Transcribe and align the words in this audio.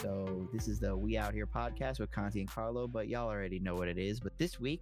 So 0.00 0.48
this 0.50 0.66
is 0.66 0.80
the 0.80 0.96
We 0.96 1.18
Out 1.18 1.34
Here 1.34 1.46
podcast 1.46 2.00
with 2.00 2.10
Conti 2.10 2.40
and 2.40 2.48
Carlo, 2.48 2.88
but 2.88 3.08
y'all 3.08 3.28
already 3.28 3.58
know 3.58 3.74
what 3.74 3.86
it 3.86 3.98
is. 3.98 4.18
But 4.18 4.32
this 4.38 4.58
week 4.58 4.80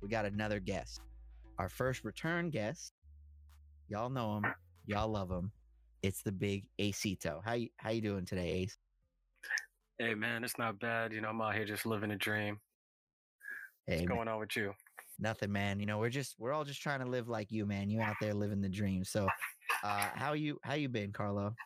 we 0.00 0.08
got 0.08 0.24
another 0.24 0.60
guest, 0.60 1.00
our 1.58 1.68
first 1.68 2.04
return 2.04 2.50
guest. 2.50 2.92
Y'all 3.88 4.10
know 4.10 4.36
him, 4.36 4.46
y'all 4.86 5.08
love 5.08 5.28
him. 5.28 5.50
It's 6.04 6.22
the 6.22 6.30
big 6.30 6.66
Acito. 6.78 7.40
How 7.44 7.54
you 7.54 7.68
how 7.78 7.90
you 7.90 8.00
doing 8.00 8.24
today, 8.24 8.48
Ace? 8.62 8.78
Hey 9.98 10.14
man, 10.14 10.44
it's 10.44 10.56
not 10.56 10.78
bad. 10.78 11.12
You 11.12 11.20
know, 11.20 11.30
I'm 11.30 11.40
out 11.40 11.56
here 11.56 11.64
just 11.64 11.84
living 11.84 12.12
a 12.12 12.16
dream. 12.16 12.60
Hey, 13.88 13.96
What's 13.96 14.08
man, 14.08 14.16
going 14.16 14.28
on 14.28 14.38
with 14.38 14.54
you? 14.56 14.72
nothing, 15.18 15.50
man. 15.50 15.80
You 15.80 15.86
know, 15.86 15.98
we're 15.98 16.10
just 16.10 16.36
we're 16.38 16.52
all 16.52 16.64
just 16.64 16.80
trying 16.80 17.00
to 17.00 17.06
live 17.06 17.28
like 17.28 17.50
you, 17.50 17.66
man. 17.66 17.90
You 17.90 18.00
out 18.02 18.16
there 18.20 18.34
living 18.34 18.60
the 18.60 18.68
dream. 18.68 19.02
So, 19.04 19.26
uh, 19.82 20.08
how 20.14 20.34
you 20.34 20.60
how 20.62 20.74
you 20.74 20.88
been, 20.88 21.10
Carlo? 21.10 21.56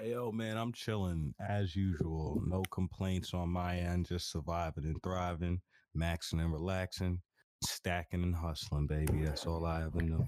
Hey, 0.00 0.12
yo, 0.12 0.30
man, 0.30 0.56
I'm 0.56 0.72
chilling 0.72 1.34
as 1.40 1.74
usual. 1.74 2.40
No 2.46 2.62
complaints 2.70 3.34
on 3.34 3.48
my 3.48 3.78
end. 3.78 4.06
Just 4.06 4.30
surviving 4.30 4.84
and 4.84 5.02
thriving, 5.02 5.60
maxing 5.96 6.40
and 6.40 6.52
relaxing, 6.52 7.20
stacking 7.64 8.22
and 8.22 8.36
hustling, 8.36 8.86
baby. 8.86 9.24
That's 9.24 9.44
all 9.44 9.66
I 9.66 9.82
ever 9.82 10.00
knew. 10.00 10.24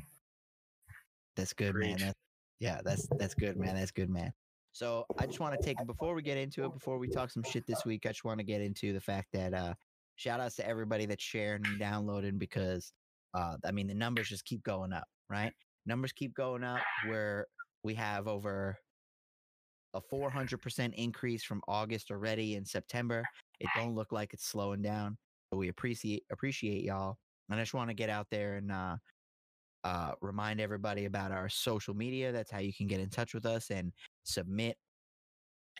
That's 1.36 1.52
good, 1.52 1.76
man. 1.76 1.92
Preach. 1.92 2.00
That, 2.00 2.16
yeah, 2.58 2.80
that's 2.84 3.06
that's 3.16 3.34
good, 3.34 3.56
man. 3.56 3.76
That's 3.76 3.92
good, 3.92 4.10
man. 4.10 4.32
So 4.72 5.04
I 5.18 5.26
just 5.26 5.38
want 5.38 5.56
to 5.56 5.64
take 5.64 5.76
before 5.86 6.14
we 6.14 6.22
get 6.22 6.36
into 6.36 6.64
it, 6.64 6.74
before 6.74 6.98
we 6.98 7.06
talk 7.06 7.30
some 7.30 7.44
shit 7.44 7.64
this 7.68 7.84
week, 7.84 8.06
I 8.06 8.08
just 8.08 8.24
want 8.24 8.40
to 8.40 8.44
get 8.44 8.60
into 8.60 8.92
the 8.92 9.00
fact 9.00 9.28
that 9.34 9.54
uh 9.54 9.74
shout 10.16 10.40
outs 10.40 10.56
to 10.56 10.66
everybody 10.66 11.06
that's 11.06 11.22
sharing 11.22 11.64
and 11.64 11.78
downloading 11.78 12.38
because 12.38 12.92
uh 13.34 13.56
I 13.64 13.70
mean 13.70 13.86
the 13.86 13.94
numbers 13.94 14.28
just 14.28 14.44
keep 14.44 14.64
going 14.64 14.92
up, 14.92 15.06
right? 15.28 15.52
Numbers 15.86 16.10
keep 16.10 16.34
going 16.34 16.64
up 16.64 16.80
where 17.06 17.46
we 17.84 17.94
have 17.94 18.26
over 18.26 18.76
a 19.94 20.00
400% 20.00 20.94
increase 20.94 21.42
from 21.42 21.62
August 21.66 22.10
already 22.10 22.56
in 22.56 22.64
September. 22.64 23.24
It 23.58 23.68
don't 23.76 23.94
look 23.94 24.12
like 24.12 24.32
it's 24.32 24.46
slowing 24.46 24.82
down. 24.82 25.16
But 25.50 25.58
we 25.58 25.68
appreciate 25.68 26.22
appreciate 26.30 26.84
y'all. 26.84 27.16
And 27.48 27.58
I 27.58 27.62
just 27.62 27.74
want 27.74 27.90
to 27.90 27.94
get 27.94 28.08
out 28.08 28.28
there 28.30 28.56
and 28.56 28.70
uh 28.70 28.96
uh, 29.84 30.12
remind 30.20 30.60
everybody 30.60 31.06
about 31.06 31.32
our 31.32 31.48
social 31.48 31.94
media. 31.94 32.32
That's 32.32 32.50
how 32.50 32.58
you 32.58 32.72
can 32.72 32.86
get 32.86 33.00
in 33.00 33.08
touch 33.08 33.34
with 33.34 33.46
us 33.46 33.70
and 33.70 33.92
submit 34.24 34.76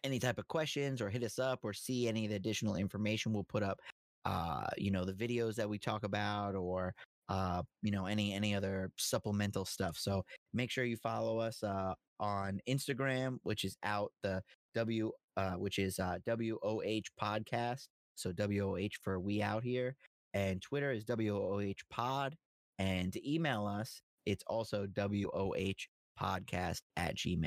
any 0.05 0.19
type 0.19 0.39
of 0.39 0.49
questions 0.49 1.03
or 1.03 1.11
hit 1.11 1.23
us 1.23 1.39
up 1.39 1.61
or 1.63 1.73
see 1.73 2.09
any 2.09 2.25
of 2.25 2.31
the 2.31 2.37
additional 2.37 2.77
information 2.77 3.33
we'll 3.33 3.45
put 3.45 3.63
up. 3.63 3.79
Uh, 4.25 4.67
you 4.79 4.91
know, 4.91 5.05
the 5.05 5.13
videos 5.13 5.55
that 5.57 5.69
we 5.69 5.79
talk 5.79 6.05
about 6.05 6.55
or 6.55 6.95
uh, 7.31 7.63
you 7.83 7.93
know, 7.93 8.07
any 8.07 8.35
any 8.35 8.55
other 8.55 8.91
supplemental 8.99 9.65
stuff. 9.65 9.97
So 9.97 10.25
make 10.53 10.71
sure 10.71 10.85
you 10.85 10.97
follow 10.97 11.39
us 11.39 11.63
uh 11.63 11.95
on 12.19 12.61
Instagram, 12.69 13.39
which 13.45 13.65
is 13.65 13.77
out 13.85 14.13
the 14.23 14.43
W 14.75 15.13
uh 15.37 15.53
which 15.53 15.79
is 15.79 15.99
uh 15.99 16.19
WOH 16.27 17.09
podcast. 17.23 17.87
So 18.17 18.33
WOH 18.37 18.99
for 19.03 19.21
we 19.21 19.41
out 19.43 19.63
here. 19.63 19.97
And 20.35 20.61
Twitter 20.61 20.91
is 20.91 21.05
WOH 21.09 21.83
pod. 21.91 22.37
And 22.79 23.15
email 23.25 23.67
us, 23.67 24.01
it's 24.27 24.45
also 24.47 24.87
WOH 24.97 25.87
podcast 26.21 26.81
at 26.97 27.17
Gmail. 27.17 27.47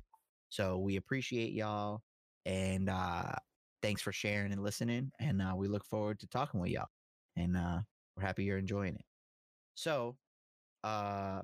So 0.50 0.78
we 0.78 0.96
appreciate 0.98 1.54
y'all. 1.54 2.02
And 2.46 2.90
uh, 2.90 3.34
thanks 3.82 4.02
for 4.02 4.12
sharing 4.12 4.52
and 4.52 4.64
listening. 4.64 5.12
And 5.20 5.42
uh, 5.42 5.54
we 5.56 5.68
look 5.68 5.86
forward 5.86 6.20
to 6.20 6.28
talking 6.28 6.60
with 6.60 6.72
y'all. 6.72 6.88
And 7.36 7.58
uh, 7.58 7.80
we're 8.16 8.24
happy 8.24 8.44
you're 8.44 8.60
enjoying 8.60 8.96
it. 8.96 9.06
So 9.76 10.16
uh, 10.84 11.42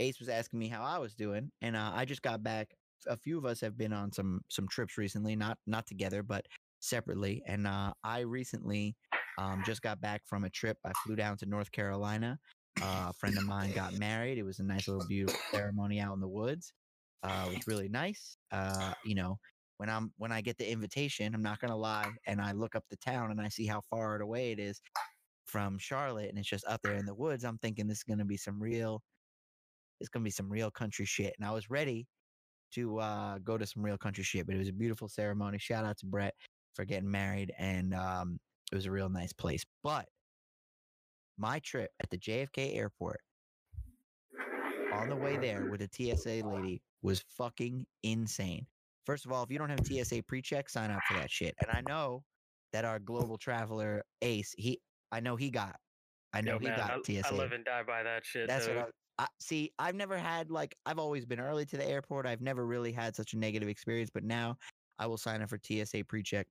Ace 0.00 0.20
was 0.20 0.28
asking 0.28 0.58
me 0.58 0.68
how 0.68 0.82
I 0.82 0.98
was 0.98 1.14
doing. 1.14 1.50
And 1.62 1.76
uh, 1.76 1.92
I 1.94 2.04
just 2.04 2.22
got 2.22 2.42
back. 2.42 2.74
A 3.06 3.16
few 3.16 3.38
of 3.38 3.44
us 3.44 3.60
have 3.60 3.78
been 3.78 3.92
on 3.92 4.12
some 4.12 4.40
some 4.48 4.66
trips 4.68 4.98
recently, 4.98 5.36
not 5.36 5.56
not 5.66 5.86
together, 5.86 6.22
but 6.22 6.46
separately. 6.80 7.42
And 7.46 7.66
uh, 7.66 7.92
I 8.02 8.20
recently 8.20 8.96
um, 9.38 9.62
just 9.64 9.82
got 9.82 10.00
back 10.00 10.22
from 10.26 10.44
a 10.44 10.50
trip. 10.50 10.78
I 10.84 10.90
flew 11.04 11.14
down 11.14 11.36
to 11.38 11.46
North 11.46 11.70
Carolina 11.70 12.38
uh, 12.82 13.06
a 13.08 13.12
friend 13.12 13.36
of 13.36 13.44
mine 13.44 13.72
got 13.72 13.98
married. 13.98 14.38
It 14.38 14.44
was 14.44 14.58
a 14.60 14.64
nice 14.64 14.88
little 14.88 15.06
beautiful 15.06 15.40
ceremony 15.52 16.00
out 16.00 16.14
in 16.14 16.20
the 16.20 16.28
woods. 16.28 16.72
Uh, 17.22 17.46
it 17.48 17.56
was 17.56 17.66
really 17.66 17.88
nice. 17.88 18.36
Uh, 18.52 18.92
you 19.04 19.14
know, 19.14 19.38
when 19.78 19.88
I'm 19.88 20.12
when 20.16 20.32
I 20.32 20.40
get 20.40 20.58
the 20.58 20.70
invitation, 20.70 21.34
I'm 21.34 21.42
not 21.42 21.60
gonna 21.60 21.76
lie, 21.76 22.10
and 22.26 22.40
I 22.40 22.52
look 22.52 22.74
up 22.74 22.84
the 22.90 22.96
town 22.96 23.30
and 23.30 23.40
I 23.40 23.48
see 23.48 23.66
how 23.66 23.82
far 23.90 24.20
away 24.20 24.52
it 24.52 24.58
is 24.58 24.80
from 25.48 25.78
Charlotte, 25.78 26.28
and 26.28 26.38
it's 26.38 26.48
just 26.48 26.66
up 26.66 26.80
there 26.82 26.94
in 26.94 27.06
the 27.06 27.14
woods. 27.14 27.44
I'm 27.44 27.58
thinking 27.58 27.86
this 27.86 27.98
is 27.98 28.04
gonna 28.04 28.24
be 28.24 28.36
some 28.36 28.60
real, 28.62 29.02
it's 30.00 30.08
gonna 30.08 30.24
be 30.24 30.30
some 30.30 30.50
real 30.50 30.70
country 30.70 31.06
shit. 31.06 31.34
And 31.38 31.46
I 31.46 31.52
was 31.52 31.70
ready 31.70 32.06
to 32.72 32.98
uh, 32.98 33.38
go 33.38 33.56
to 33.56 33.66
some 33.66 33.82
real 33.82 33.98
country 33.98 34.24
shit, 34.24 34.46
but 34.46 34.54
it 34.54 34.58
was 34.58 34.68
a 34.68 34.72
beautiful 34.72 35.08
ceremony. 35.08 35.58
Shout 35.58 35.84
out 35.84 35.98
to 35.98 36.06
Brett 36.06 36.34
for 36.74 36.84
getting 36.84 37.10
married, 37.10 37.52
and 37.58 37.94
um, 37.94 38.38
it 38.70 38.74
was 38.74 38.86
a 38.86 38.90
real 38.90 39.08
nice 39.08 39.32
place. 39.32 39.64
But 39.82 40.06
my 41.38 41.60
trip 41.60 41.90
at 42.02 42.10
the 42.10 42.18
JFK 42.18 42.76
airport 42.76 43.20
on 44.92 45.08
the 45.08 45.16
way 45.16 45.36
there 45.36 45.68
with 45.70 45.82
a 45.82 45.88
TSA 45.90 46.46
lady 46.46 46.82
was 47.02 47.24
fucking 47.28 47.86
insane. 48.02 48.66
First 49.06 49.24
of 49.24 49.32
all, 49.32 49.42
if 49.42 49.50
you 49.50 49.58
don't 49.58 49.70
have 49.70 49.86
TSA 49.86 50.22
pre-check, 50.24 50.68
sign 50.68 50.90
up 50.90 51.00
for 51.08 51.14
that 51.14 51.30
shit. 51.30 51.54
And 51.60 51.70
I 51.70 51.82
know 51.88 52.24
that 52.72 52.84
our 52.84 52.98
global 52.98 53.38
traveler 53.38 54.02
Ace, 54.20 54.54
he 54.58 54.80
I 55.12 55.20
know 55.20 55.36
he 55.36 55.50
got 55.50 55.76
I 56.32 56.40
know 56.40 56.52
Yo, 56.52 56.58
he 56.58 56.66
man, 56.66 56.76
got 56.76 56.90
I, 56.90 57.02
TSA. 57.02 57.32
I 57.32 57.36
live 57.36 57.52
and 57.52 57.64
die 57.64 57.82
by 57.86 58.02
that 58.02 58.24
shit. 58.24 58.48
That's 58.48 58.66
dude. 58.66 58.76
what 58.76 58.90
I, 59.18 59.24
I 59.24 59.26
see. 59.40 59.72
I've 59.78 59.94
never 59.94 60.18
had 60.18 60.50
like 60.50 60.76
I've 60.86 60.98
always 60.98 61.24
been 61.24 61.40
early 61.40 61.64
to 61.66 61.76
the 61.76 61.88
airport. 61.88 62.26
I've 62.26 62.40
never 62.40 62.66
really 62.66 62.92
had 62.92 63.16
such 63.16 63.32
a 63.32 63.38
negative 63.38 63.68
experience, 63.68 64.10
but 64.12 64.24
now 64.24 64.56
I 64.98 65.06
will 65.06 65.16
sign 65.16 65.42
up 65.42 65.48
for 65.48 65.58
TSA 65.62 66.04
pre-check 66.04 66.46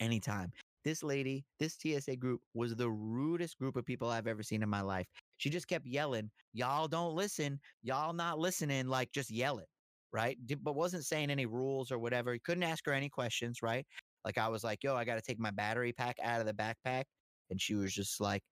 anytime. 0.00 0.52
This 0.84 1.02
lady, 1.02 1.44
this 1.58 1.76
TSA 1.80 2.16
group 2.16 2.40
was 2.54 2.74
the 2.74 2.90
rudest 2.90 3.56
group 3.56 3.76
of 3.76 3.84
people 3.84 4.08
I've 4.08 4.26
ever 4.26 4.42
seen 4.42 4.62
in 4.62 4.68
my 4.68 4.80
life. 4.80 5.06
She 5.38 5.48
just 5.48 5.68
kept 5.68 5.86
yelling, 5.86 6.30
"Y'all 6.52 6.88
don't 6.88 7.14
listen. 7.14 7.60
Y'all 7.82 8.12
not 8.12 8.38
listening." 8.38 8.88
Like 8.88 9.12
just 9.12 9.30
yelling, 9.30 9.66
right? 10.12 10.38
But 10.60 10.74
wasn't 10.74 11.04
saying 11.04 11.30
any 11.30 11.46
rules 11.46 11.92
or 11.92 11.98
whatever. 11.98 12.36
Couldn't 12.38 12.64
ask 12.64 12.84
her 12.86 12.92
any 12.92 13.08
questions, 13.08 13.62
right? 13.62 13.86
Like 14.24 14.38
I 14.38 14.48
was 14.48 14.64
like, 14.64 14.82
"Yo, 14.82 14.94
I 14.96 15.04
got 15.04 15.16
to 15.16 15.22
take 15.22 15.38
my 15.38 15.50
battery 15.50 15.92
pack 15.92 16.16
out 16.22 16.40
of 16.40 16.46
the 16.46 16.54
backpack," 16.54 17.04
and 17.52 17.60
she 17.60 17.74
was 17.74 17.94
just 17.94 18.20
like, 18.20 18.42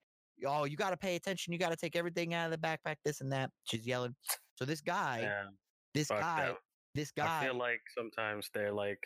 "Oh, 0.46 0.64
you 0.64 0.76
got 0.76 0.90
to 0.90 0.96
pay 0.96 1.16
attention. 1.16 1.52
You 1.52 1.58
got 1.58 1.70
to 1.70 1.76
take 1.76 1.96
everything 1.96 2.34
out 2.34 2.52
of 2.52 2.52
the 2.52 2.64
backpack. 2.64 2.96
This 3.04 3.20
and 3.20 3.32
that." 3.32 3.50
She's 3.64 3.84
yelling. 3.84 4.14
So 4.54 4.64
this 4.64 4.80
guy, 4.80 5.20
Yeah, 5.22 5.44
this 5.94 6.08
guy, 6.08 6.52
this 6.94 7.10
guy. 7.10 7.40
I 7.40 7.44
feel 7.46 7.56
like 7.56 7.80
sometimes 7.96 8.48
they're 8.54 8.72
like 8.72 9.02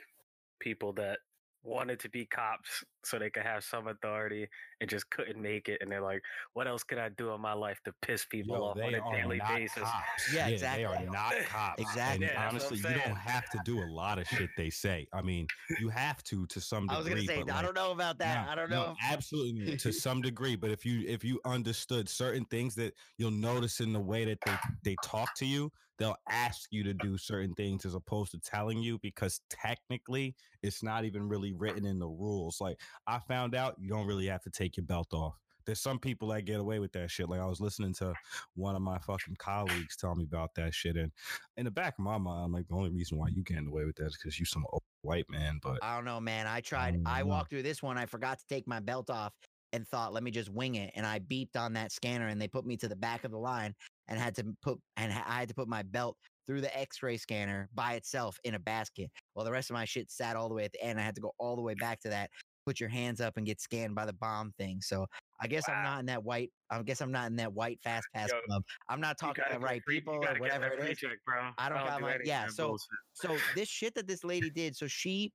people 0.60 0.92
that 0.94 1.18
wanted 1.64 1.98
to 2.00 2.08
be 2.10 2.26
cops 2.26 2.84
so 3.04 3.18
they 3.18 3.30
could 3.30 3.42
have 3.42 3.64
some 3.64 3.88
authority 3.88 4.48
and 4.80 4.88
just 4.88 5.10
couldn't 5.10 5.40
make 5.40 5.68
it, 5.68 5.80
and 5.82 5.90
they're 5.90 6.00
like, 6.02 6.22
"What 6.52 6.68
else 6.68 6.84
could 6.84 6.98
I 6.98 7.08
do 7.08 7.32
in 7.32 7.40
my 7.40 7.52
life 7.54 7.80
to 7.84 7.92
piss 8.02 8.24
people 8.26 8.56
Yo, 8.56 8.64
off 8.64 8.76
on 8.82 8.92
they 8.92 8.98
a 8.98 9.00
daily 9.16 9.40
basis?" 9.40 9.82
cops. 9.82 10.32
Yeah, 10.34 10.46
They 10.46 10.52
exactly. 10.54 10.84
are 10.84 11.06
not 11.06 11.34
cops. 11.46 11.82
Exactly. 11.82 12.26
And 12.26 12.34
Yeah, 12.34 12.48
honestly, 12.48 12.78
you 12.78 12.84
don't 12.94 13.16
have 13.16 13.48
to 13.50 13.58
do 13.64 13.78
a 13.78 13.84
lot 13.84 14.18
of 14.18 14.26
shit 14.28 14.50
they 14.56 14.70
say. 14.70 15.06
I 15.12 15.22
mean, 15.22 15.46
you 15.78 15.88
have 15.88 16.22
to 16.24 16.46
to 16.46 16.60
some 16.60 16.88
degree. 16.88 16.96
I 16.96 16.98
was 16.98 17.08
gonna 17.08 17.22
say, 17.22 17.42
but, 17.42 17.50
I 17.50 17.56
like, 17.56 17.64
don't 17.66 17.74
know 17.74 17.92
about 17.92 18.18
that. 18.18 18.46
no, 18.46 18.50
I 18.50 18.54
don't 18.54 18.70
know. 18.70 18.92
if- 18.92 18.98
absolutely 19.02 19.76
to 19.78 19.92
some 19.92 20.22
degree. 20.22 20.56
But 20.56 20.70
if 20.70 20.84
you 20.84 21.06
if 21.06 21.24
you 21.24 21.40
understood 21.44 22.08
certain 22.08 22.44
things 22.46 22.74
that 22.76 22.94
you'll 23.18 23.30
notice 23.30 23.80
in 23.80 23.92
the 23.92 24.00
way 24.00 24.24
that 24.24 24.44
they 24.44 24.60
they 24.82 24.96
talk 24.96 25.34
to 25.34 25.46
you, 25.46 25.70
they'll 25.98 26.16
ask 26.28 26.68
you 26.70 26.82
to 26.84 26.94
do 26.94 27.16
certain 27.16 27.54
things 27.54 27.84
as 27.84 27.94
opposed 27.94 28.32
to 28.32 28.38
telling 28.40 28.78
you 28.78 28.98
because 28.98 29.40
technically 29.48 30.34
it's 30.62 30.82
not 30.82 31.04
even 31.04 31.28
really 31.28 31.52
written 31.52 31.84
in 31.84 31.98
the 31.98 32.08
rules. 32.08 32.60
Like 32.60 32.80
I 33.06 33.18
found 33.18 33.54
out, 33.54 33.76
you 33.78 33.88
don't 33.88 34.06
really 34.06 34.26
have 34.26 34.42
to 34.42 34.50
take 34.50 34.76
your 34.76 34.86
belt 34.86 35.12
off. 35.12 35.34
There's 35.66 35.80
some 35.80 35.98
people 35.98 36.28
that 36.28 36.42
get 36.42 36.60
away 36.60 36.78
with 36.78 36.92
that 36.92 37.10
shit. 37.10 37.28
Like 37.28 37.40
I 37.40 37.46
was 37.46 37.60
listening 37.60 37.94
to 37.94 38.12
one 38.54 38.76
of 38.76 38.82
my 38.82 38.98
fucking 38.98 39.36
colleagues 39.38 39.96
tell 39.96 40.14
me 40.14 40.24
about 40.24 40.54
that 40.56 40.74
shit, 40.74 40.96
and 40.96 41.10
in 41.56 41.64
the 41.64 41.70
back 41.70 41.94
of 41.98 42.04
my 42.04 42.18
mind, 42.18 42.44
I'm 42.44 42.52
like, 42.52 42.68
the 42.68 42.74
only 42.74 42.90
reason 42.90 43.16
why 43.16 43.28
you 43.28 43.42
getting 43.42 43.68
away 43.68 43.86
with 43.86 43.96
that 43.96 44.06
is 44.06 44.16
because 44.16 44.38
you 44.38 44.44
some 44.44 44.66
old 44.70 44.82
white 45.00 45.24
man. 45.30 45.60
But 45.62 45.78
I 45.82 45.96
don't 45.96 46.04
know, 46.04 46.20
man. 46.20 46.46
I 46.46 46.60
tried. 46.60 47.02
don't 47.02 47.06
I 47.06 47.22
walked 47.22 47.48
through 47.48 47.62
this 47.62 47.82
one. 47.82 47.96
I 47.96 48.04
forgot 48.04 48.38
to 48.40 48.44
take 48.46 48.68
my 48.68 48.80
belt 48.80 49.08
off 49.08 49.32
and 49.72 49.88
thought, 49.88 50.12
let 50.12 50.22
me 50.22 50.30
just 50.30 50.50
wing 50.50 50.76
it. 50.76 50.92
And 50.94 51.04
I 51.04 51.18
beeped 51.18 51.56
on 51.56 51.72
that 51.72 51.92
scanner, 51.92 52.28
and 52.28 52.40
they 52.40 52.48
put 52.48 52.66
me 52.66 52.76
to 52.76 52.88
the 52.88 52.96
back 52.96 53.24
of 53.24 53.30
the 53.30 53.38
line, 53.38 53.74
and 54.08 54.18
had 54.18 54.34
to 54.36 54.44
put 54.62 54.78
and 54.96 55.12
I 55.12 55.38
had 55.40 55.48
to 55.48 55.54
put 55.54 55.68
my 55.68 55.82
belt 55.82 56.16
through 56.46 56.60
the 56.60 56.78
X-ray 56.78 57.16
scanner 57.16 57.68
by 57.74 57.94
itself 57.94 58.38
in 58.44 58.54
a 58.54 58.58
basket. 58.58 59.10
While 59.32 59.46
the 59.46 59.52
rest 59.52 59.70
of 59.70 59.74
my 59.74 59.84
shit 59.86 60.10
sat 60.10 60.36
all 60.36 60.48
the 60.48 60.54
way 60.54 60.64
at 60.64 60.72
the 60.72 60.82
end. 60.84 60.98
I 61.00 61.02
had 61.02 61.14
to 61.14 61.20
go 61.22 61.32
all 61.38 61.56
the 61.56 61.62
way 61.62 61.74
back 61.74 62.00
to 62.00 62.08
that. 62.10 62.28
Put 62.66 62.80
your 62.80 62.88
hands 62.90 63.20
up 63.20 63.36
and 63.36 63.46
get 63.46 63.60
scanned 63.60 63.94
by 63.94 64.04
the 64.06 64.12
bomb 64.14 64.52
thing. 64.58 64.80
So 64.82 65.06
I 65.40 65.46
guess 65.46 65.68
I'm 65.68 65.82
not 65.82 66.00
in 66.00 66.06
that 66.06 66.22
white. 66.22 66.50
I 66.70 66.82
guess 66.82 67.00
I'm 67.00 67.12
not 67.12 67.26
in 67.28 67.36
that 67.36 67.52
white 67.52 67.78
fast 67.82 68.06
pass 68.14 68.30
Yo, 68.30 68.38
club. 68.46 68.62
I'm 68.88 69.00
not 69.00 69.18
talking 69.18 69.42
to 69.50 69.54
the 69.54 69.60
right 69.60 69.82
free- 69.84 69.96
people 70.00 70.14
or 70.14 70.34
whatever 70.38 70.66
it 70.66 70.72
is. 70.74 70.78
it 70.78 70.82
free 70.82 70.90
is. 70.92 70.98
check, 70.98 71.18
bro. 71.26 71.50
I 71.58 71.68
don't 71.70 71.78
got 71.78 71.98
do 71.98 72.04
my- 72.04 72.18
yeah, 72.24 72.46
so- 72.48 72.68
bullshit. 72.68 72.88
So 73.14 73.36
this 73.54 73.68
shit 73.68 73.94
that 73.94 74.06
this 74.06 74.22
lady 74.24 74.50
did, 74.50 74.76
so 74.76 74.86
she, 74.86 75.32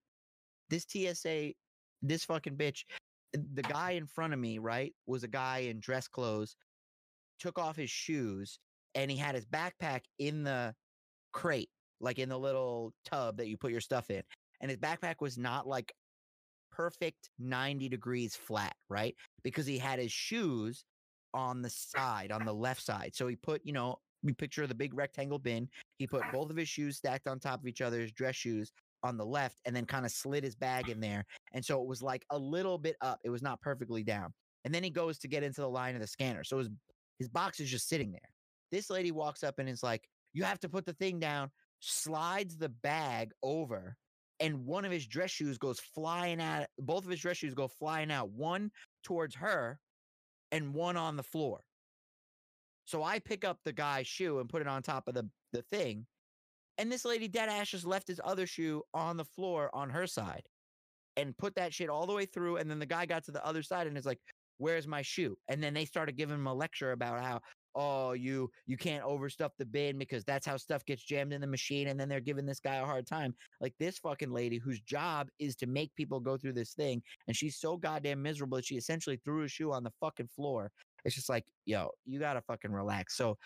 this 0.69 0.86
TSA, 0.88 1.54
this 2.04 2.24
fucking 2.25 2.56
bitch, 2.56 2.83
the 3.33 3.62
guy 3.63 3.92
in 3.92 4.07
front 4.07 4.33
of 4.33 4.39
me, 4.39 4.57
right, 4.60 4.94
was 5.07 5.24
a 5.24 5.27
guy 5.27 5.60
in 5.60 5.80
dress 5.80 6.07
clothes, 6.07 6.56
took 7.39 7.57
off 7.57 7.75
his 7.75 7.89
shoes, 7.89 8.59
and 8.95 9.09
he 9.09 9.18
had 9.18 9.36
his 9.36 9.45
backpack 9.45 10.01
in 10.19 10.44
the 10.44 10.74
crate, 11.31 11.69
like 12.00 12.19
in 12.19 12.30
the 12.30 12.39
little 12.39 12.94
tub 13.06 13.38
that 13.38 13.47
you 13.47 13.57
put 13.57 13.71
your 13.71 13.81
stuff 13.81 14.09
in. 14.09 14.21
and 14.62 14.69
his 14.69 14.80
backpack 14.80 15.15
was 15.21 15.38
not 15.38 15.68
like 15.68 15.94
perfect 16.71 17.30
90 17.39 17.89
degrees 17.89 18.36
flat, 18.36 18.75
right? 18.89 19.15
Because 19.44 19.65
he 19.65 19.77
had 19.77 20.00
his 20.00 20.12
shoes 20.12 20.83
on 21.33 21.62
the 21.62 21.69
side, 21.69 22.31
on 22.31 22.45
the 22.45 22.53
left 22.53 22.81
side. 22.81 23.12
So 23.13 23.27
he 23.27 23.36
put, 23.36 23.62
you 23.63 23.74
know, 23.74 23.97
you 24.24 24.33
picture 24.33 24.68
the 24.68 24.75
big 24.75 24.94
rectangle 24.94 25.39
bin. 25.39 25.69
He 25.97 26.07
put 26.07 26.24
both 26.33 26.50
of 26.50 26.57
his 26.57 26.69
shoes 26.69 26.97
stacked 26.97 27.27
on 27.27 27.39
top 27.39 27.59
of 27.59 27.68
each 27.68 27.81
other, 27.81 28.00
his 28.00 28.12
dress 28.12 28.36
shoes 28.36 28.71
on 29.03 29.18
the 29.18 29.25
left, 29.25 29.59
and 29.65 29.75
then 29.75 29.86
kind 29.86 30.06
of 30.06 30.12
slid 30.12 30.44
his 30.44 30.56
bag 30.56 30.89
in 30.89 31.00
there. 31.00 31.25
And 31.53 31.63
so 31.63 31.81
it 31.81 31.88
was 31.88 32.01
like 32.01 32.25
a 32.31 32.38
little 32.38 32.77
bit 32.77 32.95
up. 33.01 33.19
It 33.24 33.30
was 33.30 33.41
not 33.41 33.62
perfectly 33.62 34.03
down. 34.03 34.33
And 34.65 34.74
then 34.74 34.83
he 34.83 34.89
goes 34.89 35.18
to 35.19 35.27
get 35.27 35.44
into 35.44 35.62
the 35.62 35.69
line 35.69 35.95
of 35.95 36.01
the 36.01 36.07
scanner. 36.07 36.44
So 36.44 36.57
his 36.57 36.69
his 37.19 37.30
box 37.30 37.60
is 37.60 37.69
just 37.69 37.88
sitting 37.88 38.12
there. 38.12 38.21
This 38.71 38.89
lady 38.89 39.12
walks 39.12 39.44
up 39.44 39.60
and 39.60 39.69
is 39.69 39.83
like, 39.83 40.07
You 40.33 40.44
have 40.44 40.60
to 40.62 40.69
put 40.69 40.86
the 40.86 40.94
thing 40.94 41.19
down, 41.19 41.51
slides 41.80 42.57
the 42.57 42.69
bag 42.69 43.31
over, 43.44 43.95
and 44.39 44.66
one 44.66 44.86
of 44.86 44.92
his 44.92 45.06
dress 45.06 45.31
shoes 45.31 45.57
goes 45.57 45.80
flying 45.80 46.42
out. 46.42 46.68
Both 46.80 47.04
of 47.04 47.12
his 47.12 47.19
dress 47.19 47.38
shoes 47.38 47.54
go 47.54 47.68
flying 47.68 48.12
out, 48.12 48.30
one 48.30 48.71
towards 49.04 49.36
her 49.36 49.80
and 50.51 50.74
one 50.74 50.98
on 50.98 51.18
the 51.18 51.24
floor. 51.24 51.62
So 52.86 53.04
I 53.04 53.19
pick 53.19 53.45
up 53.45 53.60
the 53.63 53.74
guy's 53.74 54.07
shoe 54.07 54.39
and 54.39 54.50
put 54.50 54.62
it 54.62 54.68
on 54.68 54.81
top 54.81 55.07
of 55.07 55.13
the, 55.13 55.30
the 55.54 55.62
thing. 55.62 56.07
And 56.77 56.92
this 56.92 57.06
lady 57.06 57.27
dead 57.27 57.50
ass 57.50 57.69
just 57.69 57.86
left 57.86 58.07
his 58.07 58.22
other 58.24 58.48
shoe 58.48 58.81
on 58.94 59.18
the 59.18 59.25
floor 59.25 59.69
on 59.74 59.89
her 59.89 60.07
side 60.07 60.44
and 61.18 61.38
put 61.38 61.56
that 61.56 61.74
shit 61.74 61.89
all 61.89 62.07
the 62.07 62.13
way 62.13 62.25
through. 62.25 62.57
And 62.57 62.72
then 62.72 62.80
the 62.80 62.86
guy 62.86 63.06
got 63.06 63.25
to 63.25 63.31
the 63.31 63.45
other 63.45 63.62
side 63.62 63.86
and 63.86 63.98
is 63.98 64.06
like, 64.06 64.19
Where's 64.59 64.88
my 64.88 65.01
shoe? 65.01 65.38
And 65.47 65.63
then 65.63 65.73
they 65.73 65.85
started 65.85 66.17
giving 66.17 66.35
him 66.35 66.47
a 66.47 66.53
lecture 66.53 66.91
about 66.91 67.23
how, 67.23 67.39
oh, 67.75 68.11
you 68.11 68.51
you 68.67 68.77
can't 68.77 69.03
overstuff 69.06 69.51
the 69.57 69.65
bin 69.65 69.97
because 69.97 70.25
that's 70.25 70.45
how 70.45 70.57
stuff 70.57 70.85
gets 70.85 71.01
jammed 71.03 71.33
in 71.33 71.41
the 71.41 71.47
machine. 71.47 71.88
And 71.88 72.00
then 72.00 72.09
they're 72.09 72.19
giving 72.19 72.45
this 72.45 72.59
guy 72.59 72.75
a 72.75 72.85
hard 72.85 73.07
time. 73.07 73.33
Like 73.61 73.73
this 73.79 73.97
fucking 74.00 74.31
lady 74.31 74.57
whose 74.57 74.81
job 74.81 75.29
is 75.39 75.56
to 75.57 75.67
make 75.67 75.95
people 75.95 76.19
go 76.19 76.38
through 76.38 76.53
this 76.53 76.73
thing. 76.73 77.01
And 77.27 77.35
she's 77.35 77.57
so 77.57 77.77
goddamn 77.77 78.21
miserable 78.21 78.57
that 78.57 78.65
she 78.65 78.75
essentially 78.77 79.17
threw 79.23 79.44
a 79.44 79.47
shoe 79.47 79.71
on 79.71 79.83
the 79.83 79.91
fucking 80.01 80.27
floor. 80.27 80.71
It's 81.05 81.15
just 81.15 81.29
like, 81.29 81.45
yo, 81.65 81.91
you 82.05 82.19
gotta 82.19 82.41
fucking 82.41 82.71
relax. 82.73 83.15
So 83.15 83.38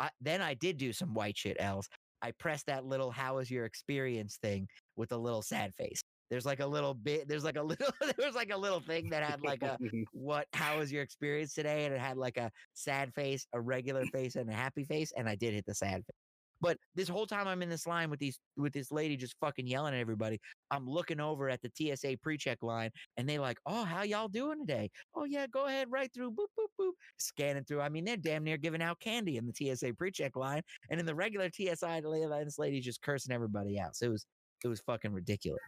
I, 0.00 0.10
then 0.20 0.42
I 0.42 0.54
did 0.54 0.78
do 0.78 0.92
some 0.92 1.14
white 1.14 1.38
shit, 1.38 1.56
else. 1.60 1.88
I 2.22 2.32
pressed 2.32 2.66
that 2.66 2.84
little 2.84 3.10
"How 3.12 3.36
was 3.36 3.50
your 3.50 3.66
experience?" 3.66 4.36
thing 4.38 4.68
with 4.96 5.12
a 5.12 5.16
little 5.16 5.42
sad 5.42 5.74
face. 5.76 6.02
There's 6.30 6.46
like 6.46 6.60
a 6.60 6.66
little 6.66 6.94
bit. 6.94 7.28
There's 7.28 7.44
like 7.44 7.56
a 7.56 7.62
little. 7.62 7.86
There 8.16 8.26
was 8.26 8.34
like 8.34 8.50
a 8.52 8.56
little 8.56 8.80
thing 8.80 9.10
that 9.10 9.22
had 9.22 9.42
like 9.42 9.62
a 9.62 9.78
what? 10.12 10.46
How 10.52 10.78
was 10.78 10.90
your 10.90 11.02
experience 11.02 11.54
today? 11.54 11.84
And 11.84 11.94
it 11.94 12.00
had 12.00 12.16
like 12.16 12.36
a 12.36 12.50
sad 12.74 13.12
face, 13.14 13.46
a 13.52 13.60
regular 13.60 14.04
face, 14.06 14.36
and 14.36 14.48
a 14.50 14.54
happy 14.54 14.84
face. 14.84 15.12
And 15.16 15.28
I 15.28 15.34
did 15.34 15.54
hit 15.54 15.66
the 15.66 15.74
sad 15.74 15.96
face. 15.96 16.16
But 16.60 16.78
this 16.94 17.08
whole 17.08 17.26
time 17.26 17.46
I'm 17.46 17.62
in 17.62 17.68
this 17.68 17.86
line 17.86 18.08
with 18.10 18.18
these 18.18 18.38
with 18.56 18.72
this 18.72 18.90
lady 18.90 19.16
just 19.16 19.36
fucking 19.40 19.66
yelling 19.66 19.94
at 19.94 20.00
everybody. 20.00 20.40
I'm 20.70 20.88
looking 20.88 21.20
over 21.20 21.50
at 21.50 21.60
the 21.62 21.70
TSA 21.76 22.16
pre-check 22.22 22.62
line 22.62 22.90
and 23.16 23.28
they 23.28 23.38
like, 23.38 23.58
oh, 23.66 23.84
how 23.84 24.02
y'all 24.02 24.28
doing 24.28 24.60
today? 24.60 24.90
Oh 25.14 25.24
yeah, 25.24 25.46
go 25.46 25.66
ahead, 25.66 25.88
right 25.90 26.10
through, 26.12 26.30
boop, 26.30 26.48
boop, 26.58 26.68
boop. 26.80 26.92
Scanning 27.18 27.64
through. 27.64 27.82
I 27.82 27.88
mean, 27.88 28.04
they're 28.04 28.16
damn 28.16 28.44
near 28.44 28.56
giving 28.56 28.82
out 28.82 29.00
candy 29.00 29.36
in 29.36 29.46
the 29.46 29.76
TSA 29.76 29.94
pre-check 29.94 30.34
line. 30.34 30.62
And 30.90 30.98
in 30.98 31.06
the 31.06 31.14
regular 31.14 31.50
TSA 31.50 32.00
line, 32.04 32.44
this 32.44 32.58
lady's 32.58 32.84
just 32.84 33.02
cursing 33.02 33.34
everybody 33.34 33.78
out. 33.78 33.94
So 33.94 34.06
it 34.06 34.10
was 34.10 34.26
it 34.64 34.68
was 34.68 34.80
fucking 34.80 35.12
ridiculous. 35.12 35.60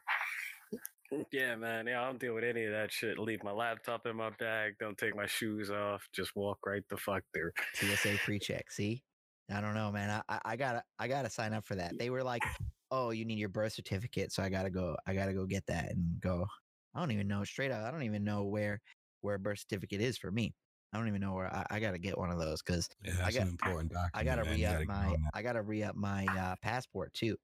Yeah, 1.32 1.56
man. 1.56 1.86
Yeah, 1.86 2.02
I 2.02 2.06
don't 2.06 2.18
deal 2.20 2.34
with 2.34 2.44
any 2.44 2.64
of 2.64 2.72
that 2.72 2.92
shit. 2.92 3.18
Leave 3.18 3.42
my 3.42 3.50
laptop 3.52 4.06
in 4.06 4.16
my 4.16 4.30
bag. 4.38 4.74
Don't 4.78 4.96
take 4.98 5.16
my 5.16 5.26
shoes 5.26 5.70
off. 5.70 6.06
Just 6.12 6.36
walk 6.36 6.58
right 6.66 6.82
the 6.90 6.96
fuck 6.96 7.22
through. 7.34 7.50
TSA 7.74 8.16
pre-check. 8.24 8.70
See, 8.70 9.02
I 9.50 9.60
don't 9.60 9.74
know, 9.74 9.90
man. 9.90 10.10
I, 10.10 10.22
I, 10.34 10.40
I 10.52 10.56
gotta 10.56 10.82
I 10.98 11.08
gotta 11.08 11.30
sign 11.30 11.54
up 11.54 11.64
for 11.64 11.76
that. 11.76 11.98
They 11.98 12.10
were 12.10 12.22
like, 12.22 12.42
oh, 12.90 13.10
you 13.10 13.24
need 13.24 13.38
your 13.38 13.48
birth 13.48 13.72
certificate, 13.72 14.32
so 14.32 14.42
I 14.42 14.48
gotta 14.50 14.70
go. 14.70 14.96
I 15.06 15.14
gotta 15.14 15.32
go 15.32 15.46
get 15.46 15.64
that 15.66 15.90
and 15.92 16.20
go. 16.20 16.46
I 16.94 17.00
don't 17.00 17.10
even 17.12 17.28
know 17.28 17.42
straight 17.44 17.70
up. 17.70 17.86
I 17.86 17.90
don't 17.90 18.02
even 18.02 18.24
know 18.24 18.44
where 18.44 18.80
where 19.22 19.36
a 19.36 19.38
birth 19.38 19.60
certificate 19.60 20.00
is 20.02 20.18
for 20.18 20.30
me. 20.30 20.54
I 20.92 20.98
don't 20.98 21.08
even 21.08 21.20
know 21.20 21.34
where 21.34 21.52
I, 21.54 21.66
I 21.70 21.80
gotta 21.80 21.98
get 21.98 22.16
one 22.18 22.30
of 22.30 22.38
those 22.38 22.62
because 22.62 22.86
Yeah, 23.04 23.12
that's 23.18 23.34
got- 23.36 23.42
an 23.44 23.48
important 23.48 23.92
document. 23.92 24.10
I 24.14 24.24
gotta 24.24 24.44
man. 24.44 24.54
re 24.54 24.64
up 24.66 24.84
my. 24.86 25.16
I 25.32 25.42
gotta 25.42 25.62
re 25.62 25.82
up 25.82 25.96
my 25.96 26.26
uh, 26.26 26.54
passport 26.62 27.14
too 27.14 27.36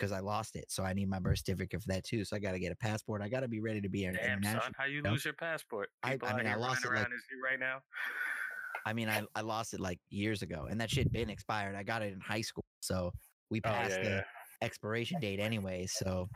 because 0.00 0.12
I 0.12 0.20
lost 0.20 0.56
it. 0.56 0.64
So 0.68 0.82
I 0.82 0.94
need 0.94 1.08
my 1.08 1.18
birth 1.18 1.34
mm. 1.34 1.38
certificate 1.38 1.82
for 1.82 1.88
that 1.88 2.04
too. 2.04 2.24
So 2.24 2.36
I 2.36 2.38
gotta 2.38 2.58
get 2.58 2.72
a 2.72 2.76
passport. 2.76 3.20
I 3.20 3.28
gotta 3.28 3.48
be 3.48 3.60
ready 3.60 3.80
to 3.82 3.88
be 3.88 4.04
an 4.04 4.14
Damn, 4.14 4.38
international. 4.38 4.62
son, 4.62 4.72
how 4.76 4.86
you 4.86 5.02
know? 5.02 5.10
lose 5.10 5.24
your 5.24 5.34
passport? 5.34 5.90
I- 6.02 6.12
People 6.12 6.28
I 6.28 6.36
mean, 6.36 6.46
I 6.46 6.54
lost 6.54 6.84
it, 6.84 6.92
like- 6.92 7.08
you 7.08 7.42
right 7.44 7.60
now. 7.60 7.82
I 8.86 8.94
mean, 8.94 9.10
I, 9.10 9.22
I 9.34 9.42
lost 9.42 9.74
it 9.74 9.80
like 9.80 9.98
years 10.08 10.40
ago, 10.40 10.66
and 10.70 10.80
that 10.80 10.90
shit 10.90 11.12
been 11.12 11.28
expired. 11.28 11.76
I 11.76 11.82
got 11.82 12.00
it 12.00 12.14
in 12.14 12.20
high 12.20 12.40
school, 12.40 12.64
so 12.80 13.12
we 13.50 13.60
Oh 13.64 13.68
passed 13.68 13.98
yeah, 13.98 14.04
the 14.04 14.10
yeah. 14.10 14.22
expiration 14.62 15.20
date 15.20 15.38
anyway. 15.38 15.86
So 15.86 16.30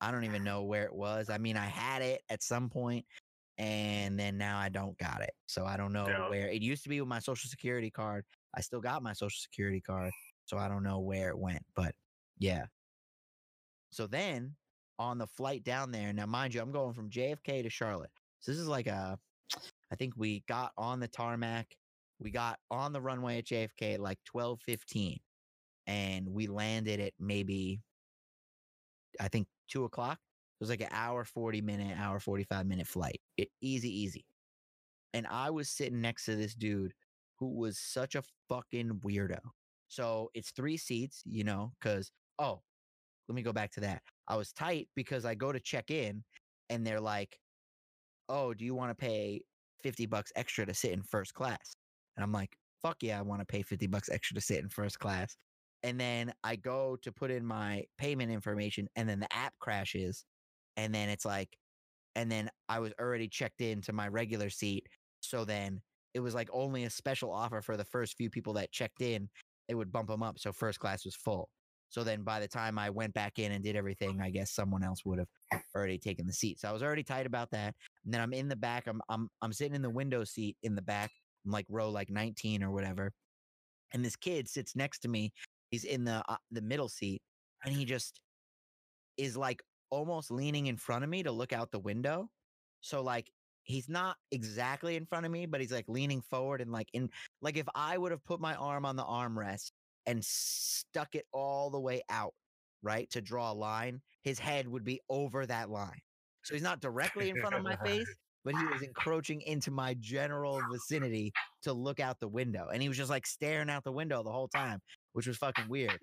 I 0.00 0.10
don't 0.10 0.24
even 0.24 0.42
know 0.42 0.62
where 0.62 0.84
it 0.84 0.94
was. 0.94 1.28
I 1.28 1.36
mean, 1.36 1.58
I 1.58 1.66
had 1.66 2.00
it 2.00 2.22
at 2.30 2.42
some 2.42 2.70
point, 2.70 3.04
and 3.58 4.18
then 4.18 4.38
now 4.38 4.58
I 4.58 4.70
don't 4.70 4.96
got 4.96 5.20
it. 5.20 5.32
So 5.46 5.66
I 5.66 5.76
don't 5.76 5.92
know 5.92 6.06
where 6.30 6.48
it 6.48 6.62
used 6.62 6.82
to 6.84 6.88
be 6.88 6.98
with 6.98 7.10
my 7.10 7.18
social 7.18 7.50
security 7.50 7.90
card. 7.90 8.24
I 8.56 8.62
still 8.62 8.80
got 8.80 9.02
my 9.02 9.12
social 9.12 9.38
security 9.38 9.82
card, 9.82 10.12
so 10.46 10.56
I 10.56 10.68
don't 10.68 10.82
know 10.82 11.00
where 11.00 11.28
it 11.28 11.38
went. 11.38 11.62
But 11.76 11.94
yeah. 12.38 12.64
So 13.92 14.06
then 14.06 14.56
on 14.98 15.18
the 15.18 15.26
flight 15.26 15.62
down 15.64 15.92
there, 15.92 16.12
now 16.12 16.26
mind 16.26 16.54
you, 16.54 16.62
I'm 16.62 16.72
going 16.72 16.94
from 16.94 17.10
JFK 17.10 17.62
to 17.62 17.70
Charlotte. 17.70 18.10
So 18.40 18.50
this 18.50 18.60
is 18.60 18.66
like 18.66 18.86
a, 18.86 19.18
I 19.92 19.96
think 19.96 20.14
we 20.16 20.42
got 20.48 20.72
on 20.78 20.98
the 20.98 21.08
tarmac, 21.08 21.76
we 22.18 22.30
got 22.30 22.58
on 22.70 22.92
the 22.92 23.00
runway 23.00 23.38
at 23.38 23.44
JFK 23.46 23.94
at 23.94 24.00
like 24.00 24.18
12:15, 24.34 25.18
and 25.86 26.28
we 26.28 26.46
landed 26.46 27.00
at 27.00 27.12
maybe, 27.20 27.80
I 29.20 29.28
think 29.28 29.46
two 29.68 29.84
o'clock. 29.84 30.18
It 30.18 30.62
was 30.62 30.70
like 30.70 30.80
an 30.80 30.88
hour 30.90 31.24
40 31.24 31.60
minute, 31.60 31.98
hour 31.98 32.18
45 32.18 32.66
minute 32.66 32.86
flight. 32.86 33.20
It, 33.36 33.48
easy, 33.60 33.90
easy. 33.90 34.24
And 35.12 35.26
I 35.26 35.50
was 35.50 35.68
sitting 35.68 36.00
next 36.00 36.24
to 36.26 36.36
this 36.36 36.54
dude 36.54 36.94
who 37.38 37.48
was 37.48 37.78
such 37.78 38.14
a 38.14 38.22
fucking 38.48 39.00
weirdo. 39.04 39.40
So 39.88 40.30
it's 40.32 40.52
three 40.52 40.78
seats, 40.78 41.22
you 41.26 41.44
know, 41.44 41.72
because, 41.78 42.10
oh, 42.38 42.62
let 43.28 43.34
me 43.34 43.42
go 43.42 43.52
back 43.52 43.70
to 43.72 43.80
that. 43.80 44.02
I 44.28 44.36
was 44.36 44.52
tight 44.52 44.88
because 44.94 45.24
I 45.24 45.34
go 45.34 45.52
to 45.52 45.60
check 45.60 45.90
in 45.90 46.22
and 46.70 46.86
they're 46.86 47.00
like, 47.00 47.38
oh, 48.28 48.54
do 48.54 48.64
you 48.64 48.74
want 48.74 48.90
to 48.90 48.94
pay 48.94 49.42
50 49.82 50.06
bucks 50.06 50.32
extra 50.36 50.66
to 50.66 50.74
sit 50.74 50.92
in 50.92 51.02
first 51.02 51.34
class? 51.34 51.76
And 52.16 52.24
I'm 52.24 52.32
like, 52.32 52.56
fuck 52.80 52.96
yeah, 53.02 53.18
I 53.18 53.22
want 53.22 53.40
to 53.40 53.46
pay 53.46 53.62
50 53.62 53.86
bucks 53.86 54.08
extra 54.10 54.34
to 54.34 54.40
sit 54.40 54.58
in 54.58 54.68
first 54.68 54.98
class. 54.98 55.36
And 55.82 55.98
then 55.98 56.32
I 56.44 56.56
go 56.56 56.96
to 57.02 57.12
put 57.12 57.30
in 57.30 57.44
my 57.44 57.84
payment 57.98 58.30
information 58.30 58.88
and 58.96 59.08
then 59.08 59.20
the 59.20 59.32
app 59.34 59.54
crashes. 59.58 60.24
And 60.76 60.94
then 60.94 61.08
it's 61.08 61.24
like, 61.24 61.56
and 62.14 62.30
then 62.30 62.50
I 62.68 62.78
was 62.78 62.92
already 63.00 63.28
checked 63.28 63.60
into 63.60 63.92
my 63.92 64.08
regular 64.08 64.50
seat. 64.50 64.86
So 65.20 65.44
then 65.44 65.80
it 66.14 66.20
was 66.20 66.34
like 66.34 66.48
only 66.52 66.84
a 66.84 66.90
special 66.90 67.32
offer 67.32 67.62
for 67.62 67.76
the 67.76 67.84
first 67.84 68.16
few 68.16 68.30
people 68.30 68.52
that 68.54 68.72
checked 68.72 69.00
in. 69.00 69.28
It 69.68 69.74
would 69.74 69.92
bump 69.92 70.08
them 70.08 70.22
up. 70.22 70.38
So 70.38 70.52
first 70.52 70.78
class 70.78 71.04
was 71.04 71.16
full. 71.16 71.48
So 71.92 72.02
then 72.02 72.22
by 72.22 72.40
the 72.40 72.48
time 72.48 72.78
I 72.78 72.88
went 72.88 73.12
back 73.12 73.38
in 73.38 73.52
and 73.52 73.62
did 73.62 73.76
everything, 73.76 74.22
I 74.22 74.30
guess 74.30 74.50
someone 74.50 74.82
else 74.82 75.04
would 75.04 75.18
have 75.18 75.62
already 75.76 75.98
taken 75.98 76.26
the 76.26 76.32
seat. 76.32 76.58
So 76.58 76.66
I 76.66 76.72
was 76.72 76.82
already 76.82 77.02
tight 77.02 77.26
about 77.26 77.50
that. 77.50 77.74
And 78.06 78.14
then 78.14 78.22
I'm 78.22 78.32
in 78.32 78.48
the 78.48 78.56
back. 78.56 78.86
I'm 78.86 79.02
I'm 79.10 79.28
I'm 79.42 79.52
sitting 79.52 79.74
in 79.74 79.82
the 79.82 79.90
window 79.90 80.24
seat 80.24 80.56
in 80.62 80.74
the 80.74 80.80
back. 80.80 81.10
I'm 81.44 81.52
like 81.52 81.66
row 81.68 81.90
like 81.90 82.08
19 82.08 82.62
or 82.62 82.70
whatever. 82.70 83.12
And 83.92 84.02
this 84.02 84.16
kid 84.16 84.48
sits 84.48 84.74
next 84.74 85.00
to 85.00 85.08
me. 85.08 85.34
He's 85.70 85.84
in 85.84 86.04
the 86.04 86.24
uh, 86.28 86.36
the 86.50 86.62
middle 86.62 86.88
seat 86.88 87.20
and 87.62 87.74
he 87.74 87.84
just 87.84 88.22
is 89.18 89.36
like 89.36 89.62
almost 89.90 90.30
leaning 90.30 90.68
in 90.68 90.78
front 90.78 91.04
of 91.04 91.10
me 91.10 91.22
to 91.24 91.30
look 91.30 91.52
out 91.52 91.72
the 91.72 91.78
window. 91.78 92.30
So 92.80 93.02
like 93.02 93.30
he's 93.64 93.90
not 93.90 94.16
exactly 94.30 94.96
in 94.96 95.04
front 95.04 95.26
of 95.26 95.30
me, 95.30 95.44
but 95.44 95.60
he's 95.60 95.72
like 95.72 95.84
leaning 95.88 96.22
forward 96.22 96.62
and 96.62 96.72
like 96.72 96.88
in 96.94 97.10
like 97.42 97.58
if 97.58 97.66
I 97.74 97.98
would 97.98 98.12
have 98.12 98.24
put 98.24 98.40
my 98.40 98.54
arm 98.54 98.86
on 98.86 98.96
the 98.96 99.04
armrest 99.04 99.72
and 100.06 100.24
stuck 100.24 101.14
it 101.14 101.26
all 101.32 101.70
the 101.70 101.80
way 101.80 102.02
out, 102.10 102.34
right, 102.82 103.08
to 103.10 103.20
draw 103.20 103.52
a 103.52 103.54
line, 103.54 104.00
his 104.22 104.38
head 104.38 104.68
would 104.68 104.84
be 104.84 105.00
over 105.08 105.46
that 105.46 105.70
line. 105.70 106.00
So 106.44 106.54
he's 106.54 106.62
not 106.62 106.80
directly 106.80 107.30
in 107.30 107.40
front 107.40 107.54
of 107.54 107.62
my 107.62 107.76
face, 107.84 108.12
but 108.44 108.54
he 108.54 108.64
was 108.66 108.82
encroaching 108.82 109.40
into 109.42 109.70
my 109.70 109.94
general 110.00 110.60
vicinity 110.70 111.32
to 111.62 111.72
look 111.72 112.00
out 112.00 112.18
the 112.20 112.28
window. 112.28 112.68
And 112.72 112.82
he 112.82 112.88
was 112.88 112.96
just 112.96 113.10
like 113.10 113.26
staring 113.26 113.70
out 113.70 113.84
the 113.84 113.92
window 113.92 114.22
the 114.22 114.32
whole 114.32 114.48
time, 114.48 114.80
which 115.12 115.26
was 115.26 115.36
fucking 115.36 115.68
weird. 115.68 115.98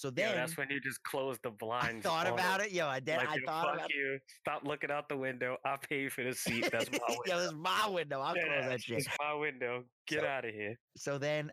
So 0.00 0.08
Yeah, 0.16 0.28
then 0.28 0.36
that's 0.36 0.56
when 0.56 0.68
you 0.70 0.80
just 0.80 1.02
close 1.02 1.36
the 1.42 1.50
blinds. 1.50 2.04
I 2.06 2.08
thought 2.08 2.26
about 2.26 2.60
it. 2.60 2.72
Yo, 2.72 2.86
I 2.86 3.00
did. 3.00 3.16
Like, 3.18 3.28
I 3.28 3.34
yo, 3.36 3.40
thought 3.46 3.64
fuck 3.66 3.74
about 3.76 3.94
you. 3.94 4.18
Stop 4.40 4.62
looking 4.64 4.90
out 4.90 5.08
the 5.08 5.16
window. 5.16 5.56
I 5.64 5.76
paid 5.88 6.12
for 6.12 6.24
the 6.24 6.32
seat. 6.34 6.68
That's 6.70 6.90
my 6.92 6.98
window. 7.08 7.22
Yo, 7.26 7.36
this 7.38 7.46
is 7.48 7.54
my 7.54 7.88
window. 7.88 8.20
I'll 8.20 8.34
Dead 8.34 8.44
close 8.46 8.64
that 8.70 8.80
shit. 8.80 8.98
It's 8.98 9.08
my 9.20 9.34
window. 9.34 9.84
Get 10.06 10.20
So- 10.20 10.26
out 10.26 10.44
of 10.44 10.54
here. 10.54 10.74
so 10.96 11.18
then 11.18 11.50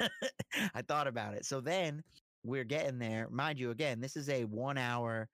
I 0.74 0.82
thought 0.82 1.06
about 1.06 1.34
it. 1.34 1.44
So 1.44 1.60
then 1.60 2.02
we're 2.44 2.64
getting 2.64 2.98
there. 2.98 3.28
Mind 3.30 3.58
you, 3.58 3.70
again, 3.70 4.00
this 4.00 4.16
is 4.16 4.28
a 4.28 4.44
one 4.44 4.78
hour 4.78 5.28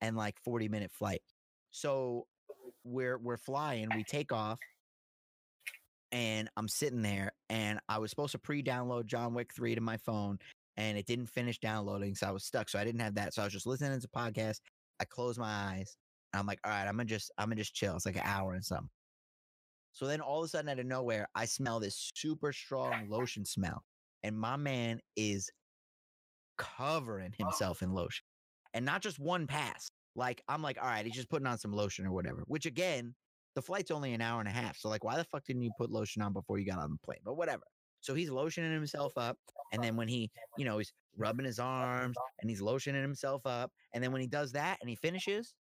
and 0.00 0.16
like 0.16 0.34
40 0.44 0.68
minute 0.68 0.90
flight. 0.92 1.22
So 1.70 2.26
we're 2.84 3.18
we're 3.18 3.36
flying, 3.36 3.88
we 3.94 4.04
take 4.04 4.32
off, 4.32 4.58
and 6.12 6.48
I'm 6.56 6.68
sitting 6.68 7.02
there 7.02 7.32
and 7.50 7.78
I 7.88 7.98
was 7.98 8.10
supposed 8.10 8.32
to 8.32 8.38
pre-download 8.38 9.06
John 9.06 9.34
Wick 9.34 9.50
3 9.54 9.74
to 9.74 9.80
my 9.80 9.96
phone 9.98 10.38
and 10.76 10.98
it 10.98 11.06
didn't 11.06 11.26
finish 11.26 11.58
downloading, 11.58 12.14
so 12.14 12.26
I 12.26 12.30
was 12.30 12.44
stuck. 12.44 12.68
So 12.68 12.78
I 12.78 12.84
didn't 12.84 13.00
have 13.00 13.14
that. 13.14 13.34
So 13.34 13.42
I 13.42 13.44
was 13.44 13.52
just 13.52 13.66
listening 13.66 14.00
to 14.00 14.08
podcast 14.08 14.60
I 15.00 15.04
close 15.04 15.38
my 15.38 15.50
eyes. 15.50 15.96
And 16.32 16.40
I'm 16.40 16.46
like, 16.46 16.60
all 16.64 16.70
right, 16.70 16.86
I'm 16.86 16.96
gonna 16.96 17.04
just 17.04 17.30
I'm 17.38 17.46
gonna 17.46 17.56
just 17.56 17.74
chill. 17.74 17.94
It's 17.96 18.06
like 18.06 18.16
an 18.16 18.22
hour 18.24 18.54
and 18.54 18.64
something. 18.64 18.88
So 19.92 20.06
then 20.06 20.20
all 20.20 20.40
of 20.40 20.44
a 20.44 20.48
sudden 20.48 20.68
out 20.68 20.78
of 20.78 20.86
nowhere, 20.86 21.26
I 21.34 21.46
smell 21.46 21.80
this 21.80 22.12
super 22.14 22.52
strong 22.52 23.08
lotion 23.08 23.44
smell. 23.44 23.82
And 24.22 24.38
my 24.38 24.56
man 24.56 25.00
is 25.16 25.50
covering 26.58 27.32
himself 27.38 27.82
in 27.82 27.92
lotion. 27.92 28.24
And 28.74 28.84
not 28.84 29.00
just 29.02 29.18
one 29.18 29.46
pass. 29.46 29.90
Like 30.14 30.42
I'm 30.48 30.62
like, 30.62 30.78
all 30.80 30.88
right, 30.88 31.04
he's 31.04 31.14
just 31.14 31.30
putting 31.30 31.46
on 31.46 31.58
some 31.58 31.72
lotion 31.72 32.06
or 32.06 32.12
whatever. 32.12 32.42
Which 32.46 32.66
again, 32.66 33.14
the 33.54 33.62
flight's 33.62 33.90
only 33.90 34.12
an 34.12 34.20
hour 34.20 34.40
and 34.40 34.48
a 34.48 34.52
half. 34.52 34.76
So 34.76 34.88
like, 34.88 35.04
why 35.04 35.16
the 35.16 35.24
fuck 35.24 35.44
didn't 35.44 35.62
you 35.62 35.70
put 35.78 35.90
lotion 35.90 36.20
on 36.22 36.32
before 36.32 36.58
you 36.58 36.66
got 36.66 36.78
on 36.78 36.90
the 36.90 36.98
plane? 37.04 37.20
But 37.24 37.36
whatever. 37.36 37.62
So 38.06 38.14
he's 38.14 38.30
lotioning 38.30 38.72
himself 38.72 39.12
up, 39.16 39.36
and 39.72 39.82
then 39.82 39.96
when 39.96 40.06
he, 40.06 40.30
you 40.56 40.64
know, 40.64 40.78
he's 40.78 40.92
rubbing 41.18 41.44
his 41.44 41.58
arms 41.58 42.16
and 42.40 42.48
he's 42.48 42.60
lotioning 42.60 43.02
himself 43.02 43.44
up, 43.44 43.72
and 43.94 44.04
then 44.04 44.12
when 44.12 44.20
he 44.20 44.28
does 44.28 44.52
that 44.52 44.78
and 44.80 44.88
he 44.88 44.94
finishes, 44.94 45.54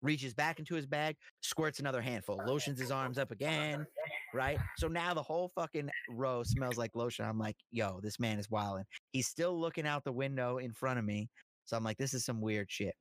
reaches 0.00 0.34
back 0.34 0.60
into 0.60 0.76
his 0.76 0.86
bag, 0.86 1.16
squirts 1.40 1.80
another 1.80 2.00
handful, 2.00 2.40
lotions 2.46 2.78
his 2.78 2.92
arms 2.92 3.18
up 3.18 3.32
again, 3.32 3.84
right? 4.32 4.56
So 4.76 4.86
now 4.86 5.14
the 5.14 5.22
whole 5.22 5.50
fucking 5.56 5.90
row 6.10 6.44
smells 6.44 6.76
like 6.76 6.94
lotion. 6.94 7.24
I'm 7.24 7.40
like, 7.40 7.56
yo, 7.72 7.98
this 8.04 8.20
man 8.20 8.38
is 8.38 8.48
wilding. 8.48 8.84
He's 9.10 9.26
still 9.26 9.58
looking 9.60 9.84
out 9.84 10.04
the 10.04 10.12
window 10.12 10.58
in 10.58 10.72
front 10.72 11.00
of 11.00 11.04
me. 11.04 11.28
So 11.64 11.76
I'm 11.76 11.82
like, 11.82 11.98
this 11.98 12.14
is 12.14 12.24
some 12.24 12.40
weird 12.40 12.70
shit. 12.70 12.94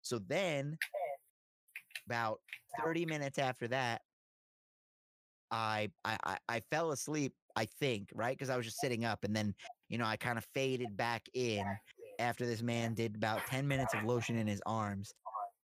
So 0.00 0.18
then, 0.26 0.76
about 2.06 2.40
30 2.82 3.06
minutes 3.06 3.38
after 3.38 3.68
that, 3.68 4.02
I 5.52 5.90
I 6.04 6.38
I, 6.48 6.60
fell 6.70 6.92
asleep. 6.92 7.34
I 7.56 7.66
think 7.66 8.08
right 8.14 8.36
because 8.36 8.50
I 8.50 8.56
was 8.56 8.66
just 8.66 8.80
sitting 8.80 9.04
up, 9.04 9.24
and 9.24 9.34
then 9.34 9.54
you 9.88 9.98
know 9.98 10.04
I 10.04 10.16
kind 10.16 10.38
of 10.38 10.44
faded 10.54 10.96
back 10.96 11.22
in 11.34 11.64
after 12.18 12.46
this 12.46 12.62
man 12.62 12.94
did 12.94 13.16
about 13.16 13.40
10 13.46 13.66
minutes 13.66 13.94
of 13.94 14.04
lotion 14.04 14.36
in 14.36 14.46
his 14.46 14.62
arms. 14.66 15.12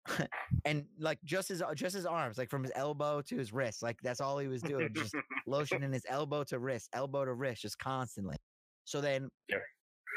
and 0.65 0.85
like 0.97 1.19
just 1.23 1.49
his 1.49 1.61
uh, 1.61 1.73
just 1.75 1.95
his 1.95 2.05
arms, 2.05 2.37
like 2.37 2.49
from 2.49 2.63
his 2.63 2.71
elbow 2.75 3.21
to 3.21 3.37
his 3.37 3.53
wrist, 3.53 3.83
like 3.83 3.97
that's 4.01 4.21
all 4.21 4.37
he 4.39 4.47
was 4.47 4.61
doing, 4.61 4.89
just 4.95 5.13
lotion 5.47 5.83
in 5.83 5.91
his 5.91 6.05
elbow 6.09 6.43
to 6.43 6.57
wrist, 6.59 6.89
elbow 6.93 7.25
to 7.25 7.33
wrist, 7.33 7.61
just 7.61 7.77
constantly. 7.77 8.37
So 8.85 9.01
then 9.01 9.29
Yeah. 9.47 9.57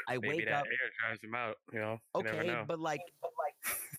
I 0.07 0.17
Maybe 0.17 0.27
wake 0.29 0.47
up. 0.49 0.65
air 0.65 0.89
dries 0.99 1.23
him 1.23 1.35
out. 1.35 1.55
You 1.71 1.79
know. 1.79 1.97
You 2.15 2.21
Okay, 2.21 2.47
know. 2.47 2.65
but 2.67 2.79
like, 2.79 2.99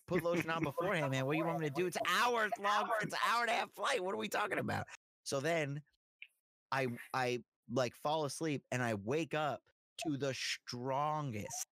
put 0.06 0.22
lotion 0.22 0.50
on 0.50 0.64
beforehand, 0.64 1.10
man. 1.12 1.24
What 1.24 1.32
do 1.32 1.38
you 1.38 1.44
want 1.46 1.60
me 1.60 1.68
to 1.68 1.74
do? 1.74 1.86
It's 1.86 1.96
hours 2.22 2.50
long. 2.60 2.88
It's 3.00 3.14
an 3.14 3.20
hour 3.30 3.42
and 3.42 3.50
a 3.50 3.54
half 3.54 3.70
flight. 3.74 4.02
What 4.02 4.14
are 4.14 4.18
we 4.18 4.28
talking 4.28 4.58
about? 4.58 4.86
So 5.22 5.40
then, 5.40 5.80
I 6.72 6.88
I 7.14 7.42
like 7.72 7.94
fall 8.02 8.24
asleep 8.24 8.62
and 8.72 8.82
I 8.82 8.94
wake 8.94 9.34
up 9.34 9.60
to 10.06 10.16
the 10.16 10.34
strongest 10.34 11.66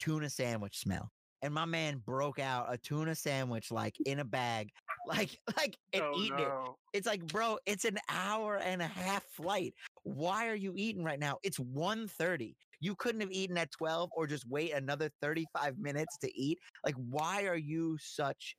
tuna 0.00 0.30
sandwich 0.30 0.78
smell. 0.78 1.10
And 1.42 1.52
my 1.52 1.64
man 1.64 2.02
broke 2.04 2.38
out 2.38 2.72
a 2.72 2.78
tuna 2.78 3.14
sandwich 3.14 3.70
like 3.70 3.94
in 4.06 4.20
a 4.20 4.24
bag, 4.24 4.70
like 5.06 5.38
like 5.56 5.76
and 5.92 6.02
oh, 6.02 6.14
eating 6.18 6.38
it. 6.38 6.48
It's 6.92 7.06
like, 7.06 7.24
bro, 7.26 7.58
it's 7.66 7.84
an 7.84 7.98
hour 8.10 8.56
and 8.56 8.80
a 8.80 8.86
half 8.86 9.22
flight. 9.24 9.74
Why 10.02 10.48
are 10.48 10.54
you 10.54 10.72
eating 10.76 11.04
right 11.04 11.20
now? 11.20 11.38
It's 11.42 11.58
1.30. 11.58 12.54
You 12.80 12.94
couldn't 12.96 13.20
have 13.20 13.32
eaten 13.32 13.58
at 13.58 13.70
12 13.72 14.10
or 14.16 14.26
just 14.26 14.48
wait 14.48 14.72
another 14.72 15.10
35 15.20 15.78
minutes 15.78 16.16
to 16.18 16.40
eat. 16.40 16.58
Like, 16.84 16.94
why 17.10 17.44
are 17.44 17.56
you 17.56 17.96
such 18.00 18.56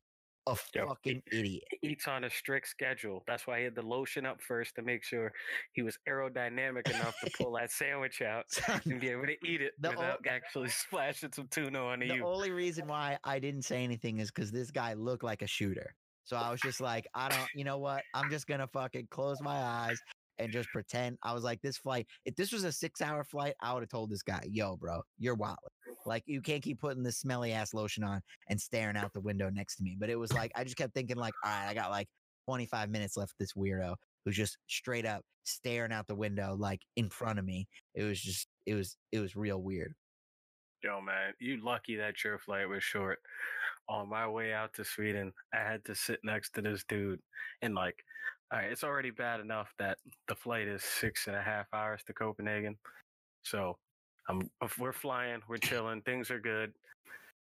a 0.47 0.57
Yo, 0.73 0.87
fucking 0.87 1.21
idiot? 1.31 1.63
He 1.81 1.89
eats 1.89 2.07
on 2.07 2.23
a 2.23 2.29
strict 2.29 2.67
schedule. 2.67 3.23
That's 3.27 3.47
why 3.47 3.59
he 3.59 3.63
had 3.65 3.75
the 3.75 3.81
lotion 3.81 4.25
up 4.25 4.41
first 4.41 4.75
to 4.75 4.81
make 4.81 5.03
sure 5.03 5.31
he 5.73 5.81
was 5.81 5.97
aerodynamic 6.07 6.89
enough 6.89 7.15
to 7.23 7.31
pull 7.37 7.53
that 7.53 7.71
sandwich 7.71 8.21
out 8.21 8.45
and 8.85 8.99
be 8.99 9.09
able 9.09 9.25
to 9.25 9.35
eat 9.45 9.61
it 9.61 9.73
The 9.79 9.89
o- 9.89 9.91
without 9.91 10.25
actually 10.27 10.69
splashing 10.69 11.31
some 11.33 11.47
tuna 11.49 11.85
on 11.85 11.99
the 11.99 12.07
you. 12.07 12.19
The 12.19 12.25
only 12.25 12.51
reason 12.51 12.87
why 12.87 13.17
I 13.23 13.39
didn't 13.39 13.63
say 13.63 13.83
anything 13.83 14.19
is 14.19 14.31
because 14.31 14.51
this 14.51 14.71
guy 14.71 14.93
looked 14.93 15.23
like 15.23 15.41
a 15.41 15.47
shooter. 15.47 15.95
So 16.23 16.35
I 16.35 16.51
was 16.51 16.59
just 16.59 16.81
like, 16.81 17.07
I 17.13 17.29
don't, 17.29 17.47
you 17.55 17.63
know 17.63 17.77
what? 17.77 18.03
I'm 18.13 18.29
just 18.29 18.47
gonna 18.47 18.67
fucking 18.67 19.07
close 19.09 19.39
my 19.41 19.55
eyes 19.55 19.97
and 20.39 20.51
just 20.51 20.69
pretend. 20.69 21.17
I 21.23 21.33
was 21.33 21.43
like, 21.43 21.61
this 21.61 21.77
flight, 21.77 22.07
if 22.25 22.35
this 22.35 22.51
was 22.51 22.63
a 22.63 22.71
six 22.71 23.01
hour 23.01 23.23
flight, 23.23 23.55
I 23.61 23.73
would 23.73 23.81
have 23.81 23.89
told 23.89 24.09
this 24.09 24.23
guy, 24.23 24.43
yo, 24.49 24.75
bro, 24.75 25.01
you're 25.17 25.35
wild. 25.35 25.57
Like, 26.07 26.23
you 26.25 26.41
can't 26.41 26.63
keep 26.63 26.79
putting 26.79 27.03
this 27.03 27.19
smelly 27.19 27.51
ass 27.51 27.73
lotion 27.73 28.03
on 28.03 28.21
and 28.49 28.59
staring 28.59 28.97
out 28.97 29.13
the 29.13 29.21
window 29.21 29.49
next 29.49 29.75
to 29.75 29.83
me. 29.83 29.95
But 29.99 30.09
it 30.09 30.17
was 30.17 30.33
like, 30.33 30.51
I 30.55 30.63
just 30.63 30.77
kept 30.77 30.93
thinking, 30.93 31.17
like, 31.17 31.33
all 31.43 31.51
right, 31.51 31.67
I 31.67 31.73
got 31.73 31.91
like 31.91 32.07
25 32.47 32.89
minutes 32.89 33.17
left. 33.17 33.33
This 33.37 33.53
weirdo 33.53 33.95
who's 34.25 34.35
just 34.35 34.57
straight 34.67 35.05
up 35.05 35.21
staring 35.45 35.93
out 35.93 36.07
the 36.07 36.15
window, 36.15 36.55
like 36.59 36.81
in 36.97 37.09
front 37.09 37.39
of 37.39 37.45
me. 37.45 37.65
It 37.95 38.03
was 38.03 38.19
just, 38.19 38.47
it 38.65 38.73
was, 38.73 38.97
it 39.13 39.19
was 39.19 39.35
real 39.35 39.61
weird. 39.61 39.93
Yo, 40.83 40.99
man, 41.01 41.33
you 41.39 41.63
lucky 41.63 41.95
that 41.95 42.23
your 42.23 42.37
flight 42.37 42.67
was 42.67 42.83
short. 42.83 43.19
On 43.89 44.09
my 44.09 44.27
way 44.27 44.53
out 44.53 44.73
to 44.73 44.83
Sweden, 44.83 45.31
I 45.53 45.59
had 45.59 45.83
to 45.85 45.95
sit 45.95 46.19
next 46.23 46.51
to 46.55 46.61
this 46.61 46.83
dude, 46.89 47.21
and 47.61 47.73
like, 47.73 47.95
all 48.51 48.59
right, 48.59 48.69
it's 48.69 48.83
already 48.83 49.11
bad 49.11 49.39
enough 49.39 49.73
that 49.79 49.97
the 50.27 50.35
flight 50.35 50.67
is 50.67 50.83
six 50.83 51.27
and 51.27 51.35
a 51.37 51.41
half 51.41 51.67
hours 51.73 52.01
to 52.07 52.13
Copenhagen. 52.13 52.77
So, 53.43 53.77
I'm 54.29 54.49
we're 54.77 54.93
flying, 54.93 55.41
we're 55.47 55.57
chilling, 55.57 56.01
things 56.01 56.31
are 56.31 56.39
good. 56.39 56.73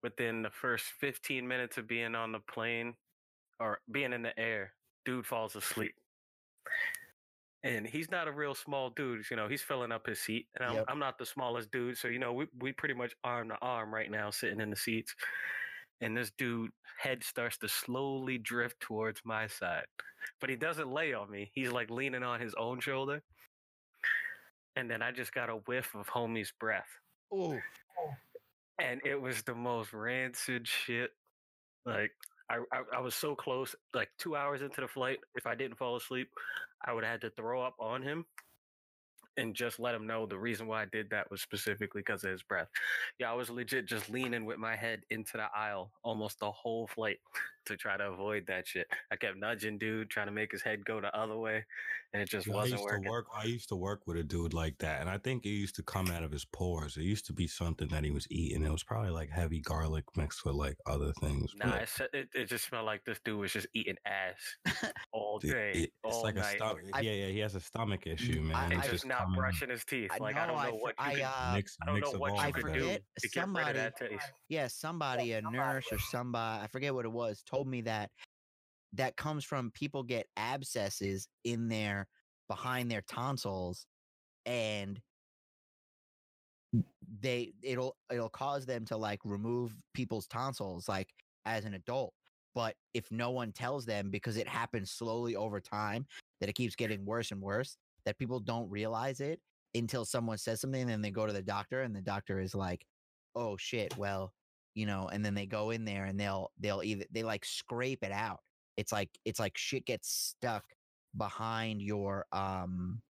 Within 0.02 0.42
the 0.42 0.50
first 0.50 0.84
15 1.00 1.46
minutes 1.46 1.78
of 1.78 1.88
being 1.88 2.14
on 2.14 2.32
the 2.32 2.40
plane 2.40 2.94
or 3.58 3.78
being 3.90 4.12
in 4.12 4.22
the 4.22 4.38
air, 4.38 4.72
dude 5.06 5.26
falls 5.26 5.56
asleep. 5.56 5.94
And 7.62 7.86
he's 7.86 8.10
not 8.10 8.28
a 8.28 8.32
real 8.32 8.54
small 8.54 8.90
dude, 8.90 9.24
you 9.30 9.36
know. 9.36 9.48
He's 9.48 9.62
filling 9.62 9.90
up 9.92 10.06
his 10.06 10.20
seat, 10.20 10.48
and 10.54 10.68
I'm, 10.68 10.74
Yep. 10.74 10.84
I'm 10.88 10.98
not 10.98 11.16
the 11.18 11.24
smallest 11.24 11.70
dude, 11.70 11.96
so 11.96 12.08
you 12.08 12.18
know 12.18 12.34
we 12.34 12.46
we 12.58 12.72
pretty 12.72 12.94
much 12.94 13.14
arm 13.24 13.48
to 13.48 13.56
arm 13.62 13.94
right 13.94 14.10
now, 14.10 14.30
sitting 14.30 14.60
in 14.60 14.68
the 14.68 14.76
seats. 14.76 15.14
And 16.02 16.14
this 16.14 16.30
dude 16.36 16.72
head 16.98 17.24
starts 17.24 17.56
to 17.58 17.68
slowly 17.68 18.36
drift 18.36 18.80
towards 18.80 19.22
my 19.24 19.46
side, 19.46 19.86
but 20.40 20.50
he 20.50 20.56
doesn't 20.56 20.92
lay 20.92 21.14
on 21.14 21.30
me. 21.30 21.50
He's 21.54 21.72
like 21.72 21.88
leaning 21.90 22.22
on 22.22 22.40
his 22.40 22.52
own 22.54 22.80
shoulder. 22.80 23.22
And 24.76 24.90
then 24.90 25.02
I 25.02 25.12
just 25.12 25.32
got 25.32 25.48
a 25.50 25.56
whiff 25.56 25.94
of 25.94 26.08
homie's 26.08 26.52
breath, 26.58 26.88
Oh, 27.32 27.58
and 28.80 29.00
it 29.04 29.20
was 29.20 29.42
the 29.42 29.54
most 29.54 29.92
rancid 29.92 30.66
shit. 30.66 31.12
Like 31.86 32.10
I, 32.50 32.56
I, 32.72 32.82
I 32.96 33.00
was 33.00 33.14
so 33.14 33.34
close. 33.34 33.74
Like 33.94 34.10
two 34.18 34.36
hours 34.36 34.62
into 34.62 34.80
the 34.80 34.88
flight, 34.88 35.18
if 35.34 35.46
I 35.46 35.54
didn't 35.54 35.78
fall 35.78 35.96
asleep, 35.96 36.28
I 36.84 36.92
would 36.92 37.04
have 37.04 37.12
had 37.12 37.20
to 37.22 37.30
throw 37.30 37.62
up 37.62 37.76
on 37.78 38.02
him, 38.02 38.24
and 39.36 39.54
just 39.54 39.78
let 39.78 39.94
him 39.94 40.06
know 40.06 40.26
the 40.26 40.38
reason 40.38 40.66
why 40.66 40.82
I 40.82 40.86
did 40.86 41.08
that 41.10 41.30
was 41.30 41.40
specifically 41.40 42.00
because 42.00 42.24
of 42.24 42.30
his 42.30 42.42
breath. 42.42 42.68
Yeah, 43.18 43.30
I 43.30 43.34
was 43.34 43.50
legit 43.50 43.86
just 43.86 44.10
leaning 44.10 44.44
with 44.44 44.58
my 44.58 44.76
head 44.76 45.02
into 45.10 45.36
the 45.36 45.46
aisle 45.56 45.92
almost 46.02 46.40
the 46.40 46.50
whole 46.50 46.86
flight 46.88 47.18
to 47.66 47.76
try 47.76 47.96
to 47.96 48.04
avoid 48.10 48.46
that 48.48 48.66
shit. 48.66 48.86
I 49.10 49.16
kept 49.16 49.36
nudging 49.38 49.78
dude, 49.78 50.10
trying 50.10 50.26
to 50.26 50.32
make 50.32 50.52
his 50.52 50.62
head 50.62 50.84
go 50.84 51.00
the 51.00 51.14
other 51.16 51.36
way, 51.36 51.64
and 52.12 52.22
it 52.22 52.28
just 52.28 52.46
Yeah, 52.46 52.52
I 52.54 52.56
wasn't 52.56 52.72
used 52.80 52.84
working. 52.84 53.04
to 53.04 53.10
work. 53.10 53.26
I 53.34 53.44
used 53.44 53.68
to 53.70 53.76
work 53.76 54.06
with 54.06 54.16
a 54.18 54.22
dude 54.22 54.54
like 54.54 54.78
that, 54.78 55.00
and 55.00 55.08
I 55.10 55.18
think 55.18 55.44
it 55.44 55.50
used 55.50 55.76
to 55.76 55.82
come 55.82 56.08
out 56.10 56.22
of 56.22 56.30
his 56.32 56.44
pores. 56.44 56.96
It 56.96 57.02
used 57.02 57.26
to 57.26 57.32
be 57.32 57.46
something 57.46 57.88
that 57.88 58.04
he 58.04 58.10
was 58.10 58.26
eating. 58.30 58.64
It 58.64 58.70
was 58.72 58.82
probably 58.84 59.10
like 59.10 59.30
heavy 59.30 59.60
garlic 59.60 60.04
mixed 60.16 60.44
with 60.44 60.54
like 60.54 60.76
other 60.86 61.12
things. 61.20 61.52
Nah, 61.56 61.70
but 61.70 61.82
it, 61.82 62.14
it, 62.14 62.28
it 62.34 62.44
just 62.48 62.66
smelled 62.66 62.86
like 62.86 63.04
this 63.04 63.18
dude 63.24 63.38
was 63.38 63.52
just 63.52 63.66
eating 63.74 63.96
ass 64.06 64.92
all 65.12 65.38
day, 65.38 65.72
it- 65.74 65.92
it's 66.04 66.16
all 66.16 66.22
like 66.22 66.36
a 66.36 66.40
night. 66.40 66.56
stomach. 66.56 66.82
I- 66.92 67.00
yeah, 67.00 67.12
yeah, 67.12 67.26
he 67.28 67.38
has 67.40 67.54
a 67.54 67.60
stomach 67.60 68.06
issue, 68.06 68.40
man. 68.42 68.56
I- 68.56 68.64
and 68.66 68.74
I- 68.74 68.76
just 68.82 68.90
just 68.94 69.06
not 69.06 69.32
brushing 69.34 69.70
his 69.70 69.84
teeth. 69.84 70.10
I 70.12 70.18
like 70.22 70.36
I 70.36 70.46
don't 70.46 70.56
know, 70.56 70.62
I 70.62 70.70
what 70.70 70.94
you 70.98 71.04
I, 71.04 71.14
could, 71.14 71.22
uh, 71.22 71.52
mix, 71.54 71.76
I 71.82 71.86
don't 71.86 71.94
mix 71.96 72.12
know 72.12 72.18
what 72.18 72.32
you 72.32 72.38
I 72.38 72.46
of 72.48 72.54
could 72.54 72.64
that. 72.66 72.72
do 72.74 72.80
forget 72.80 73.02
to 73.20 73.28
get 73.28 73.40
rid 73.40 73.42
somebody- 73.44 73.68
of 73.70 73.74
that 73.76 73.96
taste. 73.96 74.32
yeah, 74.48 74.66
somebody, 74.68 75.32
a 75.32 75.42
nurse 75.42 75.86
or 75.90 75.98
somebody, 75.98 76.62
I 76.62 76.66
forget 76.68 76.94
what 76.94 77.04
it 77.04 77.12
was, 77.12 77.42
told 77.54 77.68
me 77.68 77.80
that 77.82 78.10
that 78.94 79.16
comes 79.16 79.44
from 79.44 79.70
people 79.72 80.02
get 80.02 80.26
abscesses 80.36 81.28
in 81.44 81.68
their 81.68 82.06
behind 82.48 82.90
their 82.90 83.02
tonsils 83.02 83.86
and 84.46 85.00
they 87.20 87.52
it'll 87.62 87.96
it'll 88.12 88.28
cause 88.28 88.66
them 88.66 88.84
to 88.84 88.96
like 88.96 89.20
remove 89.24 89.72
people's 89.94 90.26
tonsils 90.26 90.88
like 90.88 91.08
as 91.46 91.64
an 91.64 91.74
adult. 91.74 92.12
But 92.54 92.74
if 92.92 93.10
no 93.10 93.30
one 93.30 93.52
tells 93.52 93.84
them 93.84 94.10
because 94.10 94.36
it 94.36 94.48
happens 94.48 94.90
slowly 94.90 95.34
over 95.34 95.60
time 95.60 96.06
that 96.40 96.48
it 96.48 96.54
keeps 96.54 96.76
getting 96.76 97.04
worse 97.04 97.30
and 97.30 97.40
worse 97.40 97.76
that 98.04 98.18
people 98.18 98.38
don't 98.38 98.70
realize 98.70 99.20
it 99.20 99.40
until 99.74 100.04
someone 100.04 100.38
says 100.38 100.60
something 100.60 100.82
and 100.82 100.90
then 100.90 101.02
they 101.02 101.10
go 101.10 101.26
to 101.26 101.32
the 101.32 101.42
doctor 101.42 101.82
and 101.82 101.94
the 101.94 102.00
doctor 102.00 102.40
is 102.40 102.54
like 102.54 102.84
oh 103.34 103.56
shit 103.56 103.96
well 103.96 104.32
you 104.74 104.86
know 104.86 105.08
and 105.12 105.24
then 105.24 105.34
they 105.34 105.46
go 105.46 105.70
in 105.70 105.84
there 105.84 106.04
and 106.04 106.18
they'll 106.18 106.50
they'll 106.60 106.82
either 106.82 107.04
they 107.10 107.22
like 107.22 107.44
scrape 107.44 108.02
it 108.02 108.12
out. 108.12 108.40
It's 108.76 108.92
like 108.92 109.10
it's 109.24 109.40
like 109.40 109.56
shit 109.56 109.86
gets 109.86 110.08
stuck 110.10 110.64
behind 111.16 111.80
your 111.80 112.26
um 112.32 113.00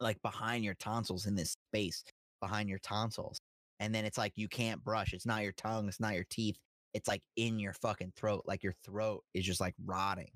like 0.00 0.20
behind 0.22 0.64
your 0.64 0.74
tonsils 0.74 1.26
in 1.26 1.34
this 1.34 1.56
space 1.70 2.04
behind 2.40 2.68
your 2.68 2.80
tonsils 2.80 3.40
and 3.80 3.94
then 3.94 4.04
it's 4.04 4.18
like 4.18 4.32
you 4.36 4.48
can't 4.48 4.84
brush. 4.84 5.12
It's 5.12 5.26
not 5.26 5.42
your 5.42 5.52
tongue 5.52 5.88
it's 5.88 6.00
not 6.00 6.14
your 6.14 6.26
teeth. 6.30 6.58
It's 6.92 7.08
like 7.08 7.22
in 7.36 7.58
your 7.58 7.72
fucking 7.74 8.12
throat 8.16 8.44
like 8.46 8.62
your 8.62 8.74
throat 8.84 9.24
is 9.34 9.44
just 9.44 9.60
like 9.60 9.74
rotting 9.84 10.30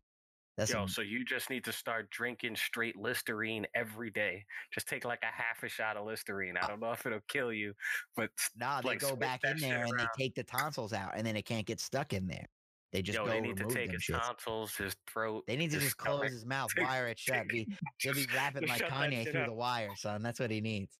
That's 0.58 0.72
Yo, 0.72 0.78
some- 0.78 0.88
so 0.88 1.02
you 1.02 1.24
just 1.24 1.50
need 1.50 1.64
to 1.64 1.72
start 1.72 2.10
drinking 2.10 2.56
straight 2.56 2.96
Listerine 2.96 3.64
every 3.76 4.10
day. 4.10 4.44
Just 4.74 4.88
take 4.88 5.04
like 5.04 5.22
a 5.22 5.26
half 5.26 5.62
a 5.62 5.68
shot 5.68 5.96
of 5.96 6.04
Listerine. 6.04 6.56
I 6.56 6.64
ah. 6.64 6.66
don't 6.66 6.80
know 6.80 6.90
if 6.90 7.06
it'll 7.06 7.20
kill 7.28 7.52
you, 7.52 7.74
but 8.16 8.30
nah. 8.56 8.80
They 8.80 8.88
like, 8.88 8.98
go 8.98 9.14
back 9.14 9.44
in 9.44 9.56
there 9.58 9.84
and 9.84 9.92
around. 9.92 10.08
they 10.16 10.24
take 10.24 10.34
the 10.34 10.42
tonsils 10.42 10.92
out, 10.92 11.12
and 11.14 11.24
then 11.24 11.36
it 11.36 11.44
can't 11.44 11.64
get 11.64 11.78
stuck 11.78 12.12
in 12.12 12.26
there. 12.26 12.46
They 12.92 13.02
just 13.02 13.16
yo, 13.16 13.24
go 13.24 13.30
they 13.30 13.40
need 13.40 13.56
to 13.58 13.66
take 13.66 13.92
his 13.92 14.02
shits. 14.02 14.20
tonsils, 14.20 14.74
his 14.74 14.96
throat. 15.08 15.44
They 15.46 15.54
need 15.54 15.70
to 15.70 15.78
just 15.78 15.96
close 15.96 16.28
his 16.28 16.44
mouth, 16.44 16.70
wire 16.76 17.06
it 17.06 17.18
shut. 17.20 17.46
Be, 17.46 17.68
he'll 17.98 18.14
be 18.14 18.26
rapping 18.34 18.66
like 18.68 18.82
Kanye 18.82 19.30
through 19.30 19.42
up. 19.42 19.46
the 19.46 19.52
wire, 19.52 19.90
son. 19.96 20.22
That's 20.22 20.40
what 20.40 20.50
he 20.50 20.60
needs. 20.60 20.98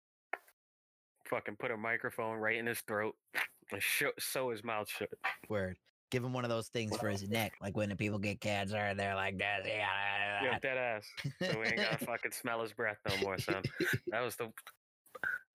Fucking 1.29 1.57
put 1.59 1.73
a 1.73 1.77
microphone 1.77 2.39
right 2.39 2.57
in 2.57 2.67
his 2.67 2.81
throat 2.83 3.17
and 3.73 3.83
show, 3.83 4.11
sew 4.21 4.51
his 4.51 4.63
mouth 4.63 4.89
shut. 4.89 5.09
Word. 5.49 5.77
Give 6.11 6.25
him 6.25 6.33
one 6.33 6.45
of 6.45 6.49
those 6.51 6.69
things 6.69 6.97
for 6.97 7.09
his 7.09 7.29
neck, 7.29 7.53
like 7.61 7.77
when 7.77 7.91
the 7.91 7.97
people 7.97 8.19
get 8.19 8.41
cancer 8.41 8.77
and 8.77 8.99
they're 8.99 9.15
like 9.15 9.37
that. 9.39 9.61
Yeah, 9.67 10.43
Yeah. 10.43 10.59
dead 10.59 10.79
ass. 10.79 11.07
So 11.43 11.61
we 11.61 11.67
ain't 11.67 11.77
gotta 11.77 11.99
fucking 12.07 12.33
smell 12.33 12.63
his 12.63 12.73
breath 12.73 12.97
no 13.09 13.17
more, 13.19 13.39
son. 13.39 13.63
That 14.09 14.21
was 14.21 14.37
the. 14.37 14.51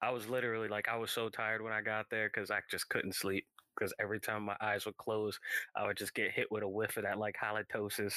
I 0.01 0.11
was 0.11 0.27
literally 0.27 0.67
like, 0.67 0.89
I 0.89 0.97
was 0.97 1.11
so 1.11 1.29
tired 1.29 1.61
when 1.63 1.71
I 1.71 1.81
got 1.81 2.05
there 2.11 2.29
because 2.31 2.51
I 2.51 2.59
just 2.69 2.89
couldn't 2.89 3.15
sleep. 3.15 3.45
Because 3.75 3.91
every 3.99 4.19
time 4.19 4.43
my 4.43 4.55
eyes 4.61 4.85
would 4.85 4.97
close, 4.97 5.39
I 5.75 5.87
would 5.87 5.97
just 5.97 6.13
get 6.13 6.29
hit 6.31 6.51
with 6.51 6.61
a 6.61 6.67
whiff 6.67 6.95
of 6.97 7.03
that 7.03 7.17
like 7.17 7.35
halitosis, 7.41 8.13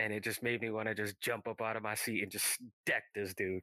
and 0.00 0.12
it 0.12 0.24
just 0.24 0.42
made 0.42 0.60
me 0.60 0.70
want 0.70 0.88
to 0.88 0.94
just 0.96 1.20
jump 1.20 1.46
up 1.46 1.60
out 1.62 1.76
of 1.76 1.84
my 1.84 1.94
seat 1.94 2.22
and 2.24 2.32
just 2.32 2.58
deck 2.84 3.04
this 3.14 3.34
dude. 3.34 3.62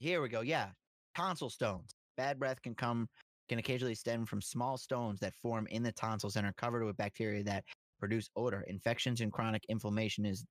Here 0.00 0.20
we 0.20 0.28
go. 0.28 0.40
Yeah. 0.40 0.70
Tonsil 1.16 1.48
stones. 1.50 1.94
Bad 2.16 2.40
breath 2.40 2.60
can 2.60 2.74
come 2.74 3.08
can 3.52 3.58
occasionally 3.58 3.94
stem 3.94 4.24
from 4.24 4.40
small 4.40 4.78
stones 4.78 5.20
that 5.20 5.34
form 5.34 5.66
in 5.66 5.82
the 5.82 5.92
tonsils 5.92 6.36
and 6.36 6.46
are 6.46 6.54
covered 6.54 6.84
with 6.84 6.96
bacteria 6.96 7.44
that 7.44 7.62
produce 8.00 8.30
odor. 8.34 8.64
Infections 8.66 9.20
and 9.20 9.30
chronic 9.30 9.62
inflammation 9.68 10.24
is 10.24 10.42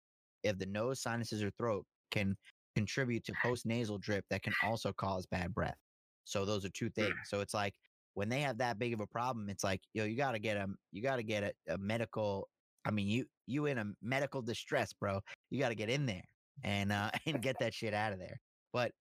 of 0.46 0.60
the 0.60 0.68
nose, 0.68 1.02
sinuses, 1.02 1.42
or 1.42 1.50
throat 1.58 1.84
can 2.12 2.36
contribute 2.76 3.24
to 3.24 3.34
post-nasal 3.42 3.98
drip 3.98 4.24
that 4.30 4.44
can 4.44 4.54
also 4.64 4.94
cause 4.94 5.26
bad 5.26 5.52
breath. 5.52 5.78
So 6.26 6.46
those 6.46 6.64
are 6.64 6.70
two 6.70 6.92
things. 6.92 7.16
So 7.26 7.40
it's 7.40 7.56
like 7.56 7.74
when 8.14 8.30
they 8.30 8.42
have 8.42 8.60
that 8.60 8.78
big 8.78 8.94
of 8.94 9.00
a 9.00 9.08
problem, 9.08 9.50
it's 9.50 9.64
like, 9.64 9.82
yo, 9.96 10.06
you 10.06 10.16
gotta 10.16 10.38
get 10.38 10.58
a 10.58 10.68
you 10.92 11.02
gotta 11.02 11.24
get 11.24 11.44
a, 11.44 11.74
a 11.74 11.78
medical 11.80 12.48
I 12.86 12.92
mean, 12.92 13.08
you 13.08 13.26
you 13.48 13.66
in 13.66 13.80
a 13.80 13.86
medical 14.04 14.44
distress, 14.44 14.94
bro. 14.94 15.22
You 15.50 15.60
gotta 15.60 15.74
get 15.74 15.90
in 15.90 16.06
there 16.06 16.26
and 16.64 16.92
uh 16.92 17.10
and 17.26 17.42
get 17.42 17.58
that 17.62 17.74
shit 17.74 17.96
out 17.96 18.14
of 18.14 18.20
there. 18.20 18.40
But 18.72 18.92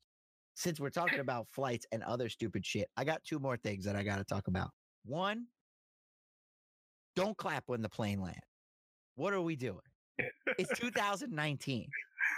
since 0.60 0.78
we're 0.78 0.90
talking 0.90 1.20
about 1.20 1.48
flights 1.48 1.86
and 1.90 2.02
other 2.02 2.28
stupid 2.28 2.64
shit, 2.64 2.88
I 2.96 3.04
got 3.04 3.24
two 3.24 3.38
more 3.38 3.56
things 3.56 3.84
that 3.86 3.96
I 3.96 4.02
got 4.02 4.18
to 4.18 4.24
talk 4.24 4.46
about. 4.48 4.70
One, 5.04 5.46
don't 7.16 7.36
clap 7.36 7.64
when 7.66 7.82
the 7.82 7.88
plane 7.88 8.20
lands. 8.20 8.38
What 9.16 9.32
are 9.32 9.40
we 9.40 9.56
doing? 9.56 9.80
It's 10.58 10.70
2019. 10.78 11.88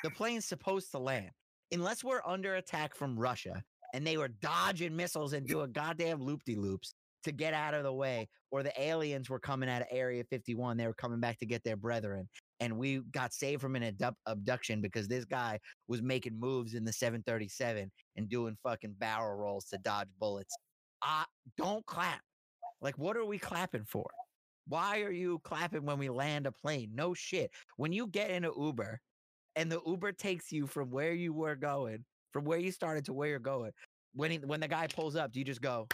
The 0.05 0.11
plane's 0.11 0.47
supposed 0.47 0.91
to 0.93 0.99
land. 0.99 1.31
Unless 1.73 2.05
we're 2.05 2.23
under 2.25 2.57
attack 2.57 2.95
from 2.95 3.19
Russia 3.19 3.63
and 3.95 4.07
they 4.07 4.17
were 4.17 4.29
dodging 4.29 4.95
missiles 4.95 5.33
and 5.33 5.47
doing 5.47 5.73
goddamn 5.73 6.23
loop 6.23 6.43
de 6.45 6.55
loops 6.55 6.95
to 7.25 7.33
get 7.33 7.55
out 7.55 7.75
of 7.75 7.83
the 7.83 7.93
way, 7.93 8.29
or 8.51 8.63
the 8.63 8.73
aliens 8.81 9.31
were 9.31 9.39
coming 9.39 9.69
out 9.69 9.83
of 9.83 9.89
Area 9.91 10.25
51, 10.25 10.77
they 10.77 10.87
were 10.87 10.95
coming 10.95 11.21
back 11.21 11.39
to 11.39 11.47
get 11.47 11.63
their 11.65 11.77
brethren, 11.77 12.29
and 12.63 12.79
we 12.79 13.01
got 13.11 13.33
saved 13.35 13.61
from 13.61 13.75
an 13.75 13.83
abduc- 13.83 14.15
abduction 14.27 14.81
because 14.81 15.09
this 15.09 15.25
guy 15.25 15.59
was 15.89 16.01
making 16.01 16.39
moves 16.39 16.75
in 16.75 16.85
the 16.85 16.93
737 16.93 17.91
and 18.17 18.29
doing 18.29 18.57
fucking 18.63 18.95
barrel 19.01 19.37
rolls 19.37 19.65
to 19.65 19.79
dodge 19.79 20.07
bullets. 20.21 20.55
Uh, 21.03 21.25
don't 21.59 21.85
clap. 21.87 22.21
Like, 22.81 22.97
what 22.99 23.17
are 23.17 23.25
we 23.25 23.37
clapping 23.37 23.85
for? 23.85 24.09
Why 24.69 25.01
are 25.01 25.11
you 25.11 25.41
clapping 25.43 25.85
when 25.85 25.99
we 25.99 26.09
land 26.09 26.47
a 26.47 26.53
plane? 26.53 26.93
No 26.95 27.15
shit. 27.15 27.51
When 27.79 27.93
you 27.93 28.07
get 28.07 28.31
in 28.31 28.45
an 28.45 28.53
Uber 28.57 29.01
and 29.57 29.71
the 29.71 29.81
Uber 29.85 30.13
takes 30.13 30.53
you 30.53 30.69
from 30.69 30.89
where 30.93 31.15
you 31.15 31.33
were 31.33 31.57
going, 31.57 32.05
from 32.33 32.45
where 32.45 32.59
you 32.61 32.71
started 32.71 33.05
to 33.07 33.13
where 33.13 33.29
you're 33.29 33.41
going, 33.41 33.73
when 34.15 34.31
he, 34.31 34.39
when 34.39 34.61
the 34.61 34.69
guy 34.69 34.87
pulls 34.87 35.17
up, 35.17 35.33
do 35.33 35.41
you 35.41 35.45
just 35.45 35.61
go? 35.61 35.89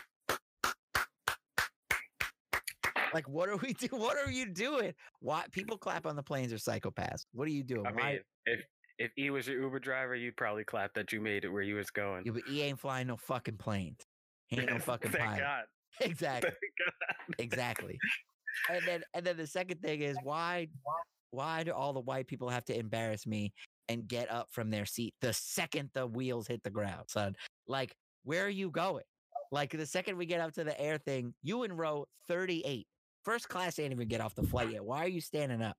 Like, 3.14 3.28
what 3.28 3.48
are 3.48 3.56
we 3.56 3.72
do? 3.78 3.88
What 3.92 4.16
are 4.16 4.30
you 4.30 4.46
doing? 4.46 4.94
Why 5.20 5.44
people 5.52 5.78
clap 5.78 6.06
on 6.06 6.16
the 6.16 6.22
planes 6.22 6.52
are 6.52 6.56
psychopaths? 6.56 7.26
What 7.32 7.46
are 7.48 7.52
you 7.52 7.64
doing? 7.64 7.86
I 7.86 7.92
Why? 7.92 8.12
mean, 8.12 8.20
if 8.46 8.60
if 8.98 9.12
he 9.14 9.30
was 9.30 9.46
your 9.46 9.60
Uber 9.60 9.78
driver, 9.78 10.16
you'd 10.16 10.36
probably 10.36 10.64
clap 10.64 10.92
that 10.94 11.12
you 11.12 11.20
made 11.20 11.44
it 11.44 11.48
where 11.48 11.62
you 11.62 11.76
was 11.76 11.90
going. 11.90 12.24
Yeah, 12.26 12.32
but 12.32 12.42
he 12.48 12.62
ain't 12.62 12.80
flying 12.80 13.06
no 13.06 13.16
fucking 13.16 13.56
planes. 13.56 14.00
He 14.48 14.58
ain't 14.60 14.70
no 14.70 14.78
fucking 14.78 15.12
Thank 15.12 15.24
pilot. 15.24 15.40
God. 15.40 15.64
Exactly. 16.00 16.50
Thank 16.50 16.74
God. 16.78 17.44
exactly. 17.44 17.98
And 18.70 18.82
then 18.86 19.02
and 19.14 19.24
then 19.26 19.36
the 19.36 19.46
second 19.46 19.80
thing 19.80 20.02
is 20.02 20.16
why 20.22 20.68
why 21.30 21.64
do 21.64 21.72
all 21.72 21.92
the 21.92 22.00
white 22.00 22.28
people 22.28 22.48
have 22.48 22.64
to 22.66 22.78
embarrass 22.78 23.26
me 23.26 23.52
and 23.88 24.06
get 24.06 24.30
up 24.30 24.48
from 24.52 24.70
their 24.70 24.84
seat 24.86 25.14
the 25.22 25.32
second 25.32 25.90
the 25.94 26.06
wheels 26.06 26.46
hit 26.46 26.62
the 26.62 26.70
ground, 26.70 27.04
son? 27.08 27.34
Like, 27.66 27.96
where 28.24 28.44
are 28.44 28.50
you 28.50 28.70
going? 28.70 29.02
Like 29.50 29.70
the 29.70 29.86
second 29.86 30.18
we 30.18 30.26
get 30.26 30.40
up 30.40 30.52
to 30.52 30.62
the 30.62 30.78
air 30.80 30.98
thing, 30.98 31.34
you 31.42 31.64
in 31.64 31.72
row 31.72 32.06
38. 32.28 32.86
First 33.24 33.48
class 33.48 33.78
ain't 33.78 33.92
even 33.92 34.08
get 34.08 34.20
off 34.20 34.34
the 34.34 34.42
flight 34.42 34.70
yet. 34.72 34.84
Why 34.84 35.04
are 35.04 35.08
you 35.08 35.20
standing 35.20 35.62
up? 35.62 35.76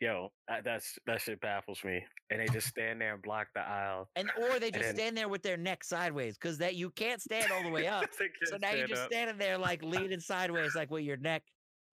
Yo, 0.00 0.32
that- 0.46 0.62
that's 0.62 0.96
that 1.06 1.20
shit 1.20 1.40
baffles 1.40 1.82
me. 1.82 2.04
And 2.30 2.40
they 2.40 2.46
just 2.46 2.68
stand 2.68 3.00
there 3.00 3.14
and 3.14 3.22
block 3.22 3.48
the 3.54 3.60
aisle. 3.60 4.08
And 4.14 4.30
or 4.38 4.60
they 4.60 4.70
just 4.70 4.84
then- 4.84 4.94
stand 4.94 5.16
there 5.16 5.28
with 5.28 5.42
their 5.42 5.56
neck 5.56 5.82
sideways 5.82 6.38
because 6.38 6.56
that 6.58 6.76
you 6.76 6.90
can't 6.90 7.20
stand 7.20 7.50
all 7.50 7.64
the 7.64 7.70
way 7.70 7.88
up. 7.88 8.04
So 8.44 8.56
now 8.58 8.72
you're 8.72 8.86
just 8.86 9.02
up. 9.02 9.10
standing 9.12 9.38
there 9.38 9.58
like 9.58 9.82
leaning 9.82 10.20
sideways, 10.20 10.76
like 10.76 10.90
with 10.90 11.02
your 11.02 11.16
neck 11.16 11.42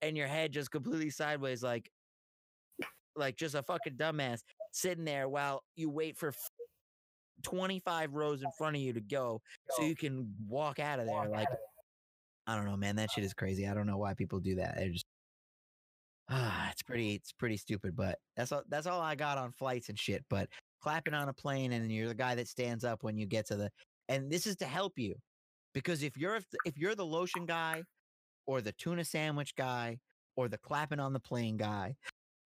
and 0.04 0.16
your 0.16 0.28
head 0.28 0.52
just 0.52 0.70
completely 0.70 1.10
sideways, 1.10 1.64
like 1.64 1.90
like 3.16 3.38
just 3.38 3.56
a 3.56 3.64
fucking 3.64 3.94
dumbass 3.94 4.42
sitting 4.72 5.06
there 5.06 5.28
while 5.28 5.64
you 5.76 5.90
wait 5.90 6.16
for 6.18 6.32
25 7.44 8.14
rows 8.14 8.44
in 8.44 8.52
front 8.58 8.76
of 8.76 8.82
you 8.82 8.94
to 8.94 9.02
go 9.02 9.42
so 9.72 9.84
you 9.84 9.96
can 9.96 10.32
walk 10.48 10.80
out 10.80 11.00
of 11.00 11.08
there. 11.08 11.28
Like, 11.30 11.48
I 12.48 12.56
don't 12.56 12.66
know, 12.66 12.78
man. 12.78 12.96
That 12.96 13.12
shit 13.12 13.24
is 13.24 13.34
crazy. 13.34 13.68
I 13.68 13.74
don't 13.74 13.88
know 13.88 13.98
why 13.98 14.14
people 14.14 14.40
do 14.40 14.56
that. 14.56 14.76
They're 14.78 14.90
just 14.90 15.06
ah, 16.30 16.70
it's 16.72 16.84
pretty, 16.84 17.16
it's 17.16 17.32
pretty 17.34 17.58
stupid. 17.58 17.96
But 17.96 18.20
that's 18.36 18.52
all. 18.52 18.64
That's 18.70 18.88
all 18.88 19.02
I 19.02 19.16
got 19.16 19.38
on 19.38 19.52
flights 19.52 19.90
and 19.90 19.98
shit. 19.98 20.24
But 20.30 20.50
clapping 20.82 21.14
on 21.14 21.30
a 21.30 21.34
plane 21.34 21.72
and 21.72 21.92
you're 21.92 22.08
the 22.08 22.16
guy 22.16 22.36
that 22.36 22.48
stands 22.48 22.84
up 22.84 23.04
when 23.04 23.18
you 23.18 23.26
get 23.26 23.48
to 23.48 23.56
the, 23.56 23.70
and 24.08 24.32
this 24.32 24.46
is 24.46 24.56
to 24.58 24.66
help 24.66 24.94
you 24.98 25.16
because 25.74 26.02
if 26.02 26.18
you're 26.18 26.38
if, 26.38 26.46
if 26.66 26.78
you're 26.78 26.96
the 26.96 27.06
lotion 27.06 27.46
guy 27.46 27.84
or 28.48 28.62
the 28.62 28.72
tuna 28.74 29.04
sandwich 29.04 29.56
guy 29.56 30.00
or 30.36 30.48
the 30.48 30.58
clapping 30.58 31.00
on 31.00 31.14
the 31.14 31.20
plane 31.20 31.58
guy 31.58 31.96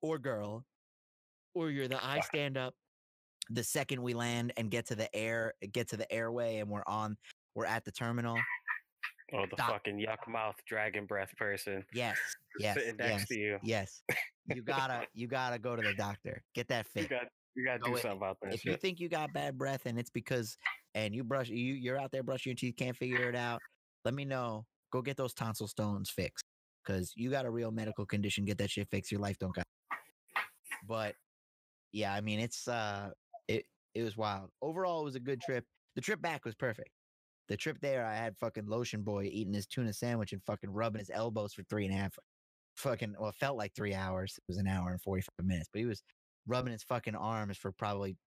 or 0.02 0.18
girl 0.18 0.66
or 1.54 1.70
you're 1.70 1.88
the 1.88 2.04
I 2.04 2.20
stand 2.22 2.58
up 2.58 2.74
the 3.50 3.64
second 3.64 4.02
we 4.02 4.14
land 4.14 4.54
and 4.58 4.70
get 4.70 4.88
to 4.88 4.96
the 4.96 5.14
air 5.16 5.54
get 5.72 5.88
to 5.90 5.98
the 5.98 6.12
airway 6.12 6.58
and 6.58 6.70
we're 6.70 6.84
on 6.88 7.18
we're 7.56 7.66
at 7.66 7.86
the 7.86 7.92
terminal 7.92 8.38
Oh, 9.34 9.46
the 9.50 9.58
fucking 9.58 9.98
yuck 10.00 10.28
mouth 10.28 10.56
dragon 10.68 11.06
breath 11.06 11.30
person 11.38 11.84
yes 11.94 12.18
yes 12.60 12.76
sitting 12.76 12.98
next 12.98 13.12
yes 13.22 13.28
to 13.28 13.40
you. 13.40 13.58
yes. 13.64 14.02
You 14.54 14.62
gotta 14.64 15.06
you 15.14 15.28
gotta 15.28 15.60
go 15.60 15.76
to 15.76 15.82
the 15.82 15.94
doctor. 15.94 16.42
Get 16.56 16.68
that 16.70 16.88
You 16.96 17.02
fixed. 17.04 17.10
got 17.12 17.28
you 17.56 17.66
got 17.66 17.74
to 17.74 17.80
Go 17.80 17.86
do 17.92 17.96
in- 17.96 18.02
something 18.02 18.18
about 18.18 18.38
that 18.42 18.54
if 18.54 18.66
you 18.66 18.76
think 18.76 19.00
you 19.00 19.10
got 19.10 19.32
bad 19.34 19.58
breath 19.58 19.86
and 19.86 20.00
it's 20.00 20.10
because 20.10 20.58
and 20.96 21.14
you 21.14 21.24
brush 21.24 21.50
you 21.50 21.74
you're 21.74 22.00
out 22.00 22.12
there 22.12 22.24
brushing 22.24 22.52
your 22.52 22.56
teeth 22.56 22.76
can't 22.78 22.96
figure 22.98 23.30
it 23.30 23.36
out 23.36 23.60
let 24.06 24.14
me 24.14 24.26
know. 24.26 24.66
Go 24.92 25.02
get 25.02 25.18
those 25.18 25.34
tonsil 25.34 25.68
stones 25.68 26.10
fixed 26.10 26.46
because 26.84 27.12
you 27.16 27.30
got 27.30 27.46
a 27.46 27.50
real 27.52 27.70
medical 27.72 28.06
condition 28.06 28.46
get 28.46 28.58
that 28.58 28.72
shit 28.72 28.88
fixed 28.90 29.12
your 29.12 29.22
life 29.22 29.38
don't 29.38 29.54
got 29.54 29.66
but 30.88 31.14
yeah 31.92 32.14
i 32.14 32.22
mean 32.22 32.40
it's 32.40 32.68
uh 32.68 33.10
it 33.48 33.66
it 33.96 34.04
was 34.04 34.16
wild. 34.16 34.50
Overall 34.62 35.02
it 35.02 35.06
was 35.06 35.16
a 35.16 35.20
good 35.20 35.42
trip. 35.42 35.66
The 35.96 36.02
trip 36.02 36.22
back 36.22 36.46
was 36.46 36.54
perfect 36.56 36.90
the 37.50 37.58
trip 37.58 37.78
there 37.82 38.06
i 38.06 38.16
had 38.16 38.38
fucking 38.38 38.68
lotion 38.68 39.02
boy 39.02 39.24
eating 39.24 39.54
his 39.54 39.68
tuna 39.68 39.92
sandwich 39.92 40.32
and 40.34 40.44
fucking 40.44 40.70
rubbing 40.70 41.00
his 41.00 41.12
elbows 41.14 41.54
for 41.54 41.64
three 41.64 41.86
and 41.86 41.94
a 41.94 41.98
half 41.98 42.18
fucking 42.78 43.14
well 43.20 43.30
it 43.30 43.36
felt 43.36 43.58
like 43.58 43.74
three 43.76 43.94
hours 43.94 44.36
it 44.38 44.44
was 44.48 44.58
an 44.58 44.68
hour 44.68 44.92
and 44.92 45.02
45 45.02 45.28
minutes 45.46 45.70
but 45.72 45.80
he 45.80 45.86
was 45.86 46.02
rubbing 46.48 46.74
his 46.74 46.84
fucking 46.84 47.16
arms 47.16 47.58
for 47.58 47.72
probably 47.72 48.18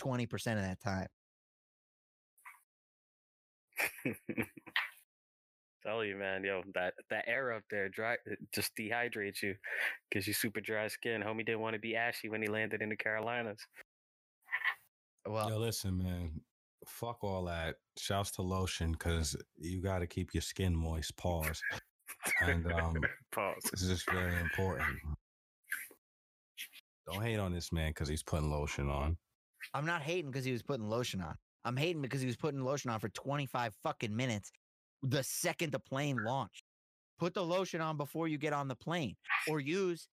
20% 0.00 0.34
of 0.34 0.62
that 0.62 0.80
time. 0.80 1.08
Tell 5.82 6.04
you, 6.04 6.16
man, 6.16 6.44
yo, 6.44 6.62
that 6.74 6.94
that 7.10 7.24
air 7.28 7.52
up 7.52 7.62
there 7.70 7.88
dry 7.88 8.16
it 8.26 8.38
just 8.52 8.72
dehydrates 8.76 9.42
you, 9.42 9.54
gives 10.10 10.26
you 10.26 10.32
super 10.32 10.60
dry 10.60 10.88
skin. 10.88 11.22
Homie 11.22 11.46
didn't 11.46 11.60
want 11.60 11.74
to 11.74 11.80
be 11.80 11.94
ashy 11.94 12.28
when 12.28 12.42
he 12.42 12.48
landed 12.48 12.82
in 12.82 12.88
the 12.88 12.96
Carolinas. 12.96 13.60
Well, 15.26 15.48
Yo, 15.48 15.58
listen, 15.58 15.96
man. 15.98 16.40
Fuck 16.86 17.22
all 17.22 17.44
that. 17.44 17.76
Shouts 17.98 18.30
to 18.32 18.42
lotion 18.42 18.92
because 18.92 19.36
you 19.56 19.80
got 19.80 19.98
to 20.00 20.06
keep 20.06 20.34
your 20.34 20.42
skin 20.42 20.74
moist. 20.74 21.16
Pause. 21.16 21.62
And 22.42 22.72
um, 22.72 22.96
Pause. 23.32 23.56
this 23.72 23.82
is 23.82 23.88
just 23.90 24.10
very 24.10 24.38
important. 24.40 24.98
Don't 27.10 27.22
hate 27.22 27.38
on 27.38 27.52
this 27.52 27.72
man 27.72 27.90
because 27.90 28.08
he's 28.08 28.22
putting 28.22 28.50
lotion 28.50 28.88
on. 28.88 29.16
I'm 29.74 29.86
not 29.86 30.02
hating 30.02 30.30
because 30.30 30.44
he 30.44 30.52
was 30.52 30.62
putting 30.62 30.88
lotion 30.88 31.20
on. 31.20 31.36
I'm 31.64 31.76
hating 31.76 32.02
because 32.02 32.20
he 32.20 32.26
was 32.26 32.36
putting 32.36 32.64
lotion 32.64 32.90
on 32.90 33.00
for 33.00 33.08
25 33.08 33.74
fucking 33.82 34.14
minutes 34.14 34.52
the 35.02 35.22
second 35.22 35.72
the 35.72 35.78
plane 35.78 36.22
launched. 36.24 36.62
Put 37.18 37.34
the 37.34 37.44
lotion 37.44 37.80
on 37.80 37.96
before 37.96 38.28
you 38.28 38.38
get 38.38 38.52
on 38.52 38.68
the 38.68 38.74
plane 38.74 39.16
or 39.48 39.60
use 39.60 40.08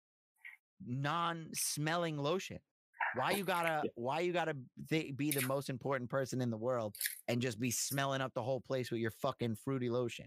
non-smelling 0.86 2.16
lotion. 2.16 2.58
Why 3.14 3.32
you 3.32 3.44
gotta 3.44 3.82
why 3.94 4.20
you 4.20 4.32
gotta 4.32 4.56
th- 4.88 5.16
be 5.16 5.30
the 5.30 5.46
most 5.46 5.70
important 5.70 6.10
person 6.10 6.40
in 6.40 6.50
the 6.50 6.56
world 6.56 6.94
and 7.26 7.40
just 7.40 7.58
be 7.58 7.70
smelling 7.70 8.20
up 8.20 8.34
the 8.34 8.42
whole 8.42 8.60
place 8.60 8.90
with 8.90 9.00
your 9.00 9.10
fucking 9.10 9.56
fruity 9.56 9.90
lotion? 9.90 10.26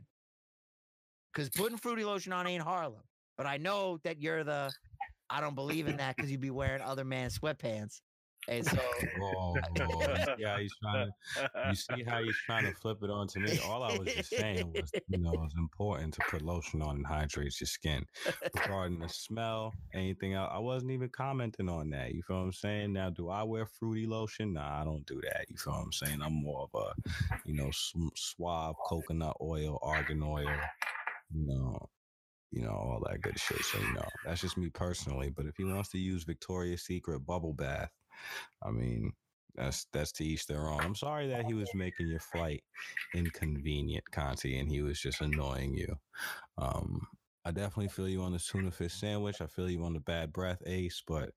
Because 1.34 1.50
putting 1.50 1.78
fruity 1.78 2.04
lotion 2.04 2.34
on 2.34 2.48
ain't 2.48 2.63
Harlem. 2.63 3.04
But 3.38 3.46
I 3.46 3.58
know 3.58 4.00
that 4.04 4.22
you're 4.22 4.44
the 4.44 4.72
I 5.30 5.39
don't 5.39 5.56
believe 5.56 5.88
in 5.88 5.98
that 5.98 6.15
because 6.15 6.30
you'd 6.30 6.41
be 6.41 6.52
wearing 6.52 6.82
other 6.82 7.06
man's 7.06 7.39
sweatpants. 7.39 8.02
And 8.47 8.65
so 8.65 8.77
Oh, 9.21 9.56
yeah, 10.38 10.60
he's 10.60 10.73
trying 10.82 11.08
to. 11.08 11.69
You 11.69 11.75
see 11.75 12.04
how 12.04 12.23
he's 12.23 12.36
trying 12.45 12.65
to 12.65 12.73
flip 12.73 12.97
it 13.04 13.10
onto 13.10 13.39
me? 13.39 13.60
All 13.65 13.84
I 13.84 13.97
was 13.97 14.13
just 14.13 14.30
saying 14.30 14.73
was, 14.73 14.91
you 15.08 15.19
know, 15.19 15.32
it's 15.45 15.56
important 15.56 16.13
to 16.15 16.21
put 16.30 16.41
lotion 16.41 16.82
on 16.82 16.97
and 16.97 17.06
hydrates 17.06 17.62
your 17.62 17.67
skin. 17.67 18.06
Regarding 18.56 18.99
the 18.99 19.10
smell, 19.10 19.73
anything 19.93 20.34
else, 20.34 20.49
I 20.51 20.60
wasn't 20.60 20.91
even 20.91 21.10
commenting 21.10 21.69
on 21.69 21.89
that. 21.91 22.13
You 22.13 22.23
feel 22.23 22.38
what 22.38 22.43
I'm 22.43 22.54
saying? 22.54 22.93
Now, 22.93 23.10
do 23.10 23.30
I 23.30 23.43
wear 23.43 23.65
fruity 23.65 24.08
lotion? 24.08 24.54
Nah, 24.54 24.82
I 24.82 24.84
don't 24.84 25.06
do 25.06 25.21
that. 25.23 25.45
You 25.49 25.58
feel 25.58 25.73
what 25.73 25.84
I'm 25.84 25.93
saying? 25.93 26.21
I'm 26.23 26.34
more 26.34 26.67
of 26.73 26.82
a, 26.82 27.38
you 27.45 27.56
know, 27.56 27.69
suave 28.15 28.75
coconut 28.86 29.38
oil, 29.41 29.80
argan 29.82 30.23
oil, 30.23 30.49
you 31.34 31.47
know, 31.47 31.89
you 32.51 32.63
know, 32.63 32.71
all 32.71 33.04
that 33.10 33.21
good 33.21 33.39
shit. 33.39 33.63
So, 33.63 33.80
you 33.80 33.93
know, 33.93 34.08
that's 34.25 34.41
just 34.41 34.58
me 34.58 34.69
personally. 34.69 35.30
But 35.30 35.45
if 35.45 35.56
he 35.58 35.63
wants 35.63 35.89
to 35.89 35.97
use 35.97 36.23
Victoria's 36.23 36.84
Secret 36.84 37.25
bubble 37.25 37.54
bath, 37.54 37.89
I 38.64 38.72
mean, 38.72 39.14
that's 39.56 39.88
that's 39.92 40.12
to 40.14 40.26
each 40.26 40.48
their 40.48 40.68
own. 40.68 40.82
I'm 40.82 40.96
sorry 40.96 41.28
that 41.28 41.46
he 41.46 41.54
was 41.54 41.70
making 41.74 42.08
your 42.08 42.20
flight 42.20 42.64
inconvenient, 43.14 44.04
Conti, 44.12 44.58
and 44.60 44.72
he 44.72 44.82
was 44.82 45.00
just 45.00 45.22
annoying 45.22 45.74
you. 45.74 45.96
Um, 46.58 47.08
I 47.44 47.52
definitely 47.52 47.90
feel 47.90 48.08
you 48.08 48.22
on 48.22 48.34
the 48.34 48.40
tuna 48.40 48.72
fish 48.72 48.94
sandwich. 48.94 49.42
I 49.42 49.48
feel 49.48 49.70
you 49.70 49.84
on 49.84 49.94
the 49.94 50.00
bad 50.00 50.32
breath, 50.32 50.62
Ace, 50.66 51.02
but 51.08 51.32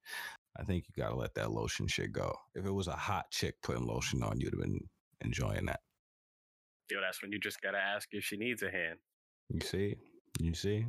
I 0.56 0.62
think 0.62 0.84
you 0.86 1.02
gotta 1.02 1.16
let 1.16 1.34
that 1.34 1.50
lotion 1.50 1.88
shit 1.88 2.12
go. 2.12 2.34
If 2.54 2.66
it 2.66 2.70
was 2.70 2.88
a 2.88 2.92
hot 2.92 3.30
chick 3.30 3.56
putting 3.62 3.86
lotion 3.86 4.22
on, 4.22 4.38
you'd 4.38 4.52
have 4.52 4.62
been 4.62 4.80
enjoying 5.22 5.66
that. 5.66 5.80
Yo, 6.90 7.00
that's 7.00 7.22
when 7.22 7.32
you 7.32 7.40
just 7.40 7.60
gotta 7.62 7.78
ask 7.78 8.08
if 8.12 8.22
she 8.22 8.36
needs 8.36 8.62
a 8.62 8.70
hand. 8.70 8.98
You 9.48 9.60
see? 9.60 9.96
You 10.38 10.54
see? 10.54 10.86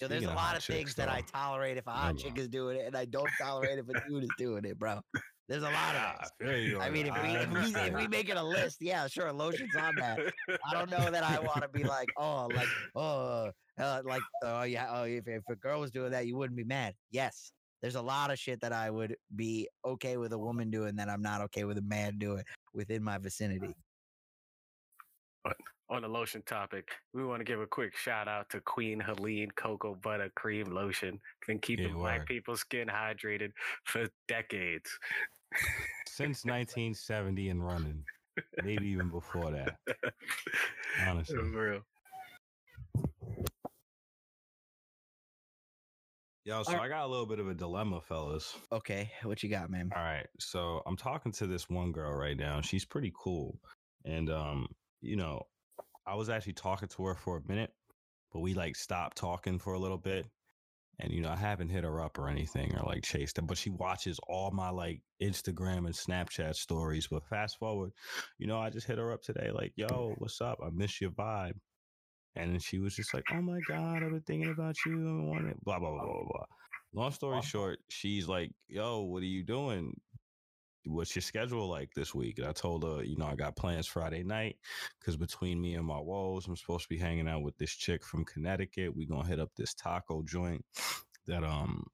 Yo, 0.00 0.06
there's 0.06 0.22
Speaking 0.22 0.32
a 0.32 0.36
lot 0.36 0.56
of 0.56 0.62
things 0.62 0.94
that 0.94 1.08
I 1.08 1.22
tolerate 1.22 1.76
if 1.76 1.86
a 1.88 1.90
hot 1.90 2.16
chick 2.16 2.38
is 2.38 2.46
doing 2.48 2.78
it, 2.78 2.86
and 2.86 2.96
I 2.96 3.04
don't 3.04 3.28
tolerate 3.40 3.80
if 3.80 3.88
a 3.88 4.08
dude 4.08 4.22
is 4.22 4.30
doing 4.38 4.64
it, 4.64 4.78
bro. 4.78 5.00
There's 5.48 5.62
a 5.62 5.66
lot 5.66 5.96
of 5.96 6.02
I 6.02 6.26
things. 6.40 6.70
feel 6.70 6.80
I 6.80 6.90
mean, 6.90 7.06
if 7.06 7.22
we 7.22 7.30
if 7.30 7.50
we, 7.50 7.80
if 7.80 7.94
we 7.94 8.06
make 8.06 8.28
it 8.28 8.36
a 8.36 8.42
list, 8.42 8.76
yeah, 8.80 9.08
sure, 9.08 9.32
lotions 9.32 9.74
on 9.74 9.96
that. 9.96 10.20
I 10.48 10.74
don't 10.74 10.90
know 10.90 11.10
that 11.10 11.24
I 11.24 11.40
want 11.40 11.62
to 11.62 11.68
be 11.68 11.82
like, 11.82 12.08
oh, 12.16 12.48
like, 12.54 12.68
oh, 12.94 13.50
uh, 13.80 14.02
like, 14.04 14.22
oh 14.44 14.62
yeah, 14.62 14.86
oh, 14.90 15.02
if 15.04 15.26
if 15.26 15.42
a 15.50 15.56
girl 15.56 15.80
was 15.80 15.90
doing 15.90 16.12
that, 16.12 16.26
you 16.26 16.36
wouldn't 16.36 16.56
be 16.56 16.64
mad. 16.64 16.94
Yes, 17.10 17.52
there's 17.82 17.96
a 17.96 18.02
lot 18.02 18.30
of 18.30 18.38
shit 18.38 18.60
that 18.60 18.72
I 18.72 18.90
would 18.90 19.16
be 19.34 19.68
okay 19.84 20.16
with 20.16 20.32
a 20.32 20.38
woman 20.38 20.70
doing 20.70 20.94
that 20.96 21.08
I'm 21.08 21.22
not 21.22 21.40
okay 21.42 21.64
with 21.64 21.78
a 21.78 21.82
man 21.82 22.18
doing 22.18 22.44
within 22.72 23.02
my 23.02 23.18
vicinity. 23.18 23.74
On 25.90 26.02
the 26.02 26.08
lotion 26.08 26.42
topic, 26.42 26.90
we 27.14 27.24
want 27.24 27.40
to 27.40 27.44
give 27.44 27.60
a 27.60 27.66
quick 27.66 27.96
shout 27.96 28.28
out 28.28 28.50
to 28.50 28.60
Queen 28.60 29.00
Helene 29.00 29.50
Cocoa 29.56 29.94
Butter 29.94 30.30
Cream 30.34 30.66
Lotion. 30.70 31.18
Been 31.46 31.58
keeping 31.58 31.88
Yeah, 31.88 31.94
black 31.94 32.18
word. 32.20 32.26
people's 32.26 32.60
skin 32.60 32.88
hydrated 32.88 33.52
for 33.84 34.06
decades. 34.28 34.90
Since 36.06 36.44
1970 36.44 37.48
and 37.48 37.64
running, 37.64 38.04
maybe 38.62 38.86
even 38.88 39.08
before 39.08 39.50
that. 39.50 39.76
Honestly. 41.06 41.36
For 41.36 41.44
real. 41.70 41.80
Yo, 46.44 46.62
so 46.64 46.78
I 46.78 46.88
got 46.88 47.04
a 47.04 47.08
little 47.08 47.26
bit 47.26 47.38
of 47.40 47.48
a 47.48 47.54
dilemma, 47.54 48.00
fellas. 48.00 48.56
Okay, 48.72 49.10
what 49.22 49.42
you 49.42 49.48
got, 49.48 49.70
man? 49.70 49.90
All 49.94 50.02
right. 50.02 50.26
So 50.38 50.82
I'm 50.86 50.96
talking 50.96 51.32
to 51.32 51.46
this 51.46 51.68
one 51.70 51.92
girl 51.92 52.12
right 52.12 52.36
now. 52.36 52.60
She's 52.60 52.84
pretty 52.84 53.12
cool. 53.18 53.58
And 54.04 54.30
um, 54.30 54.66
you 55.02 55.16
know, 55.16 55.46
I 56.08 56.14
was 56.14 56.30
actually 56.30 56.54
talking 56.54 56.88
to 56.88 57.04
her 57.04 57.14
for 57.14 57.36
a 57.36 57.48
minute, 57.48 57.72
but 58.32 58.40
we 58.40 58.54
like 58.54 58.76
stopped 58.76 59.16
talking 59.18 59.58
for 59.58 59.74
a 59.74 59.78
little 59.78 59.98
bit. 59.98 60.26
And 61.00 61.12
you 61.12 61.20
know, 61.20 61.30
I 61.30 61.36
haven't 61.36 61.68
hit 61.68 61.84
her 61.84 62.00
up 62.00 62.18
or 62.18 62.28
anything 62.28 62.74
or 62.74 62.84
like 62.84 63.04
chased 63.04 63.36
her, 63.36 63.42
but 63.42 63.58
she 63.58 63.70
watches 63.70 64.18
all 64.26 64.50
my 64.50 64.70
like 64.70 65.00
Instagram 65.22 65.86
and 65.86 65.94
Snapchat 65.94 66.56
stories. 66.56 67.06
But 67.08 67.26
fast 67.26 67.58
forward, 67.58 67.92
you 68.38 68.46
know, 68.46 68.58
I 68.58 68.70
just 68.70 68.86
hit 68.86 68.98
her 68.98 69.12
up 69.12 69.22
today, 69.22 69.50
like, 69.52 69.72
yo, 69.76 70.14
what's 70.18 70.40
up? 70.40 70.58
I 70.64 70.70
miss 70.72 71.00
your 71.00 71.10
vibe. 71.10 71.54
And 72.34 72.52
then 72.52 72.60
she 72.60 72.78
was 72.78 72.94
just 72.94 73.14
like, 73.14 73.24
"Oh 73.32 73.42
my 73.42 73.58
god, 73.68 74.02
I've 74.02 74.10
been 74.10 74.22
thinking 74.26 74.50
about 74.50 74.76
you 74.86 74.92
and 74.92 75.28
wanted 75.28 75.56
blah 75.62 75.78
blah 75.78 75.90
blah 75.90 76.04
blah 76.04 76.24
blah." 76.24 76.44
Long 76.94 77.12
story 77.12 77.42
short, 77.42 77.80
she's 77.90 78.28
like, 78.28 78.50
"Yo, 78.68 79.02
what 79.02 79.22
are 79.22 79.26
you 79.26 79.44
doing? 79.44 79.92
What's 80.88 81.14
your 81.14 81.22
schedule 81.22 81.68
like 81.68 81.92
this 81.94 82.14
week?" 82.14 82.38
And 82.38 82.48
I 82.48 82.52
told 82.52 82.84
her, 82.84 83.02
you 83.04 83.16
know, 83.16 83.26
I 83.26 83.36
got 83.36 83.56
plans 83.56 83.86
Friday 83.86 84.22
night 84.22 84.56
because 84.98 85.16
between 85.16 85.60
me 85.60 85.74
and 85.74 85.86
my 85.86 85.98
woes, 86.00 86.46
I'm 86.46 86.56
supposed 86.56 86.84
to 86.84 86.88
be 86.88 86.98
hanging 86.98 87.28
out 87.28 87.42
with 87.42 87.56
this 87.58 87.72
chick 87.72 88.04
from 88.04 88.24
Connecticut. 88.24 88.94
We're 88.96 89.08
gonna 89.08 89.28
hit 89.28 89.40
up 89.40 89.50
this 89.56 89.74
taco 89.74 90.22
joint 90.22 90.64
that 91.26 91.44
um 91.44 91.84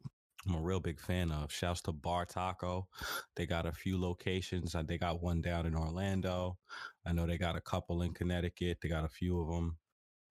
I'm 0.47 0.57
a 0.57 0.61
real 0.61 0.81
big 0.81 1.01
fan 1.01 1.31
of. 1.33 1.51
Shouts 1.53 1.81
to 1.83 1.93
Bar 1.93 2.27
Taco. 2.27 2.89
They 3.35 3.47
got 3.47 3.67
a 3.67 3.73
few 3.73 3.99
locations. 4.01 4.75
Uh, 4.75 4.83
They 4.83 4.99
got 4.99 5.23
one 5.23 5.41
down 5.41 5.67
in 5.67 5.75
Orlando. 5.75 6.59
I 7.07 7.13
know 7.13 7.27
they 7.27 7.39
got 7.39 7.57
a 7.57 7.61
couple 7.63 8.03
in 8.03 8.13
Connecticut. 8.13 8.79
They 8.83 8.89
got 8.89 9.05
a 9.05 9.09
few 9.09 9.41
of 9.41 9.49
them. 9.49 9.79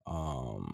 Um, 0.06 0.70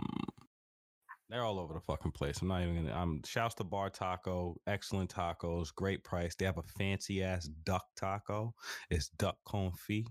they're 1.30 1.44
all 1.44 1.58
over 1.60 1.74
the 1.74 1.80
fucking 1.80 2.12
place. 2.12 2.42
I'm 2.42 2.48
not 2.48 2.62
even 2.62 2.74
gonna. 2.76 2.94
I'm 2.94 3.22
shouts 3.24 3.54
to 3.56 3.64
Bar 3.64 3.90
Taco, 3.90 4.56
excellent 4.66 5.14
tacos, 5.14 5.74
great 5.74 6.04
price. 6.04 6.34
They 6.34 6.44
have 6.44 6.58
a 6.58 6.62
fancy 6.62 7.22
ass 7.22 7.48
duck 7.64 7.84
taco. 7.96 8.54
It's 8.90 9.08
duck 9.10 9.36
confit 9.46 10.06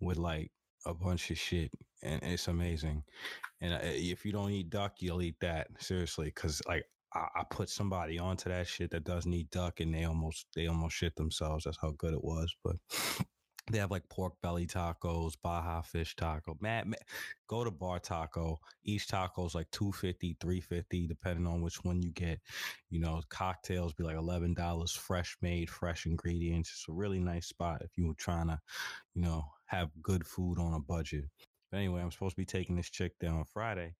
with 0.00 0.18
like 0.18 0.50
a 0.86 0.94
bunch 0.94 1.30
of 1.30 1.38
shit, 1.38 1.70
and 2.02 2.22
it's 2.22 2.48
amazing. 2.48 3.02
And 3.60 3.74
uh, 3.74 3.78
if 3.82 4.24
you 4.24 4.32
don't 4.32 4.50
eat 4.50 4.70
duck, 4.70 4.96
you'll 5.00 5.22
eat 5.22 5.36
that 5.40 5.68
seriously, 5.78 6.26
because 6.26 6.60
like 6.68 6.84
I, 7.14 7.26
I 7.34 7.42
put 7.50 7.70
somebody 7.70 8.18
onto 8.18 8.50
that 8.50 8.66
shit 8.66 8.90
that 8.90 9.04
doesn't 9.04 9.32
eat 9.32 9.50
duck, 9.50 9.80
and 9.80 9.94
they 9.94 10.04
almost 10.04 10.46
they 10.54 10.66
almost 10.66 10.96
shit 10.96 11.16
themselves. 11.16 11.64
That's 11.64 11.78
how 11.80 11.92
good 11.96 12.14
it 12.14 12.22
was, 12.22 12.54
but. 12.62 12.76
They 13.70 13.78
have 13.78 13.92
like 13.92 14.08
pork 14.08 14.34
belly 14.42 14.66
tacos, 14.66 15.34
Baja 15.40 15.82
fish 15.82 16.16
taco. 16.16 16.56
Man, 16.60 16.94
go 17.46 17.62
to 17.62 17.70
Bar 17.70 18.00
Taco. 18.00 18.58
Each 18.84 19.06
taco 19.06 19.46
is 19.46 19.54
like 19.54 19.70
250 19.70 20.36
350 20.40 21.06
depending 21.06 21.46
on 21.46 21.62
which 21.62 21.76
one 21.84 22.02
you 22.02 22.10
get. 22.10 22.40
You 22.90 23.00
know, 23.00 23.22
cocktails 23.28 23.92
be 23.92 24.02
like 24.02 24.16
$11, 24.16 24.96
fresh 24.96 25.36
made, 25.40 25.70
fresh 25.70 26.06
ingredients. 26.06 26.70
It's 26.70 26.88
a 26.88 26.92
really 26.92 27.20
nice 27.20 27.46
spot 27.46 27.82
if 27.82 27.96
you 27.96 28.08
were 28.08 28.14
trying 28.14 28.48
to, 28.48 28.58
you 29.14 29.22
know, 29.22 29.44
have 29.66 29.90
good 30.02 30.26
food 30.26 30.58
on 30.58 30.74
a 30.74 30.80
budget. 30.80 31.24
But 31.70 31.78
anyway, 31.78 32.02
I'm 32.02 32.10
supposed 32.10 32.34
to 32.34 32.40
be 32.40 32.44
taking 32.44 32.76
this 32.76 32.90
chick 32.90 33.18
down 33.20 33.38
on 33.38 33.44
Friday. 33.44 33.94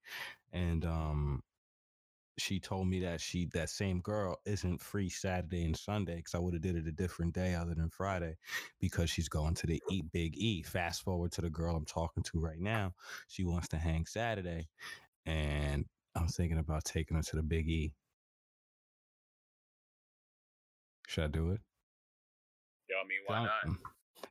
And 0.53 0.85
um 0.85 1.43
she 2.39 2.59
told 2.59 2.89
me 2.89 3.01
that 3.01 3.21
she 3.21 3.47
that 3.53 3.69
same 3.69 4.01
girl 4.01 4.39
isn't 4.47 4.81
free 4.81 5.09
Saturday 5.09 5.65
and 5.65 5.77
Sunday 5.77 6.17
because 6.17 6.35
I 6.35 6.39
would 6.39 6.55
have 6.55 6.63
did 6.63 6.77
it 6.77 6.87
a 6.87 6.93
different 6.93 7.35
day 7.35 7.55
other 7.55 7.75
than 7.75 7.91
Friday 7.91 8.37
because 8.81 9.11
she's 9.11 9.29
going 9.29 9.55
to 9.57 9.67
the 9.67 9.83
Eat 9.91 10.11
Big 10.13 10.37
E. 10.37 10.63
Fast 10.63 11.03
forward 11.03 11.33
to 11.33 11.43
the 11.43 11.51
girl 11.51 11.77
I'm 11.77 11.85
talking 11.85 12.23
to 12.25 12.41
right 12.41 12.61
now. 12.61 12.95
She 13.29 13.45
wants 13.45 13.69
to 13.69 13.77
hang 13.77 14.07
Saturday, 14.07 14.69
and 15.27 15.85
I'm 16.15 16.29
thinking 16.29 16.59
about 16.59 16.85
taking 16.85 17.17
her 17.17 17.23
to 17.23 17.37
the 17.37 17.43
Big 17.43 17.69
E. 17.69 17.93
Should 21.07 21.25
I 21.25 21.29
do 21.29 21.51
it? 21.51 21.61
Yo, 22.89 22.97
I 22.97 23.07
mean, 23.07 23.19
why 23.27 23.45
not? 23.45 23.77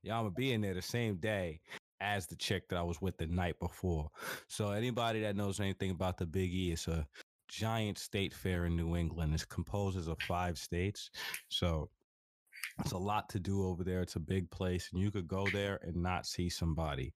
Yeah, 0.04 0.18
I'm 0.18 0.24
gonna 0.24 0.32
be 0.32 0.54
in 0.54 0.62
there 0.62 0.74
the 0.74 0.82
same 0.82 1.18
day 1.18 1.62
as 2.00 2.26
the 2.26 2.36
chick 2.36 2.68
that 2.70 2.78
I 2.78 2.82
was 2.82 3.00
with 3.00 3.18
the 3.18 3.28
night 3.28 3.60
before. 3.60 4.10
So 4.48 4.72
anybody 4.72 5.22
that 5.22 5.36
knows 5.36 5.60
anything 5.60 5.92
about 5.92 6.18
the 6.18 6.26
Big 6.26 6.52
E, 6.52 6.72
it's 6.72 6.88
a 6.88 7.06
giant 7.52 7.98
state 7.98 8.34
fair 8.34 8.66
in 8.66 8.76
New 8.76 8.96
England. 8.96 9.36
It 9.36 9.48
composes 9.50 10.08
of 10.08 10.18
five 10.22 10.58
states. 10.58 11.12
So 11.50 11.90
it's 12.80 12.94
a 12.94 12.98
lot 12.98 13.30
to 13.30 13.40
do 13.40 13.66
over 13.68 13.84
there. 13.84 14.02
It's 14.02 14.16
a 14.16 14.22
big 14.22 14.50
place, 14.50 14.90
and 14.92 15.02
you 15.02 15.12
could 15.12 15.28
go 15.28 15.46
there 15.52 15.80
and 15.84 15.98
not 15.98 16.26
see 16.26 16.50
somebody, 16.50 17.14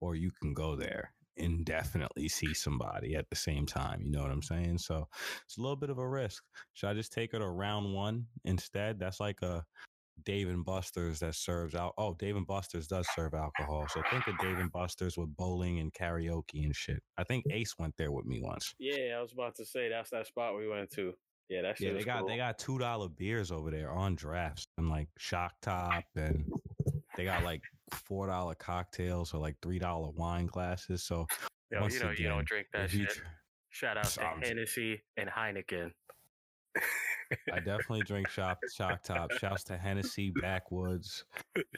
or 0.00 0.14
you 0.14 0.30
can 0.30 0.54
go 0.54 0.76
there 0.76 1.12
and 1.36 1.64
definitely 1.64 2.28
see 2.28 2.54
somebody 2.54 3.16
at 3.16 3.28
the 3.28 3.36
same 3.36 3.66
time. 3.66 4.00
You 4.04 4.12
know 4.12 4.22
what 4.22 4.30
I'm 4.30 4.42
saying? 4.42 4.78
So 4.78 5.08
it's 5.44 5.58
a 5.58 5.60
little 5.60 5.76
bit 5.76 5.90
of 5.90 5.98
a 5.98 6.08
risk. 6.08 6.44
Should 6.74 6.90
I 6.90 6.94
just 6.94 7.12
take 7.12 7.32
her 7.32 7.40
to 7.40 7.48
round 7.48 7.92
one 7.92 8.26
instead? 8.44 9.00
That's 9.00 9.18
like 9.18 9.42
a 9.42 9.64
Dave 10.24 10.48
and 10.48 10.64
Buster's 10.64 11.20
that 11.20 11.34
serves 11.34 11.74
out. 11.74 11.92
Oh, 11.98 12.14
Dave 12.14 12.36
and 12.36 12.46
Buster's 12.46 12.86
does 12.86 13.06
serve 13.14 13.34
alcohol. 13.34 13.86
So 13.88 14.02
think 14.10 14.26
of 14.26 14.38
Dave 14.38 14.58
and 14.58 14.70
Buster's 14.72 15.16
with 15.18 15.34
bowling 15.36 15.80
and 15.80 15.92
karaoke 15.92 16.64
and 16.64 16.74
shit. 16.74 17.02
I 17.18 17.24
think 17.24 17.44
Ace 17.50 17.74
went 17.78 17.94
there 17.98 18.12
with 18.12 18.24
me 18.24 18.40
once. 18.42 18.74
Yeah, 18.78 19.16
I 19.18 19.22
was 19.22 19.32
about 19.32 19.54
to 19.56 19.64
say 19.66 19.88
that's 19.88 20.10
that 20.10 20.26
spot 20.26 20.56
we 20.56 20.68
went 20.68 20.90
to. 20.92 21.12
Yeah, 21.50 21.62
that's 21.62 21.80
Yeah, 21.80 21.92
they 21.92 22.04
got 22.04 22.20
cool. 22.20 22.28
they 22.28 22.36
got 22.36 22.58
two 22.58 22.78
dollar 22.78 23.08
beers 23.08 23.50
over 23.50 23.70
there 23.70 23.90
on 23.90 24.14
drafts 24.14 24.64
and 24.78 24.88
like 24.88 25.08
shock 25.18 25.52
top 25.60 26.04
and 26.16 26.50
they 27.16 27.24
got 27.24 27.42
like 27.44 27.60
four 27.92 28.28
dollar 28.28 28.54
cocktails 28.54 29.34
or 29.34 29.40
like 29.40 29.56
three 29.62 29.78
dollar 29.78 30.10
wine 30.10 30.46
glasses. 30.46 31.04
So 31.04 31.26
Yo, 31.70 31.86
you 31.86 32.00
know 32.00 32.10
you 32.16 32.28
don't 32.28 32.46
drink 32.46 32.68
that 32.72 32.84
if 32.86 32.94
you 32.94 33.04
shit. 33.06 33.16
tr- 33.16 33.22
Shout 33.70 33.96
out 33.98 34.04
to 34.04 34.22
I'm- 34.24 34.40
Hennessy 34.40 35.02
and 35.16 35.28
Heineken. 35.28 35.90
I 37.52 37.58
definitely 37.60 38.02
drink 38.02 38.28
shop 38.28 38.58
shock 38.74 39.02
top. 39.02 39.32
Shouts 39.32 39.64
to 39.64 39.76
Hennessy, 39.76 40.32
Backwoods, 40.40 41.24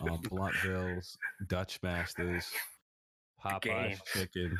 um, 0.00 0.18
Bluntvilles, 0.22 1.16
Dutch 1.46 1.78
Masters, 1.82 2.50
Popeyes 3.44 3.60
games. 3.62 4.00
chicken. 4.12 4.56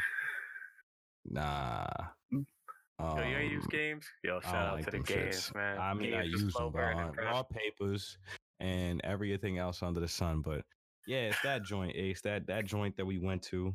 Nah. 1.28 1.86
Yo, 2.30 3.16
you 3.18 3.22
ain't 3.36 3.52
use 3.52 3.64
Um, 3.64 3.68
games? 3.70 4.06
Yo, 4.24 4.40
shout 4.40 4.54
out 4.54 4.74
like 4.76 4.84
to 4.86 4.90
the 4.92 4.98
games, 5.00 5.50
shits. 5.50 5.54
man. 5.54 5.78
I 5.78 5.92
mean, 5.92 6.14
I 6.14 6.22
Games 6.22 6.34
is 6.34 6.42
use 6.42 6.54
them, 6.54 6.70
but 6.72 6.94
on 6.94 7.12
bro. 7.12 7.24
raw 7.24 7.42
papers 7.42 8.16
and 8.60 9.00
everything 9.04 9.58
else 9.58 9.82
under 9.82 10.00
the 10.00 10.08
sun. 10.08 10.40
But 10.40 10.62
yeah, 11.06 11.28
it's 11.28 11.40
that 11.42 11.62
joint, 11.64 11.94
Ace. 11.94 12.22
That 12.22 12.46
that 12.46 12.64
joint 12.64 12.96
that 12.96 13.04
we 13.04 13.18
went 13.18 13.42
to, 13.44 13.74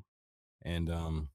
and 0.63 0.89
um, 0.89 1.29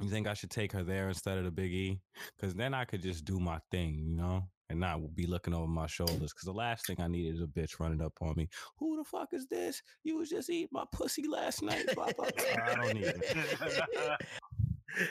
you 0.00 0.08
think 0.08 0.26
I 0.26 0.34
should 0.34 0.50
take 0.50 0.72
her 0.72 0.82
there 0.82 1.08
instead 1.08 1.38
of 1.38 1.44
the 1.44 1.50
Big 1.50 1.72
E? 1.72 2.00
Because 2.36 2.54
then 2.54 2.74
I 2.74 2.84
could 2.84 3.02
just 3.02 3.24
do 3.24 3.38
my 3.38 3.60
thing, 3.70 4.04
you 4.06 4.16
know, 4.16 4.42
and 4.68 4.80
not 4.80 5.14
be 5.14 5.26
looking 5.26 5.54
over 5.54 5.66
my 5.66 5.86
shoulders. 5.86 6.32
Because 6.32 6.44
the 6.44 6.52
last 6.52 6.86
thing 6.86 6.96
I 7.00 7.08
need 7.08 7.32
is 7.32 7.40
a 7.40 7.46
bitch 7.46 7.78
running 7.78 8.02
up 8.02 8.12
on 8.20 8.34
me. 8.36 8.48
Who 8.78 8.96
the 8.96 9.04
fuck 9.04 9.28
is 9.32 9.46
this? 9.46 9.82
You 10.02 10.16
was 10.16 10.28
just 10.30 10.50
eating 10.50 10.68
my 10.72 10.84
pussy 10.92 11.28
last 11.28 11.62
night. 11.62 11.86
Blah, 11.94 12.10
blah, 12.16 12.28
blah. 12.36 12.64
I 12.64 12.74
don't 12.74 12.94
need 12.94 13.04
it. 13.06 14.20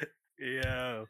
Yo, 0.39 1.05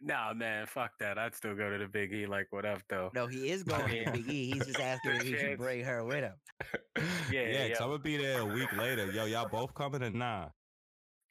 nah, 0.00 0.32
man, 0.34 0.66
fuck 0.66 0.90
that. 0.98 1.16
I'd 1.16 1.36
still 1.36 1.54
go 1.54 1.70
to 1.70 1.78
the 1.78 1.86
Big 1.86 2.12
E, 2.12 2.26
like 2.26 2.48
whatever 2.50 2.80
though. 2.88 3.10
No, 3.14 3.28
he 3.28 3.50
is 3.50 3.62
going 3.62 3.88
to 3.88 3.96
Yeah. 3.96 4.10
Big 4.10 4.28
E. 4.28 4.52
He's 4.52 4.66
just 4.66 4.80
asking 4.80 5.12
if 5.12 5.22
he 5.22 5.36
should 5.36 5.58
bring 5.58 5.84
her 5.84 6.04
with 6.04 6.24
him. 6.24 6.34
Yeah, 7.30 7.40
yeah, 7.42 7.64
because 7.64 7.68
yeah. 7.70 7.76
I'm 7.84 7.90
gonna 7.90 7.98
be 8.02 8.16
there 8.18 8.40
a 8.40 8.44
week 8.44 8.70
later. 8.76 9.10
Yo, 9.10 9.24
y'all 9.24 9.48
both 9.48 9.74
coming 9.74 10.02
or 10.02 10.10
nah? 10.10 10.48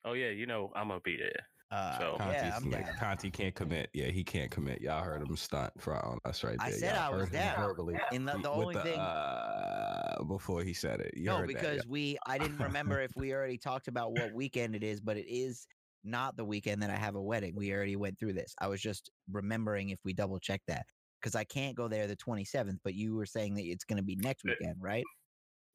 Oh 0.04 0.14
yeah, 0.14 0.30
you 0.30 0.48
know 0.48 0.72
I'm 0.76 0.88
gonna 0.88 1.00
be 1.02 1.16
there. 1.16 1.46
Uh, 1.72 1.98
So- 1.98 2.16
Conti's 2.18 2.66
yeah, 2.66 2.78
like. 2.78 2.98
Conti 2.98 3.32
can't 3.32 3.56
commit. 3.56 3.90
Yeah, 3.94 4.08
he 4.08 4.24
can't 4.24 4.52
commit. 4.52 4.82
Y'all 4.82 5.04
heard 5.04 5.22
him 5.22 5.36
stunt 5.38 5.72
for 5.80 5.96
on 5.96 6.20
us 6.26 6.44
right 6.44 6.58
there. 6.60 6.68
I 6.68 6.72
said 6.72 6.96
Y'all 6.96 7.04
I 7.04 7.10
was 7.10 7.30
heard 7.30 7.36
him 7.36 7.42
down. 7.42 7.56
verbally 7.68 8.00
And 8.12 8.28
the, 8.28 8.34
the 8.34 8.38
with 8.40 8.48
only 8.48 8.76
the, 8.76 8.82
thing, 8.84 9.00
uh, 9.00 10.24
before 10.28 10.64
he 10.64 10.74
said 10.74 11.00
it. 11.00 11.14
You 11.16 11.26
no, 11.26 11.38
heard 11.38 11.50
that, 11.50 11.54
because 11.54 11.78
yeah. 11.78 11.82
we, 11.90 12.18
I 12.28 12.38
didn't 12.38 12.58
remember 12.60 13.00
if 13.02 13.12
we 13.16 13.34
already 13.34 13.58
talked 13.58 13.88
about 13.88 14.12
what 14.12 14.32
weekend 14.34 14.76
it 14.76 14.84
is, 14.84 15.00
but 15.00 15.16
it 15.18 15.28
is 15.32 15.66
not 16.04 16.36
the 16.36 16.44
weekend 16.46 16.82
that 16.84 16.90
I 16.90 16.96
have 16.98 17.16
a 17.16 17.22
wedding. 17.22 17.54
We 17.56 17.72
already 17.74 17.96
went 17.96 18.20
through 18.20 18.34
this. 18.34 18.54
I 18.60 18.68
was 18.68 18.82
just 18.82 19.10
remembering 19.32 19.90
if 19.92 20.00
we 20.04 20.14
double 20.14 20.40
check 20.40 20.62
that 20.68 20.86
because 21.22 21.36
I 21.36 21.44
can't 21.46 21.78
go 21.78 21.88
there 21.88 22.08
the 22.08 22.18
27th, 22.18 22.80
but 22.84 22.96
you 22.96 23.16
were 23.16 23.26
saying 23.26 23.54
that 23.56 23.64
it's 23.64 23.86
going 23.86 23.98
to 23.98 24.04
be 24.04 24.16
next 24.18 24.44
weekend, 24.44 24.76
right? 24.82 25.04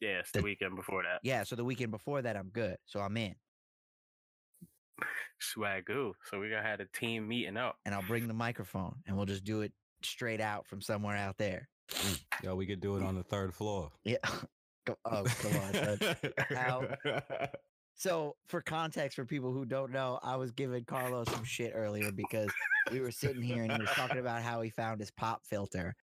Yeah, 0.00 0.20
the 0.32 0.40
The- 0.40 0.44
weekend 0.44 0.76
before 0.76 1.02
that. 1.04 1.20
Yeah. 1.22 1.42
So 1.44 1.56
the 1.56 1.64
weekend 1.64 1.90
before 1.90 2.20
that, 2.20 2.36
I'm 2.36 2.50
good. 2.50 2.76
So 2.84 3.00
I'm 3.00 3.16
in 3.16 3.34
Swagoo. 5.40 6.12
So 6.30 6.38
we 6.40 6.48
gonna 6.50 6.62
have 6.62 6.80
a 6.80 6.86
team 6.86 7.28
meeting 7.28 7.56
up. 7.56 7.76
and 7.84 7.94
I'll 7.94 8.02
bring 8.02 8.26
the 8.28 8.34
microphone 8.34 8.96
and 9.06 9.16
we'll 9.16 9.26
just 9.26 9.44
do 9.44 9.60
it 9.62 9.72
straight 10.02 10.40
out 10.40 10.66
from 10.66 10.80
somewhere 10.80 11.16
out 11.16 11.38
there. 11.38 11.68
Mm. 11.90 12.20
Yo, 12.42 12.54
we 12.54 12.66
could 12.66 12.80
do 12.80 12.96
it 12.96 13.02
on 13.02 13.14
the 13.14 13.22
third 13.22 13.54
floor. 13.54 13.90
Yeah. 14.04 14.18
Oh, 15.04 15.24
come 15.40 15.56
on, 15.56 15.74
son. 15.74 15.98
How- 16.54 16.86
So, 17.98 18.36
for 18.46 18.60
context, 18.60 19.16
for 19.16 19.24
people 19.24 19.52
who 19.52 19.64
don't 19.64 19.90
know, 19.90 20.20
I 20.22 20.36
was 20.36 20.52
giving 20.52 20.84
Carlos 20.84 21.26
some 21.30 21.42
shit 21.44 21.72
earlier 21.74 22.12
because 22.12 22.50
we 22.92 23.00
were 23.00 23.10
sitting 23.10 23.40
here 23.42 23.62
and 23.62 23.72
he 23.72 23.78
was 23.80 23.88
talking 23.90 24.18
about 24.18 24.42
how 24.42 24.60
he 24.60 24.68
found 24.70 25.00
his 25.00 25.10
pop 25.10 25.44
filter, 25.46 25.96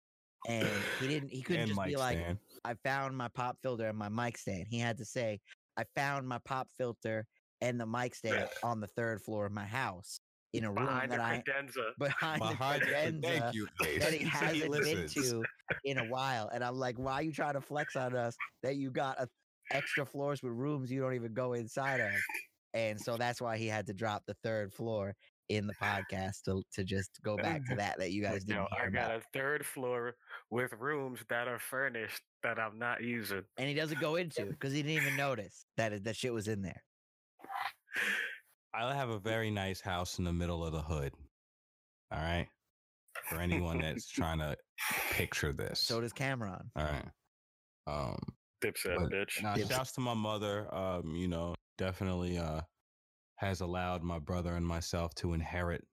and 0.48 0.68
he 1.00 1.08
didn't. 1.08 1.30
He 1.30 1.44
couldn't 1.44 1.62
and 1.62 1.68
just 1.70 1.78
Mike 1.78 1.90
be 1.90 1.96
like, 1.96 2.18
stand. 2.18 2.40
"I 2.66 2.74
found 2.84 3.16
my 3.16 3.28
pop 3.30 3.58
filter 3.62 3.88
and 3.88 3.98
my 3.98 4.10
mic 4.10 4.38
stand." 4.40 4.66
He 4.68 4.80
had 4.80 4.98
to 4.98 5.06
say, 5.06 5.40
"I 5.78 5.84
found 5.96 6.28
my 6.28 6.40
pop 6.40 6.68
filter 6.76 7.28
and 7.64 7.80
the 7.80 7.86
mic 7.86 8.14
stand 8.14 8.48
on 8.62 8.80
the 8.82 8.88
third 8.88 9.22
floor 9.22 9.46
of 9.46 9.52
my 9.54 9.66
house 9.66 10.20
in 10.54 10.66
a 10.66 10.68
room 10.72 10.86
Behind 10.86 11.12
the 11.12 11.18
that 11.18 11.24
I 11.26 11.42
credenza. 11.48 11.90
behind, 11.98 12.40
Behind 12.60 12.82
the 12.82 12.86
the- 12.86 12.92
credenza 12.94 13.22
Thank 13.40 13.56
you, 13.56 13.68
Ace. 13.86 14.04
that 14.04 14.12
he 14.14 14.18
He 14.20 14.26
hasn't 14.26 14.62
been 14.62 14.72
listens. 14.72 15.14
to 15.16 15.44
in 15.86 15.98
a 15.98 16.06
while." 16.06 16.50
And 16.54 16.64
I'm 16.64 16.76
like, 16.76 17.00
"Why 17.00 17.14
are 17.14 17.22
you 17.24 17.32
trying 17.32 17.54
to 17.54 17.62
flex 17.62 17.96
on 17.96 18.16
us 18.16 18.36
that 18.62 18.76
you 18.76 18.92
got 18.92 19.20
a 19.20 19.28
extra 19.72 20.06
floors 20.06 20.44
with 20.44 20.52
rooms 20.54 20.92
you 20.92 21.02
don't 21.02 21.16
even 21.16 21.34
go 21.34 21.54
inside 21.54 22.02
of?" 22.02 22.12
And 22.76 23.00
so 23.00 23.18
that's 23.18 23.40
why 23.42 23.58
he 23.58 23.68
had 23.68 23.86
to 23.88 23.94
drop 23.94 24.24
the 24.28 24.36
third 24.44 24.74
floor 24.74 25.16
in 25.50 25.66
the 25.68 25.74
podcast 25.82 26.42
to 26.46 26.62
to 26.74 26.84
just 26.84 27.20
go 27.24 27.36
back 27.38 27.62
to 27.70 27.76
that 27.76 27.98
that 28.00 28.12
you 28.12 28.22
guys 28.28 28.44
didn't 28.44 28.62
Yo, 28.62 28.68
hear 28.78 28.86
I 28.88 28.90
got 28.90 29.06
about. 29.12 29.22
a 29.22 29.24
third 29.34 29.66
floor 29.66 30.16
with 30.52 30.72
rooms 30.74 31.20
that 31.30 31.48
are 31.48 31.60
furnished 31.60 32.22
that 32.44 32.60
I'm 32.60 32.78
not 32.78 33.02
using. 33.04 33.42
And 33.58 33.68
he 33.68 33.74
doesn't 33.74 34.00
go 34.00 34.16
into 34.18 34.46
because 34.52 34.72
he 34.74 34.84
didn't 34.84 35.02
even 35.04 35.18
notice 35.18 35.66
that 35.78 36.04
that 36.04 36.16
shit 36.16 36.34
was 36.34 36.48
in 36.48 36.62
there. 36.62 36.84
I 38.74 38.94
have 38.96 39.10
a 39.10 39.20
very 39.20 39.52
nice 39.52 39.82
house 39.82 40.18
in 40.18 40.26
the 40.26 40.34
middle 40.34 40.66
of 40.66 40.74
the 40.74 40.82
hood. 40.82 41.14
All 42.12 42.20
right. 42.20 42.48
For 43.30 43.40
anyone 43.40 43.80
that's 43.80 44.08
trying 44.12 44.40
to 44.40 44.56
picture 45.12 45.54
this. 45.54 45.80
So 45.80 46.02
does 46.02 46.14
Cam'ron. 46.14 46.64
all 46.76 46.84
right. 46.86 47.06
Um 47.88 48.18
Dipset, 48.64 48.98
But- 48.98 49.12
bitch. 49.12 49.44
Now, 49.44 49.56
Yes. 49.56 49.68
shouts 49.70 49.92
to 49.94 50.02
my 50.02 50.14
mother. 50.14 50.74
Um, 50.74 51.16
you 51.16 51.28
know, 51.28 51.54
definitely 51.78 52.38
uh 52.38 52.62
has 53.38 53.62
allowed 53.62 54.04
my 54.04 54.20
brother 54.20 54.56
and 54.56 54.66
myself 54.66 55.14
to 55.16 55.34
inherit 55.34 55.84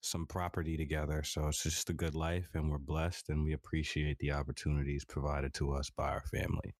some 0.00 0.26
property 0.26 0.76
together. 0.76 1.22
So 1.22 1.46
it's 1.48 1.62
just 1.62 1.90
a 1.90 1.92
good 1.92 2.14
life 2.14 2.48
and 2.54 2.70
we're 2.70 2.78
blessed 2.78 3.28
and 3.28 3.44
we 3.44 3.52
appreciate 3.52 4.16
the 4.18 4.32
opportunities 4.32 5.04
provided 5.04 5.54
to 5.54 5.72
us 5.72 5.90
by 5.96 6.08
our 6.08 6.24
family. 6.32 6.74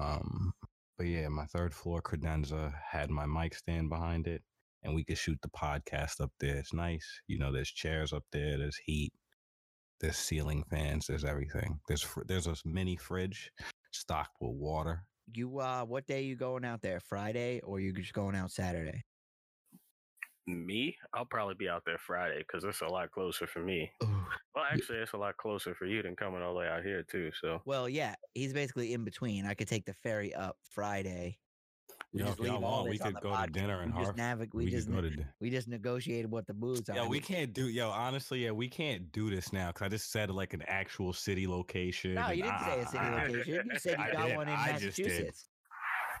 Um, 0.00 0.52
but 0.96 1.06
yeah, 1.06 1.28
my 1.28 1.44
third 1.46 1.74
floor 1.74 2.00
credenza 2.00 2.72
had 2.90 3.10
my 3.10 3.26
mic 3.26 3.54
stand 3.54 3.88
behind 3.88 4.26
it 4.26 4.42
and 4.82 4.94
we 4.94 5.04
could 5.04 5.18
shoot 5.18 5.38
the 5.42 5.48
podcast 5.48 6.20
up 6.20 6.30
there. 6.38 6.56
It's 6.56 6.72
nice. 6.72 7.06
You 7.26 7.38
know, 7.38 7.52
there's 7.52 7.70
chairs 7.70 8.12
up 8.12 8.24
there, 8.32 8.56
there's 8.56 8.76
heat, 8.76 9.12
there's 10.00 10.16
ceiling 10.16 10.64
fans, 10.70 11.06
there's 11.06 11.24
everything. 11.24 11.80
There's 11.88 12.02
fr- 12.02 12.24
there's 12.26 12.46
a 12.46 12.54
mini 12.64 12.96
fridge 12.96 13.50
stocked 13.92 14.36
with 14.40 14.54
water. 14.54 15.04
You 15.34 15.58
uh, 15.58 15.84
what 15.84 16.06
day 16.06 16.22
you 16.22 16.36
going 16.36 16.64
out 16.64 16.82
there? 16.82 17.00
Friday 17.00 17.60
or 17.64 17.80
you 17.80 17.92
just 17.92 18.12
going 18.12 18.36
out 18.36 18.52
Saturday? 18.52 19.04
Me, 20.48 20.96
I'll 21.12 21.24
probably 21.24 21.54
be 21.56 21.68
out 21.68 21.82
there 21.84 21.98
Friday 21.98 22.38
because 22.38 22.62
it's 22.62 22.80
a 22.80 22.86
lot 22.86 23.10
closer 23.10 23.46
for 23.48 23.58
me. 23.60 23.90
Well, 24.00 24.64
actually, 24.70 24.98
it's 24.98 25.12
a 25.12 25.16
lot 25.16 25.36
closer 25.38 25.74
for 25.74 25.86
you 25.86 26.02
than 26.02 26.14
coming 26.14 26.40
all 26.40 26.54
the 26.54 26.60
way 26.60 26.68
out 26.68 26.84
here 26.84 27.02
too. 27.02 27.32
So 27.40 27.60
Well, 27.64 27.88
yeah, 27.88 28.14
he's 28.34 28.52
basically 28.52 28.92
in 28.92 29.02
between. 29.04 29.44
I 29.44 29.54
could 29.54 29.66
take 29.66 29.86
the 29.86 29.94
ferry 29.94 30.32
up 30.34 30.56
Friday. 30.70 31.38
We 32.12 32.20
Yo, 32.20 32.26
just 32.26 32.38
if 32.38 32.44
leave 32.44 32.54
all 32.54 32.60
want, 32.60 32.84
we 32.84 32.92
this 32.92 33.00
on 33.00 33.06
could 33.14 33.16
the 33.16 33.28
go 33.28 33.44
to 33.44 33.50
dinner 33.50 33.80
and 33.80 33.92
we 33.92 34.04
just 34.04 34.18
Hartford. 34.18 34.48
navig- 34.50 34.54
we, 34.54 34.64
we 34.66 34.70
just 34.70 34.88
go 34.88 35.00
ne- 35.00 35.10
to. 35.10 35.16
di- 35.16 35.26
we 35.40 35.50
just 35.50 35.66
negotiated 35.68 36.30
what 36.30 36.46
the 36.46 36.54
booze 36.54 36.88
are. 36.88 36.94
Yeah, 36.94 37.02
we 37.02 37.08
We- 37.08 37.20
can't 37.20 37.52
do. 37.52 37.68
Yo, 37.68 37.90
honestly, 37.90 38.44
yeah, 38.44 38.52
we 38.52 38.68
can't 38.68 39.10
do 39.12 39.28
this 39.30 39.52
now 39.52 39.68
because 39.68 39.82
I 39.82 39.88
just 39.88 40.12
said 40.12 40.30
like 40.30 40.54
an 40.54 40.62
actual 40.68 41.12
city 41.12 41.46
location. 41.48 42.14
No, 42.14 42.30
you 42.30 42.44
didn't 42.44 42.60
say 42.60 42.80
a 42.80 42.86
city 42.86 42.98
I- 42.98 43.26
location. 43.26 43.68
You 43.72 43.78
said 43.80 43.98
you 43.98 44.04
I 44.04 44.12
got 44.12 44.26
did. 44.28 44.36
one 44.36 44.48
in 44.48 44.54
I. 44.54 44.72
Massachusetts. 44.72 45.48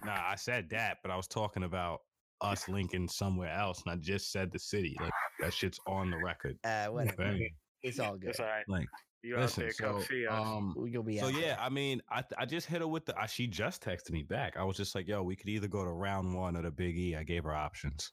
Nah, 0.04 0.20
I 0.28 0.34
said 0.34 0.68
that, 0.70 0.98
but 1.02 1.10
I 1.12 1.16
was 1.16 1.28
talking 1.28 1.62
about 1.62 2.00
us 2.40 2.68
linking 2.68 3.08
somewhere 3.08 3.50
else, 3.52 3.82
and 3.84 3.92
I 3.92 3.96
just 3.96 4.30
said 4.32 4.52
the 4.52 4.58
city. 4.58 4.96
Like 5.00 5.12
that 5.40 5.52
shit's 5.54 5.78
on 5.86 6.10
the 6.10 6.18
record. 6.18 6.58
Uh, 6.64 6.86
whatever. 6.86 7.16
Bang. 7.16 7.48
It's 7.82 7.98
all 8.00 8.16
good. 8.16 8.30
it's 8.30 8.40
all 8.40 8.46
right. 8.46 8.64
Like, 8.68 8.86
You 9.22 9.36
listen, 9.36 9.64
out 9.64 9.72
there? 9.78 9.88
Come 9.88 10.00
so 10.02 10.06
see 10.08 10.26
us. 10.26 10.46
um, 10.46 10.74
You'll 10.88 11.02
be 11.02 11.18
so 11.18 11.26
out 11.26 11.34
yeah, 11.34 11.40
there. 11.40 11.58
I 11.60 11.68
mean, 11.68 12.00
I 12.10 12.24
I 12.38 12.46
just 12.46 12.66
hit 12.66 12.80
her 12.80 12.88
with 12.88 13.06
the. 13.06 13.18
I, 13.18 13.26
she 13.26 13.46
just 13.46 13.82
texted 13.82 14.10
me 14.10 14.22
back. 14.22 14.56
I 14.56 14.64
was 14.64 14.76
just 14.76 14.94
like, 14.94 15.06
yo, 15.06 15.22
we 15.22 15.36
could 15.36 15.48
either 15.48 15.68
go 15.68 15.84
to 15.84 15.90
round 15.90 16.34
one 16.34 16.56
or 16.56 16.62
the 16.62 16.70
Big 16.70 16.96
E. 16.98 17.14
I 17.16 17.22
gave 17.22 17.44
her 17.44 17.54
options. 17.54 18.12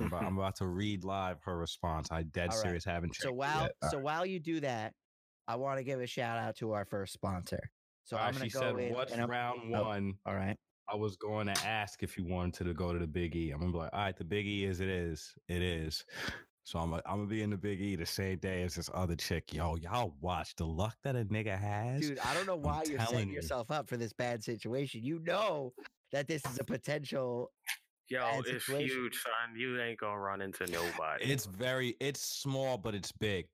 I'm 0.00 0.06
about, 0.06 0.24
I'm 0.24 0.36
about 0.38 0.56
to 0.56 0.66
read 0.66 1.04
live 1.04 1.36
her 1.44 1.56
response. 1.56 2.08
I 2.10 2.22
dead 2.24 2.50
All 2.50 2.56
right. 2.56 2.62
serious 2.64 2.84
haven't 2.84 3.12
checked. 3.14 3.22
So 3.24 3.32
while 3.32 3.62
yet. 3.62 3.90
So 3.90 3.98
while 3.98 4.26
you 4.26 4.40
do 4.40 4.58
that, 4.60 4.92
I 5.46 5.54
want 5.56 5.78
to 5.78 5.84
give 5.84 6.00
a 6.00 6.06
shout 6.06 6.36
out 6.38 6.56
to 6.56 6.72
our 6.72 6.84
first 6.84 7.12
sponsor. 7.12 7.60
So 8.04 8.16
all 8.16 8.24
I'm 8.24 8.32
gonna 8.32 8.46
she 8.46 8.50
go 8.50 8.60
said, 8.60 8.78
in. 8.78 8.92
"What's 8.94 9.12
and 9.12 9.20
I'm- 9.20 9.30
round 9.30 9.74
oh. 9.74 9.84
one?" 9.84 10.14
All 10.26 10.34
right. 10.34 10.56
I 10.90 10.96
was 10.96 11.16
going 11.16 11.46
to 11.46 11.66
ask 11.66 12.02
if 12.02 12.16
you 12.16 12.24
wanted 12.24 12.66
to 12.66 12.74
go 12.74 12.92
to 12.92 12.98
the 12.98 13.06
Big 13.06 13.36
E. 13.36 13.50
I'm 13.50 13.60
gonna 13.60 13.72
be 13.72 13.78
like, 13.78 13.90
all 13.92 14.00
right, 14.00 14.16
the 14.16 14.24
Big 14.24 14.46
E 14.46 14.64
is 14.64 14.80
it 14.80 14.88
is, 14.88 15.34
it 15.48 15.62
is. 15.62 16.04
So 16.64 16.78
I'm, 16.78 16.92
I'm 16.94 17.00
gonna 17.06 17.26
be 17.26 17.42
in 17.42 17.50
the 17.50 17.56
Big 17.56 17.80
E 17.80 17.96
the 17.96 18.04
same 18.06 18.38
day 18.38 18.62
as 18.62 18.74
this 18.74 18.90
other 18.92 19.16
chick. 19.16 19.54
Yo, 19.54 19.76
y'all 19.76 20.14
watch 20.20 20.54
the 20.56 20.66
luck 20.66 20.96
that 21.02 21.16
a 21.16 21.24
nigga 21.24 21.58
has. 21.58 22.02
Dude, 22.02 22.18
I 22.18 22.34
don't 22.34 22.46
know 22.46 22.56
why 22.56 22.82
you're 22.86 23.00
setting 23.00 23.28
you. 23.28 23.36
yourself 23.36 23.70
up 23.70 23.88
for 23.88 23.96
this 23.96 24.12
bad 24.12 24.44
situation. 24.44 25.02
You 25.02 25.20
know 25.20 25.72
that 26.12 26.28
this 26.28 26.44
is 26.44 26.58
a 26.60 26.64
potential. 26.64 27.50
Yo, 28.10 28.20
bad 28.20 28.40
it's 28.40 28.66
situation. 28.66 29.02
huge, 29.02 29.16
son. 29.16 29.56
You 29.56 29.80
ain't 29.80 29.98
gonna 29.98 30.18
run 30.18 30.42
into 30.42 30.66
nobody. 30.66 31.24
It's 31.24 31.46
very, 31.46 31.96
it's 32.00 32.20
small, 32.20 32.76
but 32.76 32.94
it's 32.94 33.12
big. 33.12 33.46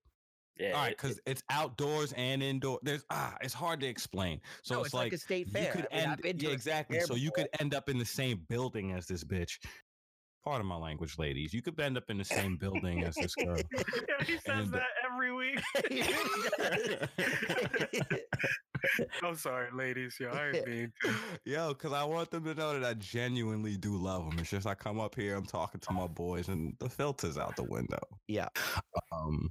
Yeah, 0.59 0.73
all 0.73 0.83
right, 0.83 0.93
it- 0.93 0.99
because 0.99 1.21
it's 1.27 1.43
outdoors 1.51 2.13
and 2.17 2.43
indoor. 2.43 2.79
There's 2.83 3.05
ah, 3.11 3.35
it's 3.41 3.55
hard 3.55 3.81
to 3.81 3.87
explain. 3.87 4.41
So 4.63 4.75
no, 4.75 4.81
it's, 4.81 4.89
it's 4.89 4.95
like, 4.95 5.05
like, 5.07 5.13
a 5.13 5.19
state 5.19 5.47
you 5.47 5.53
fair. 5.53 5.73
could 5.73 5.87
I 5.93 5.97
mean, 5.97 6.07
end, 6.11 6.23
been 6.23 6.39
yeah, 6.39 6.51
exactly. 6.51 6.99
fair 6.99 7.07
So 7.07 7.15
you 7.15 7.31
could 7.31 7.49
end 7.61 7.75
up 7.75 7.89
in 7.89 7.99
the 7.99 8.05
same 8.05 8.45
building 8.49 8.93
as 8.93 9.07
this 9.07 9.25
bitch. 9.25 9.59
Pardon 10.45 10.67
my 10.67 10.77
language, 10.77 11.19
ladies. 11.19 11.55
You 11.55 11.63
could 11.63 11.81
end 11.81 11.97
up 11.97 12.11
in 12.11 12.19
the 12.19 12.25
same 12.25 12.57
building 12.59 13.03
as 13.03 13.15
this 13.15 13.35
girl. 13.35 13.57
Yeah, 13.57 13.83
he 14.27 14.37
says 14.37 14.45
and- 14.65 14.73
that 14.75 14.89
every 15.11 15.33
week. 15.33 15.59
He 15.89 16.03
really 16.03 16.51
does. 16.59 16.99
I'm 19.23 19.37
sorry, 19.37 19.69
ladies. 19.73 20.17
Yo, 20.21 20.29
I 20.29 20.51
ain't 20.51 20.67
mean 20.69 20.93
to. 21.03 21.15
Yo, 21.47 21.69
because 21.69 21.95
I 21.95 22.05
want 22.05 22.31
them 22.31 22.45
to 22.45 22.55
know 22.55 22.79
that 22.79 22.85
I 22.87 22.93
genuinely 22.95 23.79
do 23.79 23.97
love 23.97 24.29
them. 24.29 24.39
It's 24.39 24.51
just 24.51 24.67
I 24.67 24.75
come 24.75 25.01
up 25.01 25.15
here, 25.15 25.35
I'm 25.37 25.47
talking 25.47 25.81
to 25.81 25.93
my 25.93 26.07
boys, 26.07 26.49
and 26.49 26.75
the 26.79 26.91
filter's 26.91 27.39
out 27.39 27.57
the 27.57 27.65
window. 27.65 28.03
Yeah. 28.29 28.49
Um. 29.13 29.51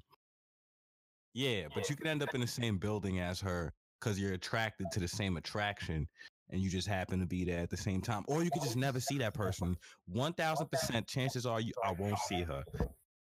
Yeah, 1.33 1.63
but 1.73 1.89
you 1.89 1.95
can 1.95 2.07
end 2.07 2.21
up 2.23 2.35
in 2.35 2.41
the 2.41 2.47
same 2.47 2.77
building 2.77 3.19
as 3.19 3.39
her 3.41 3.73
because 3.99 4.19
you're 4.19 4.33
attracted 4.33 4.87
to 4.91 4.99
the 4.99 5.07
same 5.07 5.37
attraction 5.37 6.07
and 6.51 6.61
you 6.61 6.69
just 6.69 6.87
happen 6.87 7.19
to 7.19 7.25
be 7.25 7.43
there 7.43 7.59
at 7.59 7.69
the 7.69 7.77
same 7.77 8.01
time. 8.01 8.23
Or 8.27 8.43
you 8.43 8.51
could 8.51 8.61
just 8.61 8.75
never 8.75 8.99
see 8.99 9.17
that 9.19 9.33
person. 9.33 9.75
1000% 10.13 11.07
chances 11.07 11.45
are 11.45 11.59
you 11.59 11.73
I 11.83 11.93
won't 11.93 12.19
see 12.19 12.43
her. 12.43 12.63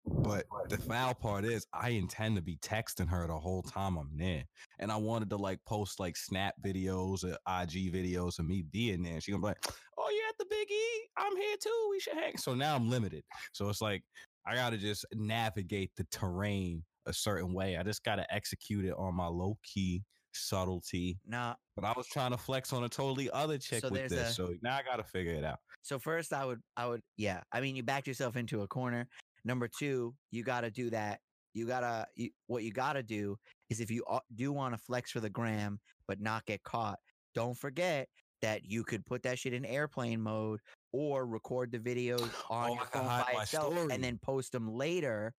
But 0.07 0.47
the 0.71 0.79
foul 0.79 1.12
part 1.12 1.44
is 1.44 1.66
I 1.75 1.90
intend 1.90 2.37
to 2.37 2.42
be 2.42 2.57
texting 2.57 3.09
her 3.09 3.27
the 3.27 3.38
whole 3.38 3.62
time 3.62 3.99
I'm 3.99 4.11
there. 4.16 4.44
And 4.79 4.90
I 4.90 4.97
wanted 4.97 5.29
to 5.31 5.37
like 5.37 5.59
post 5.66 6.01
like 6.01 6.16
snap 6.16 6.55
videos 6.64 7.25
or 7.25 7.33
IG 7.62 7.92
videos 7.92 8.38
of 8.38 8.47
me 8.47 8.64
being 8.73 9.03
there. 9.03 9.21
She 9.21 9.33
gonna 9.33 9.42
be 9.42 9.49
like, 9.49 9.64
Oh, 9.99 10.11
you're 10.11 10.29
at 10.29 10.38
the 10.38 10.47
Big 10.49 10.71
E. 10.71 11.09
I'm 11.18 11.37
here 11.37 11.57
too. 11.61 11.88
We 11.90 12.01
should 12.01 12.14
hang. 12.14 12.38
So 12.38 12.55
now 12.55 12.75
I'm 12.75 12.88
limited. 12.88 13.23
So 13.53 13.68
it's 13.68 13.83
like 13.83 14.03
I 14.47 14.55
gotta 14.55 14.79
just 14.79 15.05
navigate 15.12 15.90
the 15.97 16.07
terrain 16.11 16.85
a 17.09 17.12
certain 17.12 17.53
way. 17.53 17.77
I 17.77 17.83
just 17.83 18.05
gotta 18.05 18.25
execute 18.33 18.85
it 18.85 18.94
on 18.97 19.14
my 19.14 19.27
low 19.27 19.59
key 19.64 20.05
subtlety. 20.35 21.18
Nah. 21.27 21.55
But 21.75 21.85
I 21.85 21.92
was 21.97 22.07
trying 22.07 22.31
to 22.33 22.37
flex 22.37 22.73
on 22.73 22.85
a 22.85 22.88
totally 22.88 23.31
other 23.31 23.59
chick 23.59 23.81
So 23.81 23.88
with 23.90 24.09
this. 24.11 24.31
a- 24.31 24.35
so 24.35 24.55
now 24.62 24.77
I 24.77 24.83
gotta 24.83 25.05
figure 25.05 25.33
it 25.33 25.44
out. 25.44 25.59
So 25.83 25.99
first, 25.99 26.33
I 26.33 26.44
would, 26.44 26.61
I 26.77 26.87
would, 26.87 27.01
yeah. 27.16 27.40
I 27.53 27.61
mean, 27.61 27.75
you 27.77 27.83
backed 27.83 28.07
yourself 28.07 28.37
into 28.37 28.62
a 28.62 28.66
corner. 28.68 29.09
Number 29.44 29.68
two, 29.68 30.14
you 30.31 30.42
got 30.42 30.62
to 30.62 30.71
do 30.71 30.90
that. 30.90 31.21
You 31.55 31.66
gotta, 31.66 32.07
you, 32.14 32.31
what 32.47 32.62
you 32.64 32.73
gotta 32.73 33.03
do 33.03 33.37
is 33.71 33.81
if 33.81 33.90
you 33.90 34.05
do 34.35 34.53
want 34.53 34.75
to 34.75 34.79
flex 34.79 35.11
for 35.12 35.21
the 35.21 35.31
gram 35.31 35.79
but 36.07 36.21
not 36.21 36.44
get 36.47 36.62
caught, 36.62 36.99
don't 37.35 37.57
forget 37.57 38.09
that 38.42 38.64
you 38.64 38.85
could 38.85 39.05
put 39.07 39.23
that 39.23 39.38
shit 39.38 39.53
in 39.55 39.64
airplane 39.64 40.21
mode 40.21 40.61
or 40.92 41.27
record 41.27 41.71
the 41.73 41.79
videos 41.79 42.29
on 42.51 42.71
Oh, 42.71 42.75
your 42.75 42.85
phone 42.87 43.05
by 43.07 43.42
itself 43.42 43.73
story. 43.73 43.88
and 43.92 44.03
then 44.05 44.18
post 44.23 44.53
them 44.53 44.68
later. 44.71 45.33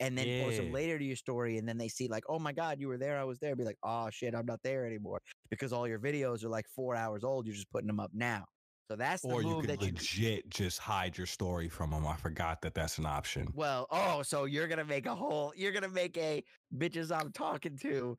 And 0.00 0.16
then 0.16 0.42
post 0.42 0.56
them 0.56 0.72
later 0.72 0.98
to 0.98 1.04
your 1.04 1.16
story, 1.16 1.58
and 1.58 1.68
then 1.68 1.76
they 1.76 1.88
see 1.88 2.08
like, 2.08 2.24
"Oh 2.26 2.38
my 2.38 2.52
God, 2.52 2.80
you 2.80 2.88
were 2.88 2.96
there! 2.96 3.18
I 3.18 3.24
was 3.24 3.38
there." 3.38 3.54
Be 3.54 3.64
like, 3.64 3.78
"Oh 3.82 4.08
shit, 4.10 4.34
I'm 4.34 4.46
not 4.46 4.60
there 4.64 4.86
anymore," 4.86 5.20
because 5.50 5.74
all 5.74 5.86
your 5.86 5.98
videos 5.98 6.42
are 6.42 6.48
like 6.48 6.66
four 6.74 6.96
hours 6.96 7.22
old. 7.22 7.46
You're 7.46 7.54
just 7.54 7.70
putting 7.70 7.86
them 7.86 8.00
up 8.00 8.10
now. 8.14 8.46
So 8.90 8.96
that's 8.96 9.22
the 9.22 9.28
Or 9.28 9.42
you 9.42 9.60
could 9.60 9.70
that 9.70 9.82
you 9.82 9.92
legit 9.92 10.50
just 10.50 10.78
hide 10.80 11.16
your 11.16 11.26
story 11.26 11.68
from 11.68 11.90
them. 11.90 12.06
I 12.06 12.16
forgot 12.16 12.60
that 12.62 12.74
that's 12.74 12.98
an 12.98 13.06
option. 13.06 13.46
Well, 13.54 13.86
oh, 13.90 14.22
so 14.22 14.46
you're 14.46 14.66
gonna 14.66 14.84
make 14.84 15.06
a 15.06 15.14
whole 15.14 15.52
you're 15.54 15.70
gonna 15.70 15.88
make 15.88 16.16
a 16.16 16.42
bitches 16.76 17.16
I'm 17.16 17.30
talking 17.30 17.78
to 17.82 18.16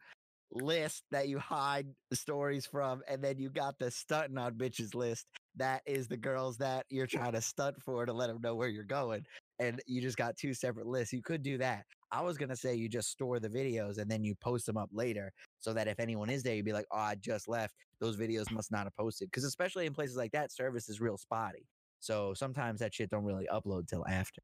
list 0.53 1.03
that 1.11 1.27
you 1.27 1.39
hide 1.39 1.87
stories 2.13 2.65
from, 2.65 3.01
and 3.09 3.21
then 3.21 3.37
you 3.37 3.49
got 3.49 3.79
the 3.79 3.91
stunting 3.91 4.37
on 4.37 4.53
bitches 4.53 4.95
list. 4.95 5.25
That 5.57 5.81
is 5.85 6.07
the 6.07 6.15
girls 6.15 6.57
that 6.57 6.85
you're 6.89 7.07
trying 7.07 7.33
to 7.33 7.41
stunt 7.41 7.81
for 7.81 8.05
to 8.05 8.13
let 8.13 8.27
them 8.27 8.39
know 8.41 8.55
where 8.55 8.69
you're 8.69 8.83
going. 8.83 9.25
And 9.59 9.81
you 9.85 10.01
just 10.01 10.17
got 10.17 10.37
two 10.37 10.53
separate 10.53 10.87
lists. 10.87 11.13
You 11.13 11.21
could 11.21 11.43
do 11.43 11.57
that. 11.59 11.85
I 12.11 12.21
was 12.21 12.37
gonna 12.37 12.55
say 12.55 12.75
you 12.75 12.89
just 12.89 13.09
store 13.09 13.39
the 13.39 13.49
videos 13.49 13.97
and 13.97 14.09
then 14.09 14.23
you 14.23 14.35
post 14.35 14.65
them 14.65 14.77
up 14.77 14.89
later 14.91 15.31
so 15.59 15.73
that 15.73 15.87
if 15.87 15.99
anyone 15.99 16.29
is 16.29 16.43
there, 16.43 16.55
you'd 16.55 16.65
be 16.65 16.73
like, 16.73 16.87
Oh, 16.91 16.97
I 16.97 17.15
just 17.15 17.47
left. 17.47 17.75
Those 17.99 18.17
videos 18.17 18.51
must 18.51 18.71
not 18.71 18.83
have 18.85 18.95
posted. 18.95 19.27
Because 19.27 19.43
especially 19.43 19.85
in 19.85 19.93
places 19.93 20.17
like 20.17 20.31
that, 20.31 20.51
service 20.51 20.89
is 20.89 20.99
real 20.99 21.17
spotty. 21.17 21.65
So 21.99 22.33
sometimes 22.33 22.79
that 22.79 22.93
shit 22.93 23.09
don't 23.11 23.23
really 23.23 23.47
upload 23.51 23.87
till 23.87 24.05
after. 24.07 24.41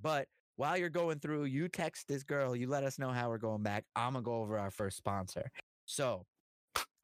But 0.00 0.28
while 0.56 0.76
you're 0.76 0.90
going 0.90 1.18
through, 1.20 1.44
you 1.44 1.68
text 1.68 2.06
this 2.08 2.22
girl, 2.22 2.54
you 2.54 2.68
let 2.68 2.84
us 2.84 2.98
know 2.98 3.10
how 3.10 3.28
we're 3.28 3.38
going 3.38 3.62
back. 3.62 3.84
I'm 3.96 4.12
gonna 4.12 4.22
go 4.22 4.36
over 4.36 4.58
our 4.58 4.70
first 4.70 4.96
sponsor. 4.98 5.50
So 5.86 6.26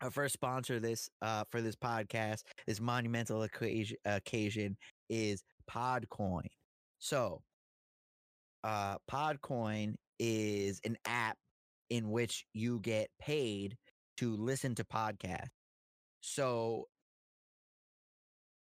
our 0.00 0.10
first 0.10 0.34
sponsor 0.34 0.78
this 0.78 1.08
uh 1.22 1.44
for 1.50 1.62
this 1.62 1.74
podcast, 1.76 2.42
this 2.66 2.80
monumental 2.80 3.42
occasion, 3.42 3.96
occasion 4.04 4.76
is 5.08 5.42
Podcoin. 5.70 6.48
So 6.98 7.42
uh 8.64 8.96
Podcoin 9.10 9.94
is 10.18 10.80
an 10.84 10.96
app 11.06 11.36
in 11.90 12.10
which 12.10 12.44
you 12.54 12.80
get 12.80 13.08
paid 13.20 13.76
to 14.18 14.36
listen 14.36 14.74
to 14.74 14.84
podcasts. 14.84 15.48
So 16.20 16.86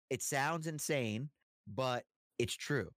it 0.09 0.21
sounds 0.21 0.67
insane, 0.67 1.29
but 1.67 2.03
it's 2.37 2.55
true. 2.55 2.89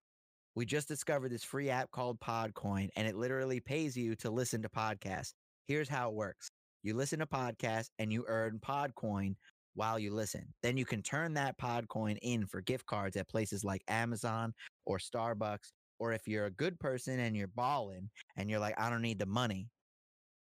We 0.56 0.66
just 0.66 0.88
discovered 0.88 1.30
this 1.30 1.44
free 1.44 1.70
app 1.70 1.90
called 1.92 2.20
Podcoin, 2.20 2.88
and 2.96 3.06
it 3.06 3.16
literally 3.16 3.60
pays 3.60 3.96
you 3.96 4.16
to 4.16 4.30
listen 4.30 4.62
to 4.62 4.68
podcasts. 4.68 5.32
Here's 5.68 5.88
how 5.88 6.08
it 6.08 6.14
works 6.14 6.50
you 6.82 6.94
listen 6.94 7.18
to 7.18 7.26
podcasts 7.26 7.90
and 7.98 8.12
you 8.12 8.24
earn 8.26 8.58
Podcoin 8.58 9.36
while 9.74 9.98
you 9.98 10.12
listen. 10.12 10.46
Then 10.62 10.76
you 10.76 10.85
can 10.85 11.02
turn 11.02 11.35
that 11.35 11.59
Podcoin 11.59 12.18
in 12.22 12.46
for 12.46 12.61
gift 12.61 12.87
cards 12.87 13.16
at 13.16 13.28
places 13.28 13.64
like 13.64 13.83
Amazon 13.88 14.52
or 14.87 14.98
Starbucks. 14.98 15.72
Or 15.98 16.12
if 16.12 16.26
you're 16.26 16.46
a 16.46 16.50
good 16.50 16.80
person 16.80 17.20
and 17.20 17.37
you're 17.37 17.48
balling 17.48 18.09
and 18.37 18.48
you're 18.48 18.59
like, 18.59 18.74
I 18.80 18.88
don't 18.88 19.02
need 19.02 19.18
the 19.18 19.26
money, 19.26 19.68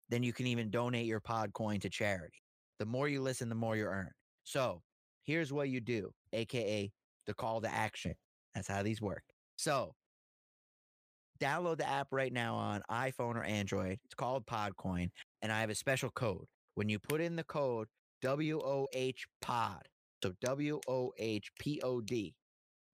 then 0.09 0.23
you 0.23 0.31
can 0.31 0.47
even 0.47 0.69
donate 0.69 1.05
your 1.05 1.19
Podcoin 1.19 1.81
to 1.81 1.89
charity. 1.89 2.37
The 2.79 2.85
more 2.85 3.07
you 3.07 3.21
listen, 3.21 3.49
the 3.49 3.55
more 3.55 3.75
you 3.75 3.85
earn. 3.85 4.11
So 4.43 4.81
here's 5.23 5.51
what 5.51 5.69
you 5.69 5.81
do, 5.81 6.11
AKA 6.33 6.91
the 7.25 7.33
call 7.33 7.59
to 7.61 7.73
action. 7.73 8.13
That's 8.55 8.67
how 8.67 8.83
these 8.83 9.01
work. 9.01 9.23
So 9.57 9.93
download 11.39 11.77
the 11.77 11.89
app 11.89 12.07
right 12.11 12.31
now 12.31 12.55
on 12.55 12.81
iPhone 12.89 13.35
or 13.35 13.43
Android. 13.43 13.99
It's 14.05 14.15
called 14.15 14.45
Podcoin, 14.45 15.09
and 15.41 15.51
I 15.51 15.59
have 15.59 15.69
a 15.69 15.75
special 15.75 16.09
code. 16.11 16.45
When 16.75 16.89
you 16.89 16.99
put 16.99 17.21
in 17.21 17.35
the 17.35 17.43
code 17.43 17.87
WOH 18.23 19.25
Pod, 19.41 19.83
so 20.23 20.33
W 20.41 20.79
O 20.87 21.11
H 21.17 21.51
P 21.59 21.81
O 21.83 22.01
D, 22.01 22.33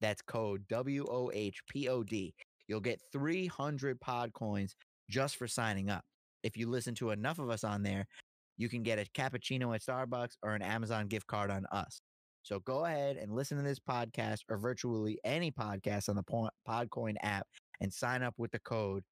that's 0.01 0.21
code 0.21 0.63
W 0.69 1.05
O 1.09 1.31
H 1.33 1.61
P 1.69 1.87
O 1.87 2.03
D, 2.03 2.33
you'll 2.67 2.79
get 2.79 2.99
300 3.11 3.99
pod 4.01 4.33
coins 4.33 4.75
just 5.09 5.37
for 5.37 5.47
signing 5.47 5.89
up. 5.89 6.03
If 6.43 6.57
you 6.57 6.69
listen 6.69 6.95
to 6.95 7.11
enough 7.11 7.39
of 7.39 7.49
us 7.49 7.63
on 7.63 7.83
there, 7.83 8.05
you 8.57 8.69
can 8.69 8.83
get 8.83 8.99
a 8.99 9.05
cappuccino 9.19 9.73
at 9.73 9.81
Starbucks 9.81 10.37
or 10.43 10.55
an 10.55 10.61
Amazon 10.61 11.07
gift 11.07 11.27
card 11.27 11.49
on 11.49 11.65
us. 11.71 12.01
So 12.43 12.59
go 12.59 12.85
ahead 12.85 13.15
and 13.15 13.33
listen 13.33 13.57
to 13.57 13.63
this 13.63 13.79
podcast 13.79 14.39
or 14.49 14.57
virtually 14.57 15.17
any 15.23 15.49
podcast 15.49 16.09
on 16.09 16.17
the 16.17 16.23
Po- 16.23 16.49
Podcoin 16.67 17.15
app 17.23 17.47
and 17.79 17.91
sign 17.91 18.21
up 18.21 18.33
with 18.37 18.51
the 18.51 18.59
code 18.59 19.03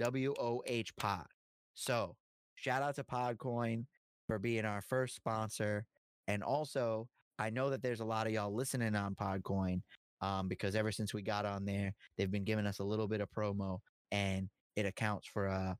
WOH 0.00 0.90
Pod. 0.98 1.26
So 1.74 2.16
shout 2.54 2.82
out 2.82 2.94
to 2.96 3.04
Podcoin 3.04 3.84
for 4.30 4.38
being 4.38 4.64
our 4.64 4.80
first 4.80 5.16
sponsor. 5.16 5.84
And 6.28 6.44
also, 6.44 7.08
I 7.40 7.50
know 7.50 7.68
that 7.70 7.82
there's 7.82 7.98
a 7.98 8.04
lot 8.04 8.28
of 8.28 8.32
y'all 8.32 8.54
listening 8.54 8.94
on 8.94 9.16
Podcoin 9.16 9.82
um, 10.20 10.46
because 10.46 10.76
ever 10.76 10.92
since 10.92 11.12
we 11.12 11.20
got 11.20 11.44
on 11.44 11.64
there, 11.64 11.92
they've 12.16 12.30
been 12.30 12.44
giving 12.44 12.64
us 12.64 12.78
a 12.78 12.84
little 12.84 13.08
bit 13.08 13.20
of 13.20 13.28
promo 13.36 13.78
and 14.12 14.48
it 14.76 14.86
accounts 14.86 15.26
for 15.26 15.48
uh, 15.48 15.74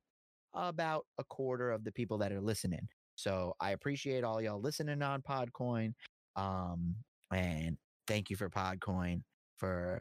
about 0.53 1.07
a 1.19 1.25
quarter 1.25 1.71
of 1.71 1.85
the 1.85 1.93
people 1.93 2.19
that 2.19 2.33
are 2.33 2.41
listening. 2.41 2.89
So 3.15 3.55
I 3.61 3.71
appreciate 3.71 4.25
all 4.25 4.43
y'all 4.43 4.61
listening 4.61 5.01
on 5.01 5.23
Podcoin. 5.23 5.93
Um, 6.35 6.97
and 7.33 7.77
thank 8.09 8.31
you 8.31 8.37
for 8.37 8.51
Podcoin 8.51 9.23
for 9.59 10.01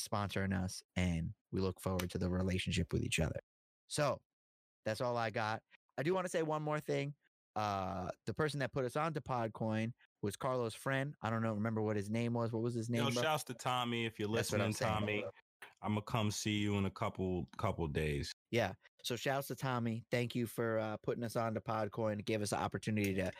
sponsoring 0.00 0.58
us. 0.58 0.82
And 0.96 1.28
we 1.52 1.60
look 1.60 1.78
forward 1.78 2.08
to 2.12 2.18
the 2.18 2.30
relationship 2.30 2.90
with 2.90 3.02
each 3.02 3.20
other. 3.20 3.40
So 3.88 4.18
that's 4.86 5.02
all 5.02 5.18
I 5.18 5.28
got. 5.28 5.60
I 5.98 6.02
do 6.02 6.14
want 6.14 6.24
to 6.24 6.30
say 6.30 6.42
one 6.42 6.62
more 6.62 6.80
thing. 6.80 7.12
Uh, 7.56 8.08
the 8.26 8.34
person 8.34 8.58
that 8.60 8.72
put 8.72 8.84
us 8.84 8.96
onto 8.96 9.20
Podcoin 9.20 9.92
was 10.22 10.36
Carlos' 10.36 10.74
friend. 10.74 11.14
I 11.22 11.30
don't 11.30 11.42
know, 11.42 11.52
remember 11.52 11.82
what 11.82 11.96
his 11.96 12.10
name 12.10 12.34
was. 12.34 12.52
What 12.52 12.62
was 12.62 12.74
his 12.74 12.90
name? 12.90 13.04
Yo, 13.04 13.10
bro? 13.10 13.22
shouts 13.22 13.44
to 13.44 13.54
Tommy. 13.54 14.06
If 14.06 14.18
you're 14.18 14.28
I'm 14.28 14.34
listening, 14.34 14.72
saying. 14.72 14.92
Tommy, 14.92 15.24
I'm 15.82 15.90
gonna 15.90 16.02
come 16.02 16.30
see 16.30 16.58
you 16.58 16.76
in 16.78 16.86
a 16.86 16.90
couple 16.90 17.46
couple 17.58 17.86
days. 17.88 18.32
Yeah. 18.50 18.72
So 19.02 19.16
shouts 19.16 19.48
to 19.48 19.54
Tommy. 19.54 20.04
Thank 20.10 20.34
you 20.34 20.46
for 20.46 20.78
uh, 20.78 20.96
putting 21.02 21.22
us 21.24 21.36
on 21.36 21.54
to 21.54 21.60
Podcoin 21.60 22.16
to 22.16 22.22
give 22.22 22.40
us 22.40 22.50
the 22.50 22.58
opportunity 22.58 23.14
to 23.14 23.30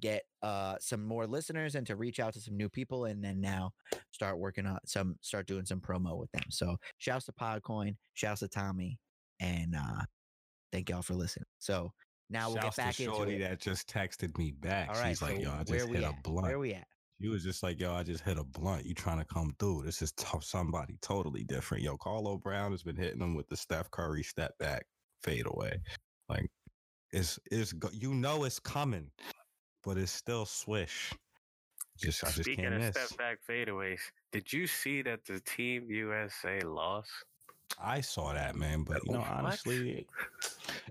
get 0.00 0.22
uh, 0.42 0.76
some 0.80 1.04
more 1.04 1.26
listeners 1.26 1.74
and 1.74 1.86
to 1.86 1.96
reach 1.96 2.20
out 2.20 2.32
to 2.32 2.40
some 2.40 2.56
new 2.56 2.70
people 2.70 3.04
and 3.04 3.22
then 3.22 3.40
now 3.40 3.70
start 4.12 4.38
working 4.38 4.66
on 4.66 4.78
some 4.86 5.16
start 5.20 5.46
doing 5.46 5.66
some 5.66 5.80
promo 5.80 6.16
with 6.18 6.30
them. 6.32 6.44
So 6.48 6.76
shouts 6.98 7.26
to 7.26 7.32
Podcoin, 7.32 7.96
shouts 8.14 8.40
to 8.40 8.48
Tommy, 8.48 8.98
and 9.40 9.76
uh, 9.76 10.02
thank 10.72 10.88
y'all 10.88 11.02
for 11.02 11.14
listening. 11.14 11.46
So 11.58 11.92
now 12.30 12.48
we'll 12.48 12.56
Shouts 12.62 12.76
get 12.76 12.84
back 12.86 12.94
to 12.96 13.02
into 13.04 13.14
Shorty 13.16 13.34
it. 13.36 13.38
that 13.40 13.60
just 13.60 13.88
texted 13.88 14.38
me 14.38 14.52
back. 14.52 14.88
All 14.88 14.94
right, 14.94 15.08
She's 15.10 15.22
like, 15.22 15.36
so 15.36 15.42
"Yo, 15.42 15.50
I 15.50 15.62
where 15.64 15.78
just 15.78 15.88
we 15.88 15.96
hit 15.96 16.04
a 16.04 16.08
at? 16.08 16.22
blunt." 16.22 16.46
Where 16.46 16.58
we 16.58 16.74
at? 16.74 16.86
She 17.20 17.28
was 17.28 17.42
just 17.44 17.62
like, 17.62 17.78
"Yo, 17.78 17.92
I 17.92 18.02
just 18.02 18.22
hit 18.24 18.38
a 18.38 18.44
blunt. 18.44 18.86
You 18.86 18.94
trying 18.94 19.18
to 19.18 19.24
come 19.26 19.54
through? 19.58 19.82
This 19.84 20.00
is 20.00 20.12
tough. 20.12 20.42
Somebody 20.44 20.96
totally 21.02 21.44
different." 21.44 21.82
Yo, 21.82 21.96
Carlo 21.98 22.38
Brown 22.38 22.70
has 22.70 22.82
been 22.82 22.96
hitting 22.96 23.20
him 23.20 23.34
with 23.34 23.48
the 23.48 23.56
Steph 23.56 23.90
Curry 23.90 24.22
step 24.22 24.56
back 24.58 24.86
fade 25.22 25.46
away. 25.46 25.82
Like, 26.28 26.50
it's 27.12 27.38
it's 27.50 27.74
you 27.92 28.14
know 28.14 28.44
it's 28.44 28.58
coming, 28.60 29.10
but 29.82 29.98
it's 29.98 30.12
still 30.12 30.46
swish. 30.46 31.12
Just 31.98 32.24
I 32.24 32.28
just 32.28 32.44
Speaking 32.44 32.64
can't 32.64 32.74
of 32.76 32.80
miss. 32.80 32.96
step 32.96 33.18
back 33.18 33.38
fadeaways, 33.46 34.00
did 34.32 34.50
you 34.50 34.66
see 34.66 35.02
that 35.02 35.24
the 35.26 35.40
Team 35.40 35.90
USA 35.90 36.60
lost? 36.60 37.10
I 37.78 38.00
saw 38.00 38.32
that, 38.32 38.56
man. 38.56 38.84
But 38.84 39.04
you 39.04 39.12
know, 39.12 39.18
What? 39.20 39.28
honestly, 39.28 40.06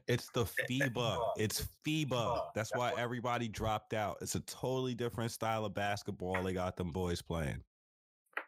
it's 0.08 0.30
the 0.34 0.46
FIBA. 0.46 1.32
It's 1.38 1.68
FIBA. 1.86 2.54
That's 2.56 2.74
why 2.76 2.94
everybody 2.98 3.48
dropped 3.48 3.94
out. 3.94 4.18
It's 4.22 4.36
a 4.36 4.40
totally 4.42 4.96
different 4.96 5.32
style 5.32 5.66
of 5.66 5.74
basketball 5.74 6.44
they 6.44 6.54
got 6.54 6.76
them 6.78 6.92
boys 6.92 7.22
playing. 7.22 7.64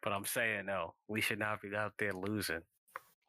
But 0.03 0.13
I'm 0.13 0.25
saying 0.25 0.65
no, 0.65 0.93
we 1.07 1.21
should 1.21 1.39
not 1.39 1.61
be 1.61 1.75
out 1.75 1.93
there 1.99 2.13
losing. 2.13 2.61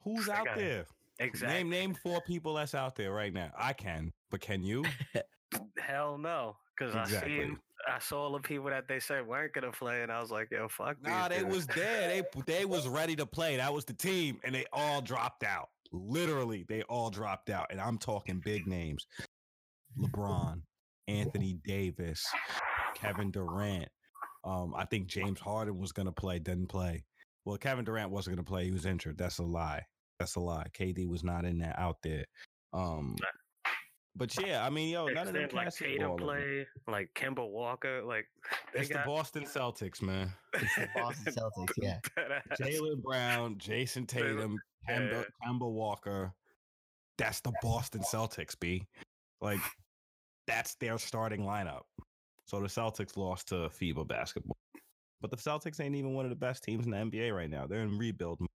Who's 0.04 0.28
out 0.28 0.46
got 0.46 0.58
it. 0.58 0.60
there? 0.60 0.86
exactly. 1.18 1.58
Name 1.58 1.70
name 1.70 1.94
four 1.94 2.20
people 2.22 2.54
that's 2.54 2.74
out 2.74 2.96
there 2.96 3.12
right 3.12 3.32
now. 3.32 3.50
I 3.56 3.72
can, 3.72 4.12
but 4.30 4.40
can 4.40 4.62
you? 4.62 4.84
Hell 5.78 6.16
no, 6.18 6.56
because 6.76 6.94
I 6.94 7.02
Exactly. 7.02 7.38
seen 7.38 7.58
I 7.88 7.98
saw 7.98 8.30
the 8.30 8.38
people 8.38 8.66
that 8.70 8.86
they 8.86 9.00
said 9.00 9.26
weren't 9.26 9.52
gonna 9.52 9.72
play, 9.72 10.02
and 10.02 10.12
I 10.12 10.20
was 10.20 10.30
like, 10.30 10.50
yo, 10.50 10.68
fuck. 10.68 11.02
Nah, 11.02 11.28
they 11.28 11.40
dudes. 11.40 11.54
was 11.54 11.66
there. 11.68 12.08
They 12.08 12.42
they 12.46 12.64
was 12.64 12.88
ready 12.88 13.16
to 13.16 13.26
play. 13.26 13.56
That 13.56 13.72
was 13.72 13.84
the 13.84 13.92
team, 13.92 14.40
and 14.44 14.54
they 14.54 14.64
all 14.72 15.00
dropped 15.02 15.42
out. 15.44 15.70
Literally, 15.92 16.64
they 16.68 16.82
all 16.82 17.10
dropped 17.10 17.50
out, 17.50 17.66
and 17.70 17.80
I'm 17.80 17.98
talking 17.98 18.40
big 18.44 18.66
names: 18.66 19.06
LeBron, 19.98 20.62
Anthony 21.08 21.58
Davis, 21.64 22.24
Kevin 22.94 23.30
Durant. 23.30 23.88
Um, 24.44 24.74
I 24.76 24.84
think 24.86 25.06
James 25.06 25.38
Harden 25.38 25.78
was 25.78 25.92
gonna 25.92 26.12
play, 26.12 26.38
didn't 26.38 26.68
play. 26.68 27.04
Well, 27.44 27.56
Kevin 27.58 27.84
Durant 27.84 28.10
wasn't 28.10 28.36
gonna 28.36 28.44
play; 28.44 28.64
he 28.64 28.72
was 28.72 28.86
injured. 28.86 29.18
That's 29.18 29.38
a 29.38 29.44
lie. 29.44 29.82
That's 30.18 30.36
a 30.36 30.40
lie. 30.40 30.66
KD 30.78 31.08
was 31.08 31.24
not 31.24 31.44
in 31.44 31.58
there 31.58 31.74
out 31.78 31.96
there. 32.02 32.24
Um, 32.72 33.16
but 34.14 34.34
yeah, 34.44 34.64
I 34.64 34.70
mean, 34.70 34.90
yo, 34.90 35.06
They 35.06 35.14
none 35.14 35.28
of 35.28 35.34
them 35.34 35.48
said, 35.48 35.52
like 35.54 35.74
Tatum 35.74 36.16
play, 36.16 36.66
like 36.86 37.08
Kemba 37.14 37.48
Walker, 37.48 38.02
like 38.02 38.26
they 38.74 38.80
It's 38.80 38.90
the 38.90 39.02
Boston 39.06 39.44
Celtics, 39.44 40.02
man. 40.02 40.30
It's 40.54 40.74
the 40.76 40.88
Boston 40.94 41.32
Celtics, 41.38 41.72
yeah. 41.78 41.98
that. 42.16 42.58
Jaylen 42.58 43.02
Brown, 43.02 43.56
Jayson 43.58 44.06
Tatum, 44.06 44.58
Tatum, 44.86 45.08
Kemba, 45.08 45.12
yeah. 45.12 45.48
Kemba 45.48 45.70
Walker. 45.70 46.32
That's 47.18 47.40
the 47.40 47.52
Boston 47.62 48.02
Celtics, 48.02 48.58
B. 48.58 48.86
Like, 49.40 49.60
that's 50.46 50.74
their 50.76 50.98
starting 50.98 51.42
lineup. 51.42 51.82
So 52.46 52.60
the 52.60 52.68
Celtics 52.68 53.16
lost 53.16 53.48
to 53.48 53.54
FIBA 53.54 54.06
basketball. 54.08 54.56
But 55.20 55.30
the 55.30 55.36
Celtics 55.36 55.80
ain't 55.80 55.94
even 55.94 56.14
one 56.14 56.26
of 56.26 56.30
the 56.30 56.36
best 56.36 56.64
teams 56.64 56.84
in 56.84 56.90
the 56.90 56.96
NBA 56.96 57.34
right 57.34 57.48
now. 57.48 57.66
They're 57.66 57.82
in 57.82 57.96
rebuild. 57.96 58.40
mode. 58.40 58.48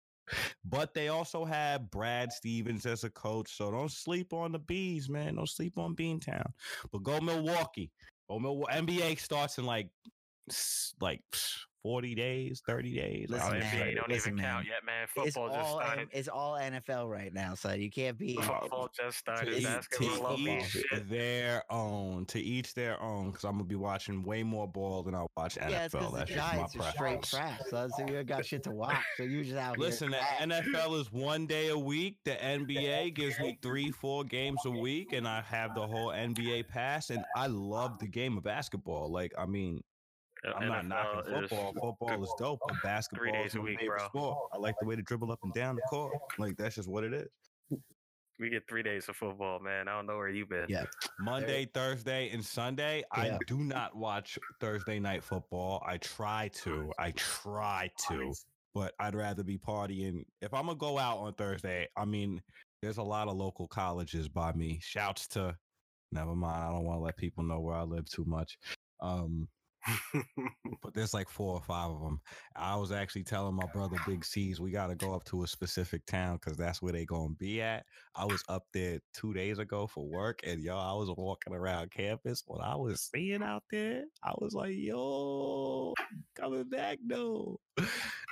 But 0.66 0.94
they 0.94 1.08
also 1.08 1.46
have 1.46 1.90
Brad 1.90 2.32
Stevens 2.34 2.86
as 2.86 3.06
a 3.06 3.10
coach. 3.10 3.56
So 3.56 3.72
don't 3.72 3.92
sleep 3.92 4.34
on 4.34 4.52
the 4.52 4.60
bees, 4.60 5.10
man. 5.10 5.36
Don't 5.36 5.50
sleep 5.50 5.78
on 5.78 5.96
Beantown. 5.96 6.52
But 6.92 7.04
go 7.04 7.20
Milwaukee. 7.22 7.92
Go 8.30 8.40
Milwaukee. 8.40 8.74
NBA 8.74 9.20
starts 9.20 9.58
in 9.58 9.66
like 9.66 9.90
like 11.00 11.22
40 11.84 12.16
days, 12.16 12.62
30 12.66 12.96
days. 12.96 13.28
Oh, 13.30 13.34
Listen, 13.36 13.54
I'm 13.54 13.60
man, 13.60 13.74
NBA 13.76 13.96
don't 13.96 14.10
listen, 14.10 14.34
even 14.34 14.44
count 14.44 14.66
man. 14.66 14.66
yet, 14.66 14.86
man. 14.86 15.08
It's 15.26 15.36
just 15.36 15.38
all 15.38 15.80
started. 15.80 16.02
N- 16.02 16.08
it's 16.12 16.28
all 16.28 16.54
NFL 16.54 17.10
right 17.10 17.34
now, 17.34 17.54
so 17.56 17.72
you 17.74 17.90
can't 17.90 18.18
be. 18.18 18.36
Football 18.42 18.90
just 18.96 19.18
started. 19.18 19.56
to, 19.58 19.64
Basketball, 19.64 20.10
to 20.18 20.24
love 20.24 20.32
all 20.34 20.40
each 20.48 20.66
shit. 20.70 21.10
their 21.10 21.64
own. 21.70 22.26
To 22.28 22.40
each 22.40 22.74
their 22.74 23.02
own. 23.02 23.32
Because 23.32 23.44
I'm 23.44 23.54
gonna 23.54 23.64
be 23.66 23.76
watching 23.76 24.24
way 24.24 24.44
more 24.44 24.68
ball 24.68 25.04
than 25.04 25.16
I'll 25.16 25.32
watch 25.38 25.56
NFL. 25.56 25.70
Yeah, 25.70 25.86
it's 25.86 25.94
because 25.94 26.12
the 26.12 26.18
That's 26.18 26.32
just 26.32 26.54
my 26.56 26.62
are 26.62 26.92
straight 26.92 27.22
preference. 27.22 27.30
trash. 27.30 27.60
So, 27.70 27.88
so 27.98 28.08
you 28.08 28.24
got 28.24 28.46
shit 28.46 28.64
to 28.64 28.72
watch. 28.72 28.96
So 29.18 29.24
you 29.24 29.44
just 29.44 29.56
out 29.58 29.78
Listen, 29.78 30.12
the. 30.12 30.18
NFL 30.42 31.00
is 31.00 31.12
one 31.12 31.46
day 31.48 31.70
a 31.70 31.78
week. 31.78 32.18
The 32.26 32.32
NBA 32.44 33.14
gives 33.16 33.40
me 33.40 33.58
three, 33.62 33.92
four 33.92 34.24
games 34.24 34.60
a 34.66 34.72
week, 34.72 35.14
and 35.14 35.28
I 35.28 35.42
have 35.42 35.76
the 35.76 35.86
whole 35.86 36.10
NBA 36.10 36.68
pass. 36.68 37.10
And 37.10 37.24
I 37.36 37.48
love 37.48 38.00
the 38.00 38.08
game 38.08 38.38
of 38.38 38.44
basketball. 38.44 39.12
Like, 39.12 39.32
I 39.38 39.46
mean, 39.46 39.82
I'm 40.56 40.68
not 40.68 40.86
knocking 40.86 41.34
NFL 41.34 41.44
is- 41.44 41.50
football. 41.50 41.74
Football 42.00 42.24
is 42.24 42.34
dope, 42.38 42.60
but 42.68 42.78
basketball 42.84 43.32
days 43.32 43.52
is 43.52 43.56
a 43.56 43.58
my 43.60 43.64
week, 43.64 43.80
favorite 43.80 43.98
bro. 43.98 44.08
sport. 44.08 44.38
I 44.54 44.58
like 44.58 44.76
the 44.80 44.88
way 44.88 44.96
to 44.96 45.02
dribble 45.02 45.32
up 45.32 45.40
and 45.44 45.54
down 45.54 45.76
the 45.76 45.82
court. 45.90 46.14
Like 46.38 46.58
that's 46.58 46.76
just 46.76 46.88
what 46.90 47.04
it 47.04 47.14
is. 47.14 47.28
We 48.40 48.52
get 48.52 48.68
three 48.70 48.84
days 48.84 49.10
of 49.10 49.16
football, 49.16 49.60
man. 49.60 49.88
I 49.88 49.96
don't 49.96 50.06
know 50.06 50.16
where 50.18 50.30
you 50.30 50.46
been. 50.46 50.68
Yeah. 50.70 50.84
Monday, 51.20 51.66
Thursday, 51.74 52.30
and 52.30 52.46
Sunday. 52.46 53.04
I 53.12 53.36
do 53.48 53.58
not 53.58 53.96
watch 53.96 54.38
Thursday 54.62 55.00
night 55.00 55.24
football. 55.24 55.84
I 55.88 55.98
try 55.98 56.50
to. 56.64 56.92
I 57.00 57.12
try 57.16 57.90
to, 58.10 58.34
but 58.76 58.94
I'd 59.00 59.16
rather 59.16 59.44
be 59.44 59.58
partying. 59.58 60.24
If 60.42 60.54
I'm 60.54 60.68
gonna 60.68 60.78
go 60.78 61.00
out 61.00 61.18
on 61.18 61.34
Thursday, 61.34 61.88
I 61.98 62.06
mean, 62.06 62.40
there's 62.84 62.98
a 62.98 63.04
lot 63.04 63.28
of 63.28 63.36
local 63.38 63.68
colleges 63.68 64.30
by 64.30 64.54
me. 64.54 64.80
Shouts 64.84 65.28
to. 65.30 65.56
Never 66.12 66.36
mind. 66.36 66.64
I 66.64 66.72
don't 66.72 66.86
want 66.86 67.00
to 67.00 67.04
let 67.04 67.18
people 67.18 67.44
know 67.44 67.60
where 67.60 67.76
I 67.76 67.82
live 67.84 68.06
too 68.06 68.24
much. 68.26 68.58
Um, 69.02 69.48
but 70.82 70.94
there's 70.94 71.14
like 71.14 71.30
four 71.30 71.54
or 71.54 71.62
five 71.62 71.90
of 71.90 72.02
them. 72.02 72.20
I 72.56 72.76
was 72.76 72.92
actually 72.92 73.24
telling 73.24 73.56
my 73.56 73.66
brother 73.74 73.98
Big 74.06 74.26
C's 74.26 74.60
we 74.60 74.72
got 74.72 74.88
to 74.88 74.96
go 74.96 75.14
up 75.14 75.24
to 75.26 75.44
a 75.44 75.48
specific 75.48 76.06
town 76.06 76.38
because 76.38 76.58
that's 76.58 76.82
where 76.82 76.94
they 76.94 77.06
gonna 77.06 77.34
be 77.38 77.62
at. 77.62 77.86
I 78.16 78.26
was 78.26 78.44
up 78.50 78.64
there 78.74 79.00
two 79.14 79.34
days 79.34 79.60
ago 79.60 79.88
for 79.88 80.06
work, 80.06 80.42
and 80.46 80.62
yo, 80.62 80.78
I 80.78 80.94
was 80.94 81.10
walking 81.16 81.54
around 81.54 81.92
campus. 81.92 82.44
What 82.46 82.62
I 82.62 82.76
was 82.76 83.10
seeing 83.14 83.44
out 83.44 83.64
there, 83.72 84.04
I 84.24 84.34
was 84.38 84.54
like, 84.54 84.76
yo, 84.76 85.94
coming 86.36 86.70
back 86.70 87.00
though. 87.06 87.60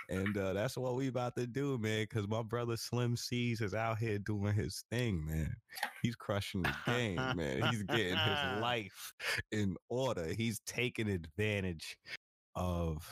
And 0.10 0.38
uh, 0.38 0.54
that's 0.54 0.78
what 0.78 0.96
we 0.96 1.08
about 1.08 1.36
to 1.36 1.48
do, 1.48 1.78
man. 1.78 2.04
Because 2.04 2.28
my 2.28 2.44
brother 2.44 2.78
Slim 2.78 3.16
C's 3.16 3.62
is 3.62 3.74
out 3.74 3.98
here 3.98 4.20
doing 4.20 4.54
his 4.54 4.84
thing, 4.92 5.26
man. 5.26 5.56
He's 6.02 6.16
crushing 6.16 6.62
the 6.62 6.74
game, 6.86 7.16
man. 7.16 7.64
He's 7.72 7.84
getting 7.84 8.18
his 8.18 8.62
life 8.62 9.14
in 9.52 9.76
order. 9.90 10.28
He's 10.38 10.60
taking 10.68 11.10
advantage 11.10 11.98
of 12.56 13.04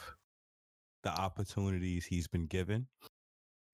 the 1.03 1.09
opportunities 1.09 2.05
he's 2.05 2.27
been 2.27 2.45
given, 2.45 2.87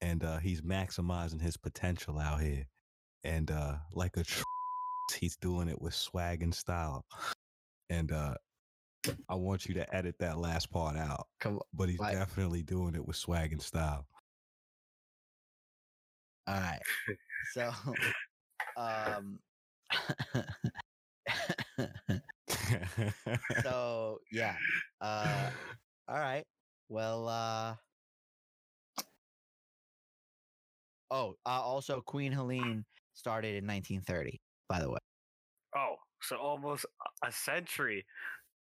and 0.01 0.23
uh, 0.23 0.37
he's 0.37 0.61
maximizing 0.61 1.41
his 1.41 1.57
potential 1.57 2.19
out 2.19 2.41
here. 2.41 2.65
And 3.23 3.51
uh, 3.51 3.75
like 3.93 4.15
a, 4.15 4.23
tr- 4.23 4.43
he's 5.19 5.35
doing 5.35 5.67
it 5.67 5.81
with 5.81 5.93
swag 5.93 6.41
and 6.41 6.55
style. 6.55 7.03
And 7.89 8.11
uh, 8.11 8.35
I 9.29 9.35
want 9.35 9.65
you 9.67 9.73
to 9.75 9.95
edit 9.95 10.15
that 10.19 10.37
last 10.37 10.71
part 10.71 10.97
out, 10.97 11.27
Come 11.39 11.55
on. 11.55 11.61
but 11.73 11.89
he's 11.89 11.99
Right. 11.99 12.13
definitely 12.13 12.63
doing 12.63 12.95
it 12.95 13.05
with 13.05 13.15
swag 13.15 13.51
and 13.53 13.61
style. 13.61 14.05
All 16.47 16.55
right. 16.55 16.81
So, 17.53 17.71
um, 18.77 19.39
so 23.63 24.19
yeah. 24.31 24.55
Uh, 25.01 25.49
all 26.07 26.19
right. 26.19 26.45
Well, 26.89 27.27
uh, 27.27 27.75
oh, 31.11 31.35
uh, 31.45 31.49
also 31.61 32.01
Queen 32.01 32.31
Helene 32.31 32.83
started 33.13 33.55
in 33.55 33.65
1930. 33.65 34.39
By 34.67 34.79
the 34.79 34.89
way, 34.89 34.97
Oh, 35.75 35.95
so 36.21 36.37
almost 36.37 36.85
a- 36.85 37.27
a 37.27 37.31
century 37.31 38.05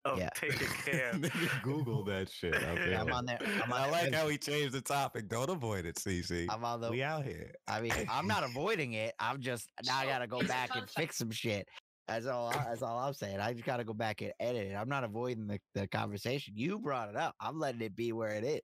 of 0.06 0.18
Yeah. 0.20 0.30
taking 0.36 0.68
care. 0.86 1.10
of- 1.12 1.18
Nigga, 1.22 1.62
Google 1.64 2.04
that 2.06 2.30
shit. 2.30 2.56
I 2.56 2.90
Yeah, 2.90 3.02
I'm 3.08 3.12
on 3.12 3.26
there. 3.26 3.40
I'm 3.64 3.72
on 3.72 3.82
I 3.82 3.90
like 3.90 4.04
web- 4.06 4.14
how 4.14 4.28
he 4.28 4.38
changed 4.38 4.74
the 4.74 4.82
topic. 4.82 5.28
Don't 5.28 5.50
avoid 5.50 5.86
it, 5.86 5.96
CC. 5.96 6.48
I'm 6.50 6.64
on 6.64 6.82
the. 6.82 6.90
we 6.92 7.04
out 7.04 7.26
here. 7.26 7.54
I 7.68 7.82
mean, 7.82 7.94
I'm 8.10 8.28
not 8.28 8.44
avoiding 8.44 8.94
it. 8.94 9.14
I'm 9.20 9.42
just 9.42 9.68
now 9.86 9.98
I 9.98 10.06
gotta 10.06 10.28
go 10.28 10.42
back 10.42 10.76
and 10.76 10.90
fix 10.90 11.18
some 11.18 11.32
shit. 11.32 11.68
That's 12.08 12.26
all. 12.26 12.48
I- 12.50 12.64
That's 12.70 12.82
all 12.84 12.98
I'm 13.00 13.14
saying. 13.14 13.40
I 13.40 13.52
just 13.54 13.66
gotta 13.66 13.84
go 13.84 13.94
back 13.94 14.22
and 14.22 14.32
edit 14.40 14.68
it. 14.72 14.76
I'm 14.76 14.88
not 14.90 15.04
avoiding 15.04 15.48
the, 15.48 15.60
the 15.76 15.88
conversation. 15.88 16.54
You 16.56 16.80
brought 16.80 17.10
it 17.10 17.18
up. 17.18 17.36
I'm 17.42 17.60
letting 17.60 17.82
it 17.82 17.96
be 17.96 18.14
where 18.14 18.30
it 18.36 18.44
is. 18.46 18.62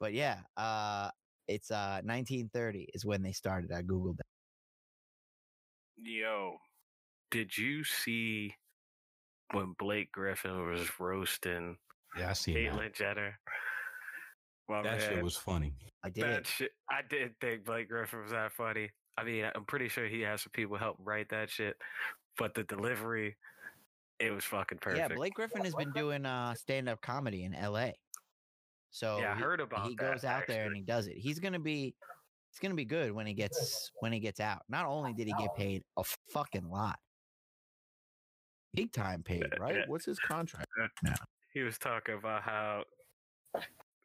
But 0.00 0.12
yeah, 0.12 0.40
uh, 0.56 1.10
it's 1.48 1.70
uh 1.70 2.00
1930 2.04 2.88
is 2.92 3.06
when 3.06 3.22
they 3.22 3.32
started. 3.32 3.72
I 3.72 3.80
googled 3.82 4.20
it. 4.20 4.26
Yo, 6.00 6.58
did 7.30 7.56
you 7.56 7.82
see 7.84 8.54
when 9.52 9.74
Blake 9.78 10.10
Griffin 10.12 10.66
was 10.70 10.88
roasting 11.00 11.76
Yeah, 12.18 12.30
I 12.30 12.32
see 12.34 12.52
that. 12.54 12.72
Caitlyn 12.74 12.94
Jenner? 12.94 13.38
My 14.68 14.82
That 14.82 15.00
shit 15.00 15.22
was 15.22 15.36
funny. 15.36 15.72
I 16.04 16.10
did. 16.10 16.24
that 16.24 16.46
shit. 16.46 16.70
I 16.90 17.00
didn't 17.08 17.34
think 17.40 17.64
Blake 17.64 17.88
Griffin 17.88 18.22
was 18.22 18.32
that 18.32 18.52
funny. 18.52 18.90
I 19.16 19.24
mean, 19.24 19.44
I'm 19.54 19.64
pretty 19.64 19.88
sure 19.88 20.06
he 20.06 20.20
has 20.22 20.42
some 20.42 20.50
people 20.52 20.76
help 20.76 20.96
write 21.00 21.28
that 21.30 21.50
shit, 21.50 21.76
but 22.36 22.54
the 22.54 22.64
delivery, 22.64 23.36
it 24.20 24.30
was 24.30 24.44
fucking 24.44 24.78
perfect. 24.78 25.10
Yeah, 25.10 25.16
Blake 25.16 25.34
Griffin 25.34 25.64
has 25.64 25.74
been 25.74 25.90
doing 25.92 26.24
uh 26.26 26.54
stand 26.54 26.88
up 26.88 27.00
comedy 27.00 27.44
in 27.44 27.54
L.A. 27.54 27.94
So 28.90 29.18
Yeah, 29.18 29.32
I 29.32 29.36
he- 29.36 29.42
heard 29.42 29.60
about 29.60 29.86
he 29.88 29.96
that, 29.96 30.12
goes 30.12 30.24
out 30.24 30.44
there 30.46 30.66
and 30.66 30.76
he 30.76 30.82
does 30.82 31.06
it. 31.08 31.16
He's 31.16 31.38
gonna 31.40 31.58
be 31.58 31.94
it's 32.52 32.58
gonna 32.60 32.74
be 32.74 32.84
good 32.84 33.10
when 33.12 33.26
he 33.26 33.34
gets 33.34 33.90
when 34.00 34.12
he 34.12 34.20
gets 34.20 34.38
out. 34.40 34.62
Not 34.68 34.86
only 34.86 35.12
did 35.14 35.26
he 35.26 35.34
get 35.38 35.54
paid 35.56 35.82
a 35.96 36.04
fucking 36.32 36.68
lot, 36.68 36.98
big 38.78 38.92
time 38.92 39.22
paid, 39.22 39.44
right? 39.60 39.88
What's 39.88 40.04
his 40.06 40.18
contract? 40.18 40.66
now? 41.02 41.14
he 41.54 41.60
was 41.62 41.78
talking 41.78 42.14
about 42.16 42.42
how 42.42 42.84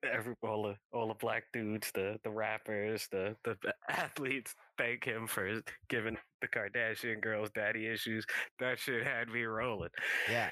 every 0.04 0.36
all 0.44 0.64
the 0.64 0.76
all 0.98 1.08
the 1.08 1.14
black 1.16 1.44
dudes, 1.54 1.92
the 1.94 2.20
the 2.24 2.30
rappers, 2.30 3.08
the 3.12 3.36
the 3.44 3.56
athletes 3.90 4.56
thank 4.78 5.04
him 5.04 5.28
for 5.28 5.62
giving 5.90 6.18
the 6.42 6.48
Kardashian 6.48 7.22
girls 7.22 7.50
daddy 7.56 7.88
issues. 7.88 8.26
That 8.60 8.80
shit 8.80 9.06
had 9.06 9.30
me 9.30 9.44
rolling. 9.44 9.90
Yeah, 10.30 10.50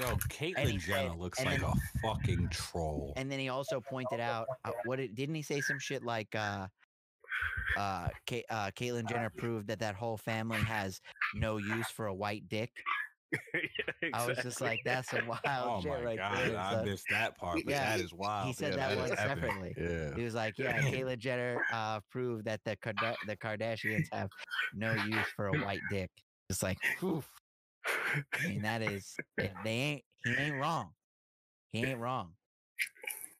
Yo, 0.00 0.08
And 0.08 0.20
Caitlyn 0.28 0.80
Jenner 0.80 1.10
said- 1.10 1.16
looks 1.18 1.44
like 1.44 1.60
then- 1.60 1.70
a 1.70 1.74
fucking 2.02 2.48
troll. 2.50 3.12
and 3.16 3.30
then 3.30 3.38
he 3.38 3.48
also 3.48 3.80
pointed 3.80 4.18
out 4.20 4.46
uh, 4.64 4.72
what 4.84 4.98
it, 4.98 5.14
didn't 5.14 5.34
he 5.36 5.42
say 5.42 5.60
some 5.60 5.78
shit 5.78 6.02
like 6.02 6.34
uh 6.34 6.66
uh, 7.76 8.08
Ka- 8.28 8.48
uh 8.50 8.70
Caitlyn 8.70 9.06
Jenner 9.06 9.30
proved 9.30 9.68
that 9.68 9.80
that 9.80 9.94
whole 9.94 10.16
family 10.16 10.62
has 10.62 11.00
no 11.34 11.56
use 11.56 11.88
for 11.90 12.06
a 12.06 12.14
white 12.14 12.48
dick. 12.48 12.70
I 14.14 14.26
was 14.26 14.38
just 14.38 14.60
like, 14.60 14.80
that's 14.84 15.12
a 15.12 15.24
wild 15.24 15.40
Oh 15.46 15.80
shit 15.80 15.90
my 15.90 16.02
right 16.02 16.18
god, 16.18 16.38
there. 16.38 16.56
I 16.58 16.84
missed 16.84 17.08
that 17.10 17.36
part, 17.36 17.56
but 17.56 17.66
Yeah, 17.66 17.96
that 17.96 18.00
is 18.04 18.12
wild. 18.12 18.46
he 18.46 18.52
said 18.52 18.74
Yeah, 18.74 18.88
that 18.88 18.92
is 18.92 18.98
one 18.98 19.16
separately. 19.16 19.74
Yeah. 19.76 20.14
He 20.14 20.22
was 20.22 20.34
like, 20.34 20.54
yeah, 20.58 20.80
Caitlyn 20.82 21.18
Jenner 21.18 21.64
uh, 21.70 22.00
proved 22.10 22.44
that 22.44 22.60
the 22.64 22.76
Karda- 22.76 23.16
the 23.26 23.36
Kardashians 23.36 24.06
have 24.12 24.30
no 24.72 24.94
use 24.94 25.26
for 25.34 25.48
a 25.48 25.52
white 25.52 25.82
dick. 25.88 26.10
It's 26.50 26.62
like, 26.62 26.78
whew. 27.00 27.24
I 27.86 28.48
mean, 28.48 28.62
that 28.62 28.82
is 28.82 29.16
they 29.36 29.52
they 29.64 29.70
ain't 29.70 30.04
he 30.24 30.36
ain't 30.36 30.54
wrong. 30.54 30.90
He 31.72 31.84
ain't 31.84 31.98
wrong. 31.98 32.34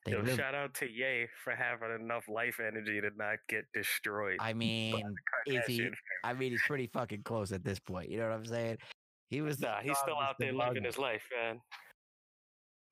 They 0.05 0.13
Yo, 0.13 0.21
live, 0.21 0.37
shout 0.37 0.55
out 0.55 0.75
to 0.75 0.87
Ye 0.91 1.27
for 1.43 1.55
having 1.55 1.89
enough 1.99 2.25
life 2.29 2.61
energy 2.61 3.01
to 3.01 3.11
not 3.17 3.37
get 3.49 3.65
destroyed. 3.73 4.37
I 4.39 4.53
mean, 4.53 5.03
is 5.47 5.65
he? 5.67 5.89
I 6.23 6.35
mean, 6.35 6.51
he's 6.53 6.63
pretty 6.67 6.89
fucking 6.89 7.23
close 7.23 7.53
at 7.53 7.65
this 7.65 7.79
point. 7.79 8.11
You 8.11 8.19
know 8.19 8.29
what 8.29 8.35
I'm 8.37 8.45
saying? 8.47 8.77
He 9.31 9.41
was. 9.41 9.57
the 9.57 9.67
Nah, 9.69 9.81
he's 9.81 9.97
still 9.99 10.19
out 10.19 10.37
there 10.39 10.51
of 10.51 10.57
living 10.57 10.67
London. 10.67 10.85
his 10.85 10.99
life, 10.99 11.23
man. 11.35 11.59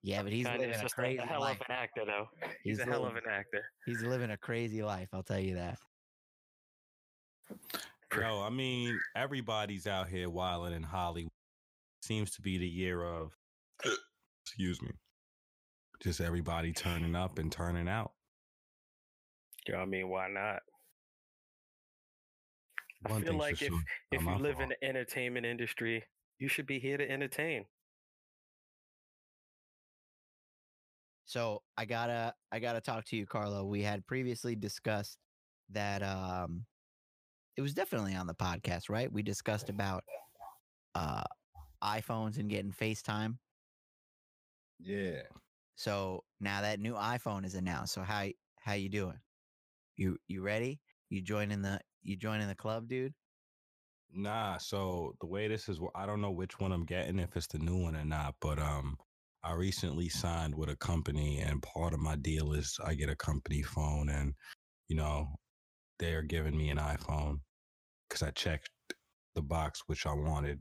Yeah, 0.03 0.23
but 0.23 0.33
he's 0.33 0.47
Kanye's 0.47 0.59
living 0.61 0.75
a 0.75 0.83
just 0.83 0.95
crazy 0.95 1.19
a 1.19 1.27
hell 1.27 1.41
life. 1.41 1.61
of 1.61 1.67
an 1.69 1.77
actor, 1.77 2.03
though. 2.07 2.29
He's, 2.65 2.79
He's 2.79 2.81
a 2.81 2.85
hell 2.91 3.05
of 3.07 3.13
living- 3.15 3.29
an 3.29 3.35
actor. 3.35 3.63
He's 3.85 4.03
living 4.03 4.31
a 4.31 4.37
crazy 4.39 4.83
life. 4.83 5.09
I'll 5.13 5.23
tell 5.23 5.39
you 5.39 5.55
that. 5.57 5.79
Yo, 8.19 8.43
I 8.43 8.51
mean, 8.51 8.99
everybody's 9.17 9.87
out 9.87 10.09
here 10.09 10.29
wilding 10.31 10.75
in 10.75 10.83
Hollywood. 10.83 11.31
Seems 12.03 12.31
to 12.33 12.43
be 12.43 12.59
the 12.59 12.67
year 12.67 13.05
of, 13.05 13.33
excuse 14.47 14.81
me, 14.83 14.91
just 16.03 16.21
everybody 16.21 16.73
turning 16.73 17.15
up 17.15 17.39
and 17.39 17.51
turning 17.51 17.89
out. 17.89 18.13
Yo, 19.69 19.77
I 19.77 19.85
mean, 19.85 20.09
why 20.09 20.29
not? 20.29 20.61
I 23.07 23.21
feel 23.21 23.37
like 23.37 23.53
if 23.63 23.69
sure, 23.69 23.81
if 24.11 24.21
you 24.21 24.27
my 24.27 24.37
live 24.37 24.61
in 24.61 24.71
the 24.71 24.85
entertainment 24.85 25.47
industry, 25.47 26.05
you 26.39 26.49
should 26.49 26.67
be 26.67 26.79
here 26.79 26.97
to 26.97 27.09
entertain. 27.09 27.65
So 31.25 31.63
I 31.77 31.85
gotta 31.85 32.35
I 32.51 32.59
gotta 32.59 32.81
talk 32.81 33.05
to 33.07 33.17
you, 33.17 33.27
Carlo. 33.27 33.65
We 33.65 33.83
had 33.83 34.07
previously 34.07 34.55
discussed 34.55 35.19
that 35.71 36.03
um 36.03 36.67
it 37.57 37.63
was 37.63 37.75
definitely 37.75 38.15
on 38.15 38.27
the 38.27 38.35
podcast, 38.35 38.91
right? 38.91 39.11
We 39.11 39.23
discussed 39.23 39.69
about 39.69 40.05
uh 40.95 41.23
iPhones 41.83 42.39
and 42.39 42.51
getting 42.51 42.73
FaceTime. 42.73 43.37
yeah. 44.81 45.23
So 45.77 46.25
now 46.41 46.62
that 46.62 46.81
new 46.81 46.95
iPhone 46.95 47.45
is 47.45 47.55
announced. 47.55 47.95
So 47.95 48.03
how 48.03 48.27
how 48.61 48.75
you 48.75 48.89
doing? 48.89 49.18
You 49.97 50.18
you 50.29 50.43
ready? 50.43 50.81
You 51.09 51.23
joining 51.23 51.62
the 51.62 51.81
you 52.03 52.16
joining 52.16 52.49
the 52.49 52.55
club, 52.55 52.89
dude? 52.89 53.14
Nah, 54.14 54.59
so 54.59 55.14
the 55.20 55.27
way 55.27 55.49
this 55.49 55.68
is, 55.68 55.81
I 55.95 56.05
don't 56.05 56.20
know 56.20 56.31
which 56.31 56.61
one 56.61 56.70
I'm 56.70 56.85
getting, 56.85 57.18
if 57.18 57.35
it's 57.35 57.47
the 57.47 57.59
new 57.59 57.79
one 57.79 57.97
or 57.97 58.05
not, 58.05 58.35
but 58.43 58.59
um, 58.59 58.97
I 59.43 59.55
recently 59.55 60.11
signed 60.11 60.55
with 60.55 60.68
a 60.68 60.77
company, 60.77 61.41
and 61.41 61.62
part 61.62 61.95
of 61.95 62.01
my 62.01 62.16
deal 62.16 62.53
is 62.53 62.79
I 62.85 62.95
get 62.95 63.09
a 63.09 63.16
company 63.16 63.62
phone, 63.62 64.11
and 64.11 64.35
you 64.89 64.97
know, 64.97 65.29
they 65.99 66.12
are 66.12 66.23
giving 66.23 66.57
me 66.57 66.68
an 66.68 66.77
iPhone 66.79 67.39
because 68.09 68.23
I 68.23 68.31
checked 68.33 68.68
the 69.35 69.43
box 69.43 69.83
which 69.87 70.05
I 70.05 70.12
wanted 70.12 70.61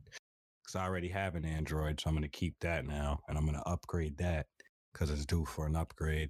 because 0.64 0.76
I 0.76 0.86
already 0.86 1.10
have 1.10 1.36
an 1.36 1.46
Android, 1.46 2.00
so 2.00 2.10
I'm 2.10 2.16
gonna 2.16 2.30
keep 2.30 2.56
that 2.62 2.86
now, 2.86 3.20
and 3.28 3.38
I'm 3.38 3.46
gonna 3.46 3.64
upgrade 3.66 4.18
that 4.20 4.46
because 4.94 5.10
it's 5.10 5.26
due 5.26 5.46
for 5.46 5.66
an 5.66 5.76
upgrade. 5.76 6.30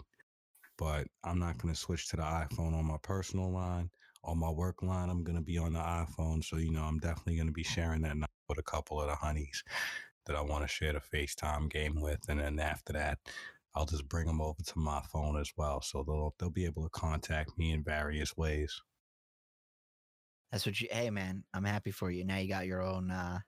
But 0.77 1.07
I'm 1.23 1.39
not 1.39 1.57
gonna 1.57 1.75
switch 1.75 2.09
to 2.09 2.17
the 2.17 2.23
iPhone 2.23 2.73
on 2.73 2.85
my 2.85 2.97
personal 3.01 3.51
line 3.51 3.89
on 4.23 4.37
my 4.37 4.49
work 4.49 4.83
line, 4.83 5.09
I'm 5.09 5.23
gonna 5.23 5.41
be 5.41 5.57
on 5.57 5.73
the 5.73 5.79
iPhone. 5.79 6.43
So, 6.43 6.57
you 6.57 6.71
know, 6.71 6.83
I'm 6.83 6.99
definitely 6.99 7.37
gonna 7.37 7.51
be 7.51 7.63
sharing 7.63 8.01
that 8.01 8.15
with 8.47 8.59
a 8.59 8.63
couple 8.63 9.01
of 9.01 9.07
the 9.07 9.15
honeys 9.15 9.63
that 10.25 10.35
I 10.35 10.41
want 10.41 10.63
to 10.63 10.67
share 10.67 10.93
the 10.93 10.99
FaceTime 10.99 11.69
game 11.69 11.99
with. 11.99 12.19
And 12.29 12.39
then 12.39 12.59
after 12.59 12.93
that, 12.93 13.17
I'll 13.73 13.85
just 13.85 14.07
bring 14.07 14.27
them 14.27 14.41
over 14.41 14.61
to 14.61 14.79
my 14.79 15.01
phone 15.11 15.39
as 15.39 15.51
well. 15.57 15.81
So 15.81 16.03
they'll 16.05 16.35
they'll 16.37 16.49
be 16.49 16.65
able 16.65 16.83
to 16.83 16.89
contact 16.89 17.57
me 17.57 17.71
in 17.71 17.83
various 17.83 18.35
ways. 18.37 18.81
That's 20.51 20.65
what 20.65 20.79
you 20.81 20.87
hey 20.91 21.09
man, 21.09 21.43
I'm 21.53 21.63
happy 21.63 21.91
for 21.91 22.11
you. 22.11 22.25
Now 22.25 22.37
you 22.37 22.49
got 22.49 22.67
your 22.67 22.81
own 22.81 23.09
uh 23.09 23.39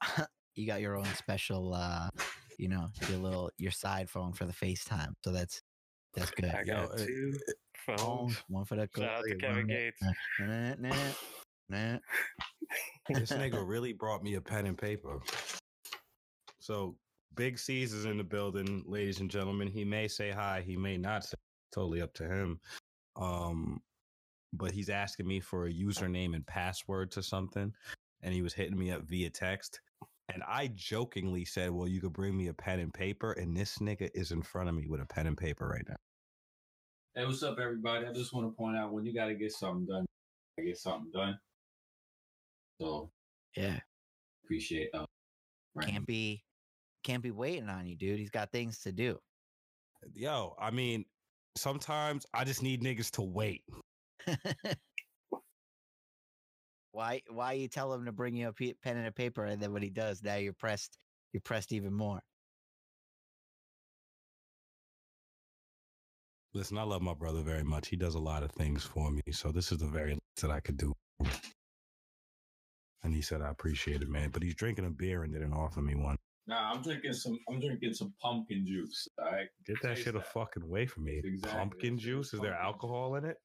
you 0.54 0.66
got 0.66 0.80
your 0.80 0.96
own 0.96 1.06
special 1.16 1.74
uh 1.74 2.08
you 2.58 2.68
know, 2.68 2.88
your 3.08 3.18
little 3.18 3.50
your 3.58 3.70
side 3.72 4.08
phone 4.08 4.32
for 4.32 4.44
the 4.44 4.52
FaceTime. 4.52 5.14
So 5.24 5.32
that's 5.32 5.62
that's 6.14 6.30
good. 6.40 6.54
I 6.54 6.64
got 6.64 6.92
uh, 6.92 6.96
two 6.96 7.34
Phone, 7.86 7.98
phones. 7.98 8.42
one 8.48 8.64
for 8.64 8.76
the 8.76 8.88
Shout 8.96 9.04
out 9.04 9.24
to 9.24 9.34
Kevin 9.36 9.66
Gates. 9.66 10.00
Nah, 10.40 10.74
nah, 10.78 10.94
nah, 11.68 11.92
nah. 11.92 11.98
This 13.10 13.32
nigga 13.32 13.62
really 13.66 13.92
brought 13.92 14.22
me 14.22 14.34
a 14.34 14.40
pen 14.40 14.66
and 14.66 14.78
paper. 14.78 15.20
So 16.60 16.96
Big 17.34 17.58
C's 17.58 17.92
is 17.92 18.06
in 18.06 18.16
the 18.16 18.24
building, 18.24 18.84
ladies 18.86 19.20
and 19.20 19.30
gentlemen. 19.30 19.68
He 19.68 19.84
may 19.84 20.08
say 20.08 20.30
hi, 20.30 20.62
he 20.64 20.76
may 20.76 20.96
not 20.96 21.24
say 21.24 21.34
totally 21.74 22.00
up 22.00 22.14
to 22.14 22.24
him. 22.26 22.60
Um, 23.16 23.80
but 24.52 24.70
he's 24.70 24.88
asking 24.88 25.26
me 25.26 25.40
for 25.40 25.66
a 25.66 25.72
username 25.72 26.34
and 26.34 26.46
password 26.46 27.10
to 27.12 27.22
something, 27.22 27.72
and 28.22 28.32
he 28.34 28.40
was 28.40 28.54
hitting 28.54 28.78
me 28.78 28.90
up 28.92 29.02
via 29.02 29.28
text. 29.28 29.80
And 30.32 30.42
I 30.46 30.68
jokingly 30.68 31.44
said, 31.44 31.70
Well, 31.70 31.86
you 31.86 32.00
could 32.00 32.12
bring 32.12 32.36
me 32.36 32.48
a 32.48 32.54
pen 32.54 32.80
and 32.80 32.92
paper, 32.92 33.32
and 33.32 33.56
this 33.56 33.78
nigga 33.78 34.10
is 34.14 34.32
in 34.32 34.42
front 34.42 34.68
of 34.68 34.74
me 34.74 34.86
with 34.86 35.00
a 35.00 35.06
pen 35.06 35.26
and 35.26 35.36
paper 35.36 35.68
right 35.68 35.84
now. 35.88 35.96
Hey, 37.14 37.26
what's 37.26 37.42
up, 37.42 37.58
everybody? 37.60 38.06
I 38.06 38.12
just 38.12 38.32
want 38.32 38.46
to 38.50 38.56
point 38.56 38.76
out 38.76 38.92
when 38.92 39.04
you 39.04 39.14
got 39.14 39.26
to 39.26 39.34
get 39.34 39.52
something 39.52 39.86
done, 39.86 40.06
I 40.58 40.62
get 40.62 40.78
something 40.78 41.10
done. 41.12 41.38
So 42.80 43.12
Yeah. 43.56 43.78
appreciate 44.44 44.90
uh, 44.94 45.06
right. 45.74 45.88
Can't 45.88 46.06
be 46.06 46.44
can't 47.04 47.22
be 47.22 47.30
waiting 47.30 47.68
on 47.68 47.86
you, 47.86 47.96
dude. 47.96 48.18
He's 48.18 48.30
got 48.30 48.50
things 48.50 48.80
to 48.80 48.92
do. 48.92 49.18
Yo, 50.14 50.54
I 50.58 50.70
mean, 50.70 51.04
sometimes 51.56 52.26
I 52.32 52.44
just 52.44 52.62
need 52.62 52.82
niggas 52.82 53.10
to 53.12 53.22
wait. 53.22 53.62
why 56.94 57.20
why 57.28 57.52
you 57.52 57.66
tell 57.66 57.92
him 57.92 58.04
to 58.04 58.12
bring 58.12 58.36
you 58.36 58.48
a 58.48 58.52
pen 58.52 58.96
and 58.96 59.06
a 59.06 59.12
paper 59.12 59.44
and 59.44 59.60
then 59.60 59.72
when 59.72 59.82
he 59.82 59.90
does, 59.90 60.22
now 60.22 60.36
you're 60.36 60.52
pressed 60.52 60.96
you're 61.32 61.40
pressed 61.40 61.72
even 61.72 61.92
more. 61.92 62.20
Listen, 66.54 66.78
I 66.78 66.84
love 66.84 67.02
my 67.02 67.14
brother 67.14 67.42
very 67.42 67.64
much. 67.64 67.88
He 67.88 67.96
does 67.96 68.14
a 68.14 68.20
lot 68.20 68.44
of 68.44 68.52
things 68.52 68.84
for 68.84 69.10
me. 69.10 69.22
So 69.32 69.50
this 69.50 69.72
is 69.72 69.78
the 69.78 69.88
very 69.88 70.10
least 70.10 70.42
that 70.42 70.52
I 70.52 70.60
could 70.60 70.76
do. 70.76 70.92
And 73.02 73.12
he 73.12 73.22
said, 73.22 73.42
I 73.42 73.50
appreciate 73.50 74.00
it, 74.00 74.08
man. 74.08 74.30
But 74.30 74.44
he's 74.44 74.54
drinking 74.54 74.86
a 74.86 74.90
beer 74.90 75.24
and 75.24 75.32
didn't 75.32 75.52
offer 75.52 75.80
me 75.80 75.96
one. 75.96 76.16
Nah, 76.46 76.70
I'm 76.72 76.80
drinking 76.80 77.14
some. 77.14 77.36
I'm 77.48 77.58
drinking 77.58 77.94
some 77.94 78.14
pumpkin 78.22 78.64
juice. 78.66 79.08
All 79.18 79.32
right. 79.32 79.46
Get 79.66 79.82
that 79.82 79.96
Taste 79.96 80.04
shit 80.04 80.14
a 80.14 80.20
fucking 80.20 80.62
away 80.62 80.86
from 80.86 81.04
me. 81.04 81.20
Exactly, 81.24 81.58
Pumpkin 81.58 81.96
that 81.96 82.02
shit 82.02 82.10
is 82.10 82.14
juice? 82.16 82.34
Is 82.34 82.40
there 82.40 82.54
alcohol 82.54 83.16
in 83.16 83.24
it? 83.24 83.38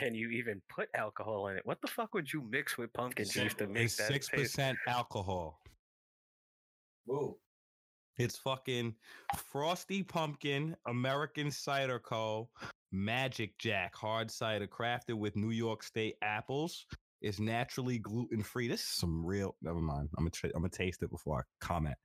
Can 0.00 0.14
you 0.14 0.30
even 0.30 0.60
put 0.68 0.88
alcohol 0.94 1.48
in 1.48 1.56
it? 1.56 1.62
What 1.66 1.80
the 1.82 1.88
fuck 1.88 2.14
would 2.14 2.32
you 2.32 2.42
mix 2.50 2.78
with 2.78 2.92
pumpkin 2.94 3.22
It's 3.22 3.34
juice 3.34 3.52
to 3.54 3.58
simple. 3.60 3.74
make 3.74 3.84
It's 3.84 3.96
that 3.98 4.08
six 4.08 4.28
percent 4.28 4.78
alcohol. 4.88 5.60
Whoa. 7.04 7.36
It's 8.18 8.36
fucking 8.38 8.94
frosty 9.36 10.02
pumpkin, 10.02 10.76
American 10.86 11.50
Cider 11.50 11.98
Co. 11.98 12.48
Magic 12.92 13.56
Jack 13.58 13.94
hard 13.94 14.30
cider 14.30 14.66
crafted 14.66 15.14
with 15.14 15.36
New 15.36 15.50
York 15.50 15.82
State 15.82 16.16
apples. 16.22 16.86
It's 17.22 17.38
naturally 17.38 17.98
gluten 17.98 18.42
free. 18.42 18.68
This 18.68 18.80
is 18.80 18.86
some 18.88 19.24
real. 19.24 19.54
Never 19.62 19.80
mind. 19.80 20.08
I'm 20.16 20.24
gonna. 20.24 20.30
Tra- 20.30 20.50
I'm 20.54 20.62
gonna 20.62 20.70
taste 20.70 21.02
it 21.02 21.10
before 21.10 21.40
I 21.40 21.64
comment. 21.64 21.96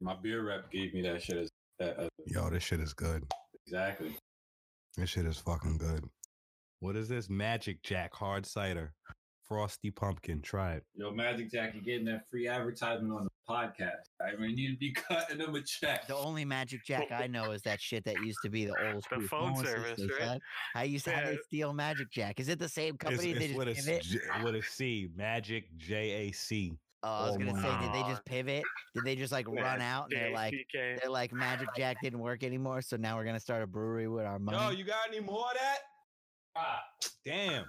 My 0.00 0.14
beer 0.14 0.44
rep 0.46 0.70
gave 0.70 0.94
me 0.94 1.02
that 1.02 1.22
shit. 1.22 1.36
As, 1.38 1.50
that, 1.80 1.98
uh, 1.98 2.08
Yo, 2.26 2.48
this 2.50 2.62
shit 2.62 2.80
is 2.80 2.92
good. 2.94 3.24
exactly. 3.66 4.16
This 4.96 5.10
shit 5.10 5.26
is 5.26 5.38
fucking 5.38 5.78
good. 5.78 6.04
What 6.80 6.96
is 6.96 7.08
this? 7.08 7.28
Magic 7.28 7.82
Jack 7.82 8.14
hard 8.14 8.46
cider, 8.46 8.92
frosty 9.46 9.90
pumpkin. 9.90 10.40
Try 10.42 10.74
it. 10.74 10.84
Yo, 10.94 11.10
Magic 11.10 11.50
Jack, 11.50 11.74
you're 11.74 11.82
getting 11.82 12.06
that 12.06 12.28
free 12.30 12.48
advertisement 12.48 13.12
on 13.12 13.24
the 13.24 13.30
podcast. 13.48 14.06
I 14.20 14.36
mean, 14.40 14.56
you'd 14.58 14.78
be 14.78 14.92
cutting 15.08 15.38
them 15.38 15.54
a 15.54 15.62
check. 15.62 16.06
The 16.06 16.16
only 16.16 16.44
Magic 16.44 16.84
Jack 16.84 17.10
I 17.12 17.26
know 17.26 17.50
is 17.52 17.62
that 17.62 17.80
shit 17.80 18.04
that 18.04 18.16
used 18.24 18.38
to 18.44 18.48
be 18.50 18.66
the 18.66 18.92
old 18.92 19.04
school 19.04 19.22
phone 19.22 19.56
system, 19.56 19.82
service, 19.84 20.10
right? 20.20 20.28
son. 20.28 20.40
I 20.74 20.84
used 20.84 21.04
to 21.06 21.10
have 21.12 21.24
Yeah. 21.24 21.30
they 21.32 21.38
steal 21.46 21.72
Magic 21.72 22.10
Jack. 22.10 22.40
Is 22.40 22.48
it 22.48 22.58
the 22.58 22.68
same 22.68 22.94
It's, 22.94 23.04
company? 23.04 23.32
they 23.32 23.38
it's 23.38 23.46
just 23.46 23.58
with, 23.58 23.68
a, 23.68 23.74
pivot? 23.74 24.02
J- 24.02 24.18
with 24.44 24.54
a 24.56 24.62
C. 24.62 25.08
Magic 25.16 25.64
J 25.76 25.94
A 26.28 26.32
C. 26.32 26.76
Oh, 27.04 27.08
I 27.08 27.26
was 27.26 27.36
Oh 27.36 27.38
gonna 27.38 27.62
say, 27.62 27.86
did 27.86 27.92
they 27.94 28.08
just 28.08 28.24
pivot? 28.24 28.64
Did 28.94 29.04
they 29.04 29.14
just 29.14 29.32
like 29.32 29.46
run 29.48 29.80
out 29.80 30.08
and 30.10 30.20
they're 30.20 30.32
like, 30.32 30.52
JPK. 30.52 31.00
they're 31.00 31.10
like 31.10 31.32
Magic 31.32 31.68
Jack 31.76 31.98
didn't 32.02 32.18
work 32.18 32.42
anymore, 32.42 32.82
so 32.82 32.96
now 32.96 33.16
we're 33.16 33.24
gonna 33.24 33.38
start 33.40 33.62
a 33.62 33.66
brewery 33.66 34.08
with 34.08 34.24
our 34.24 34.38
money. 34.38 34.58
Yo, 34.58 34.70
you 34.70 34.84
got 34.84 35.06
any 35.08 35.20
more 35.20 35.44
of 35.46 35.54
that? 35.60 35.78
Ah, 36.56 36.80
damn. 37.24 37.66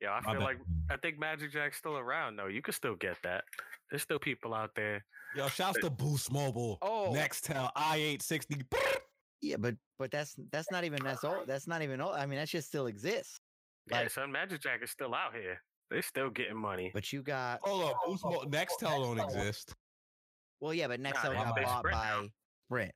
Yeah, 0.00 0.12
I 0.12 0.20
My 0.20 0.32
feel 0.32 0.40
bad. 0.40 0.44
like 0.46 0.58
I 0.90 0.96
think 0.96 1.18
Magic 1.18 1.52
Jack's 1.52 1.76
still 1.76 1.96
around 1.98 2.36
though. 2.36 2.46
You 2.46 2.62
can 2.62 2.72
still 2.74 2.96
get 2.96 3.16
that. 3.22 3.44
There's 3.90 4.02
still 4.02 4.18
people 4.18 4.54
out 4.54 4.70
there. 4.74 5.04
Yo, 5.36 5.46
shouts 5.48 5.78
to 5.80 5.90
Boost 5.90 6.32
Mobile. 6.32 6.78
Oh. 6.82 7.12
Nextel 7.14 7.70
i860. 7.76 8.62
yeah, 9.42 9.56
but 9.58 9.74
but 9.98 10.10
that's 10.10 10.34
that's 10.50 10.70
not 10.72 10.82
even 10.84 10.98
that's 11.04 11.22
old. 11.22 11.46
That's 11.46 11.68
not 11.68 11.82
even 11.82 12.00
old. 12.00 12.14
I 12.16 12.26
mean, 12.26 12.38
that 12.38 12.48
shit 12.48 12.64
still 12.64 12.86
exists. 12.86 13.38
Yeah, 13.90 14.00
Like- 14.00 14.10
son, 14.10 14.32
Magic 14.32 14.60
Jack 14.62 14.80
is 14.82 14.90
still 14.90 15.14
out 15.14 15.34
here. 15.34 15.60
They 15.90 16.00
still 16.02 16.30
getting 16.30 16.56
money. 16.56 16.90
But 16.94 17.12
you 17.12 17.22
got 17.22 17.60
Hold 17.62 17.90
up, 17.90 17.96
Boost 18.06 18.24
Mo- 18.24 18.44
Nextel 18.46 19.02
don't 19.02 19.18
exist. 19.18 19.74
well, 20.60 20.72
yeah, 20.72 20.86
but 20.88 21.00
Nextel 21.02 21.30
they- 21.30 21.34
got 21.34 21.54
they 21.56 21.62
bought 21.64 21.78
Sprint 21.80 21.96
by 21.96 22.08
now. 22.08 22.28
Sprint. 22.68 22.92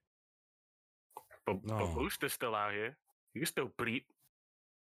But, 1.46 1.64
No. 1.64 1.78
but 1.78 1.94
Booster's 1.94 2.32
still 2.32 2.54
out 2.54 2.72
here. 2.72 2.96
You 3.34 3.40
can 3.40 3.46
still 3.46 3.68
bleep. 3.78 4.04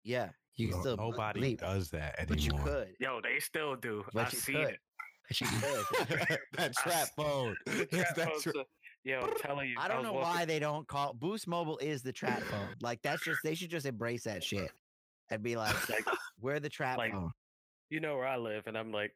Yeah, 0.04 0.30
you 0.56 0.68
can 0.68 0.78
No- 0.78 0.82
still 0.82 0.98
nobody 0.98 1.40
leave, 1.40 1.58
does 1.60 1.90
that 1.92 2.20
anymore. 2.20 2.28
but 2.28 2.40
you 2.42 2.52
could. 2.64 2.96
Yo, 3.00 3.22
they 3.22 3.40
still 3.40 3.76
do. 3.76 4.06
But 4.14 4.28
I 4.28 4.30
you 4.30 4.38
seen 4.38 4.56
could. 4.56 4.74
it. 4.76 4.80
But 5.28 5.42
you 5.42 5.48
could. 6.28 6.40
that 6.54 6.74
trap 6.76 7.08
phone. 7.16 7.56
The 7.66 7.86
trap 7.92 8.16
that 8.16 8.30
phone's 8.30 8.44
tra- 8.44 8.60
a- 8.60 8.66
Yo, 9.04 9.22
I'm 9.22 9.36
telling 9.36 9.70
you. 9.70 9.76
I 9.80 9.88
don't 9.88 9.98
was 9.98 10.06
know 10.06 10.14
walking- 10.14 10.30
why 10.36 10.46
they 10.46 10.60
don't 10.60 10.88
call 10.88 11.14
Boost 11.14 11.48
Mobile 11.48 11.78
is 11.80 12.02
the 12.04 12.14
trap 12.14 12.40
phone. 12.44 12.76
Like 12.82 13.02
that's 13.02 13.24
just 13.24 13.40
they 13.44 13.56
should 13.56 13.70
just 13.72 13.86
embrace 13.86 14.24
that 14.24 14.44
shit 14.44 14.72
and 15.30 15.42
be 15.44 15.56
like, 15.56 15.90
Like, 15.90 16.06
we're 16.40 16.60
the 16.60 16.70
trap 16.70 16.98
like, 17.00 17.12
phone. 17.12 17.32
You 17.90 18.00
know 18.00 18.16
where 18.16 18.28
I 18.28 18.38
live, 18.38 18.64
and 18.68 18.78
I'm 18.78 18.92
like, 18.92 19.12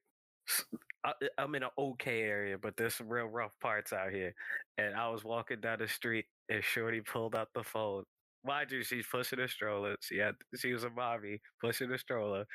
I, 1.05 1.11
eh, 1.23 1.27
am 1.37 1.55
in 1.55 1.63
an 1.63 1.69
okay 1.77 2.21
area, 2.21 2.57
but 2.57 2.75
there's 2.77 2.95
some 2.95 3.09
real 3.09 3.27
rough 3.27 3.53
parts 3.61 3.93
out 3.93 4.11
here. 4.11 4.33
And 4.77 4.95
I 4.95 5.09
was 5.09 5.23
walking 5.23 5.61
down 5.61 5.79
the 5.79 5.87
street, 5.87 6.25
and 6.49 6.63
Shorty 6.63 7.01
pulled 7.01 7.35
out 7.35 7.49
the 7.53 7.63
phone. 7.63 8.03
Mind 8.45 8.71
you, 8.71 8.83
she's 8.83 9.05
pushing 9.11 9.39
a 9.39 9.47
stroller. 9.47 9.95
She 10.01 10.17
had, 10.17 10.35
she 10.57 10.73
was 10.73 10.83
a 10.85 10.89
mommy 10.89 11.39
pushing 11.61 11.91
a 11.91 11.97
stroller, 11.97 12.45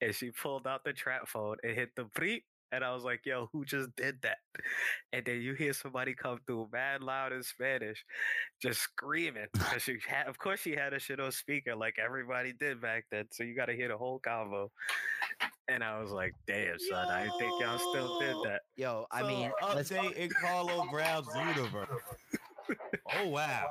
and 0.00 0.14
she 0.14 0.30
pulled 0.30 0.66
out 0.66 0.82
the 0.84 0.92
trap 0.92 1.28
phone 1.28 1.56
and 1.62 1.74
hit 1.74 1.90
the 1.96 2.04
bleep. 2.18 2.42
And 2.74 2.84
I 2.84 2.92
was 2.92 3.04
like, 3.04 3.20
"Yo, 3.24 3.48
who 3.52 3.64
just 3.64 3.94
did 3.96 4.20
that?" 4.22 4.38
And 5.12 5.24
then 5.24 5.40
you 5.40 5.54
hear 5.54 5.72
somebody 5.72 6.14
come 6.14 6.40
through, 6.46 6.68
mad 6.72 7.02
loud 7.02 7.32
in 7.32 7.42
Spanish, 7.42 8.04
just 8.60 8.80
screaming. 8.80 9.46
She 9.78 9.98
had, 10.06 10.26
of 10.26 10.38
course, 10.38 10.60
she 10.60 10.72
had 10.72 10.92
a 10.92 10.98
shit 10.98 11.20
on 11.20 11.30
speaker, 11.32 11.76
like 11.76 11.96
everybody 12.04 12.52
did 12.52 12.80
back 12.80 13.04
then. 13.10 13.26
So 13.30 13.44
you 13.44 13.54
got 13.54 13.66
to 13.66 13.74
hear 13.74 13.88
the 13.88 13.96
whole 13.96 14.20
convo. 14.20 14.70
And 15.68 15.82
I 15.84 16.00
was 16.00 16.10
like, 16.10 16.34
"Damn, 16.46 16.78
son, 16.78 17.08
I 17.08 17.24
didn't 17.24 17.38
think 17.38 17.60
y'all 17.60 17.78
still 17.78 18.18
did 18.18 18.36
that." 18.44 18.62
Yo, 18.76 19.06
I 19.10 19.22
mean, 19.22 19.50
uh, 19.62 19.74
let's 19.74 19.90
update 19.90 20.14
in 20.14 20.30
Carlo 20.40 20.84
Brown's 20.90 21.28
universe. 21.34 21.88
oh 23.16 23.28
wow, 23.28 23.66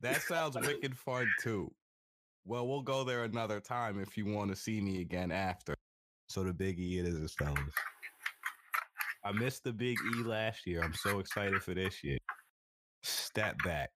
that 0.00 0.22
sounds 0.22 0.56
wicked 0.60 0.96
fun 0.96 1.26
too. 1.42 1.72
Well, 2.44 2.66
we'll 2.66 2.82
go 2.82 3.04
there 3.04 3.24
another 3.24 3.60
time 3.60 4.00
if 4.00 4.16
you 4.16 4.26
want 4.26 4.50
to 4.50 4.56
see 4.56 4.80
me 4.80 5.00
again 5.00 5.30
after. 5.30 5.74
So 6.28 6.42
the 6.42 6.52
Big 6.52 6.80
E 6.80 6.98
it 6.98 7.06
is, 7.06 7.34
fellas. 7.34 7.58
I 9.24 9.32
missed 9.32 9.64
the 9.64 9.72
Big 9.72 9.96
E 10.16 10.22
last 10.22 10.66
year. 10.66 10.82
I'm 10.82 10.94
so 10.94 11.18
excited 11.18 11.62
for 11.62 11.74
this 11.74 12.02
year. 12.02 12.18
Step 13.02 13.56
back, 13.64 13.90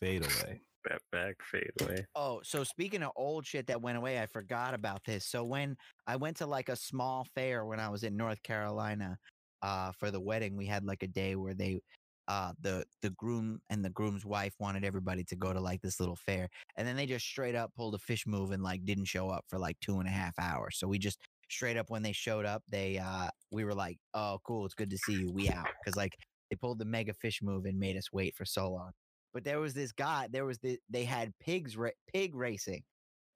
fade 0.00 0.22
away. 0.22 0.60
That 0.88 1.00
back 1.12 1.36
fade 1.50 1.70
away. 1.80 2.06
Oh, 2.14 2.40
so 2.44 2.62
speaking 2.64 3.02
of 3.02 3.12
old 3.16 3.46
shit 3.46 3.66
that 3.68 3.80
went 3.80 3.96
away, 3.96 4.20
I 4.20 4.26
forgot 4.26 4.74
about 4.74 5.02
this. 5.04 5.26
So 5.26 5.44
when 5.44 5.76
I 6.06 6.16
went 6.16 6.36
to 6.38 6.46
like 6.46 6.68
a 6.68 6.76
small 6.76 7.26
fair 7.34 7.64
when 7.64 7.80
I 7.80 7.88
was 7.88 8.04
in 8.04 8.16
North 8.16 8.42
Carolina, 8.42 9.16
uh, 9.62 9.92
for 9.92 10.10
the 10.10 10.20
wedding, 10.20 10.56
we 10.56 10.66
had 10.66 10.84
like 10.84 11.02
a 11.02 11.06
day 11.06 11.36
where 11.36 11.54
they, 11.54 11.80
uh, 12.28 12.52
the 12.60 12.84
the 13.02 13.10
groom 13.10 13.60
and 13.70 13.82
the 13.84 13.90
groom's 13.90 14.24
wife 14.26 14.54
wanted 14.58 14.84
everybody 14.84 15.24
to 15.24 15.36
go 15.36 15.52
to 15.52 15.60
like 15.60 15.80
this 15.80 16.00
little 16.00 16.16
fair, 16.16 16.48
and 16.76 16.86
then 16.86 16.96
they 16.96 17.06
just 17.06 17.24
straight 17.24 17.54
up 17.54 17.70
pulled 17.74 17.94
a 17.94 17.98
fish 17.98 18.26
move 18.26 18.50
and 18.50 18.62
like 18.62 18.84
didn't 18.84 19.06
show 19.06 19.30
up 19.30 19.44
for 19.48 19.58
like 19.58 19.78
two 19.80 20.00
and 20.00 20.08
a 20.08 20.12
half 20.12 20.34
hours. 20.38 20.78
So 20.78 20.86
we 20.86 20.98
just 20.98 21.18
straight 21.50 21.76
up 21.76 21.90
when 21.90 22.02
they 22.02 22.12
showed 22.12 22.46
up, 22.46 22.62
they 22.68 22.98
uh, 22.98 23.28
we 23.50 23.64
were 23.64 23.74
like, 23.74 23.98
oh, 24.14 24.38
cool, 24.46 24.64
it's 24.64 24.74
good 24.74 24.90
to 24.90 24.98
see 24.98 25.14
you. 25.14 25.30
We 25.32 25.48
out 25.48 25.68
because 25.82 25.96
like 25.96 26.12
they 26.50 26.56
pulled 26.56 26.78
the 26.78 26.84
mega 26.84 27.14
fish 27.14 27.40
move 27.42 27.64
and 27.64 27.78
made 27.78 27.96
us 27.96 28.12
wait 28.12 28.36
for 28.36 28.44
so 28.44 28.70
long. 28.70 28.90
But 29.32 29.44
there 29.44 29.60
was 29.60 29.74
this 29.74 29.92
guy 29.92 30.28
there 30.30 30.44
was 30.44 30.58
the 30.58 30.78
they 30.88 31.04
had 31.04 31.32
pigs 31.40 31.76
ra- 31.76 31.90
pig 32.12 32.34
racing. 32.34 32.82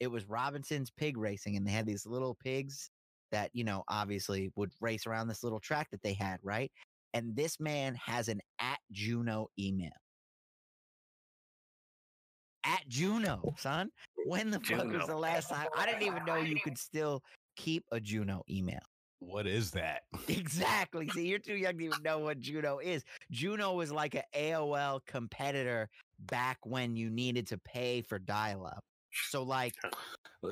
It 0.00 0.08
was 0.08 0.28
robinson's 0.28 0.90
pig 0.90 1.16
racing 1.16 1.56
and 1.56 1.66
they 1.66 1.72
had 1.72 1.86
these 1.86 2.06
little 2.06 2.36
pigs 2.42 2.90
that 3.32 3.50
you 3.52 3.64
know 3.64 3.82
obviously 3.88 4.50
would 4.56 4.70
race 4.80 5.06
around 5.06 5.28
this 5.28 5.42
little 5.42 5.60
track 5.60 5.88
that 5.90 6.02
they 6.02 6.12
had 6.12 6.38
right? 6.42 6.70
And 7.14 7.34
this 7.34 7.58
man 7.58 7.96
has 7.96 8.28
an 8.28 8.40
at 8.60 8.78
juno 8.92 9.48
email. 9.58 9.90
At 12.64 12.86
juno 12.88 13.54
son. 13.58 13.90
When 14.26 14.50
the 14.50 14.60
fuck 14.60 14.86
was 14.92 15.06
the 15.06 15.16
last 15.16 15.48
time 15.48 15.68
i 15.76 15.86
didn't 15.86 16.02
even 16.02 16.24
know 16.26 16.36
you 16.36 16.60
could 16.62 16.76
still 16.76 17.22
keep 17.58 17.84
a 17.92 18.00
juno 18.00 18.42
email 18.48 18.78
What 19.18 19.46
is 19.46 19.72
that? 19.72 20.02
Exactly. 20.28 21.08
See, 21.10 21.26
you're 21.26 21.40
too 21.40 21.56
young 21.56 21.76
to 21.78 21.84
even 21.86 22.02
know 22.02 22.20
what 22.20 22.38
Juno 22.40 22.78
is. 22.78 23.04
Juno 23.32 23.74
was 23.74 23.90
like 23.90 24.14
an 24.14 24.22
AOL 24.34 25.00
competitor 25.06 25.88
back 26.20 26.58
when 26.64 26.94
you 26.96 27.10
needed 27.10 27.46
to 27.48 27.58
pay 27.58 28.00
for 28.00 28.18
dial 28.20 28.64
up. 28.64 28.84
So, 29.30 29.42
like, 29.42 29.74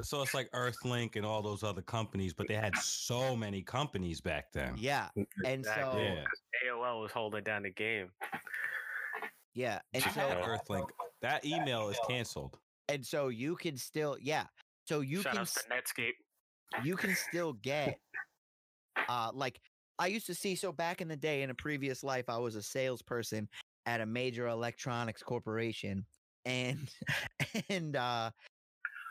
So 0.02 0.20
it's 0.22 0.34
like 0.34 0.50
Earthlink 0.50 1.14
and 1.14 1.24
all 1.24 1.42
those 1.42 1.62
other 1.62 1.82
companies, 1.82 2.34
but 2.34 2.48
they 2.48 2.54
had 2.54 2.76
so 2.76 3.36
many 3.36 3.62
companies 3.62 4.20
back 4.20 4.46
then. 4.52 4.74
yeah, 4.76 5.08
mm, 5.16 5.26
and 5.44 5.64
so, 5.64 5.92
Yeah. 5.96 6.24
AOL 6.66 7.02
was 7.02 7.12
holding 7.12 7.44
down 7.44 7.62
the 7.62 7.70
game. 7.70 8.10
yeah, 9.54 9.78
and 9.94 10.02
so, 10.02 10.26
like 10.26 10.42
Earthlink. 10.42 10.88
That 11.22 11.44
email 11.44 11.88
is 11.88 11.98
canceled. 12.08 12.58
and 12.88 13.06
so 13.06 13.28
you 13.28 13.54
can 13.56 13.76
still, 13.76 14.16
yeah. 14.20 14.46
So 14.88 15.00
you 15.00 15.22
Shout 15.22 15.32
can 15.32 15.40
out 15.42 15.48
to 15.48 15.60
Netscape. 15.70 16.14
You 16.82 16.96
can 16.96 17.14
still 17.14 17.54
get 17.54 17.98
uh 19.08 19.30
like 19.34 19.60
I 19.98 20.08
used 20.08 20.26
to 20.26 20.34
see 20.34 20.54
so 20.56 20.72
back 20.72 21.00
in 21.00 21.08
the 21.08 21.16
day 21.16 21.42
in 21.42 21.50
a 21.50 21.54
previous 21.54 22.02
life 22.02 22.24
I 22.28 22.38
was 22.38 22.54
a 22.54 22.62
salesperson 22.62 23.48
at 23.86 24.00
a 24.00 24.06
major 24.06 24.48
electronics 24.48 25.22
corporation 25.22 26.04
and 26.44 26.88
and 27.68 27.96
uh 27.96 28.30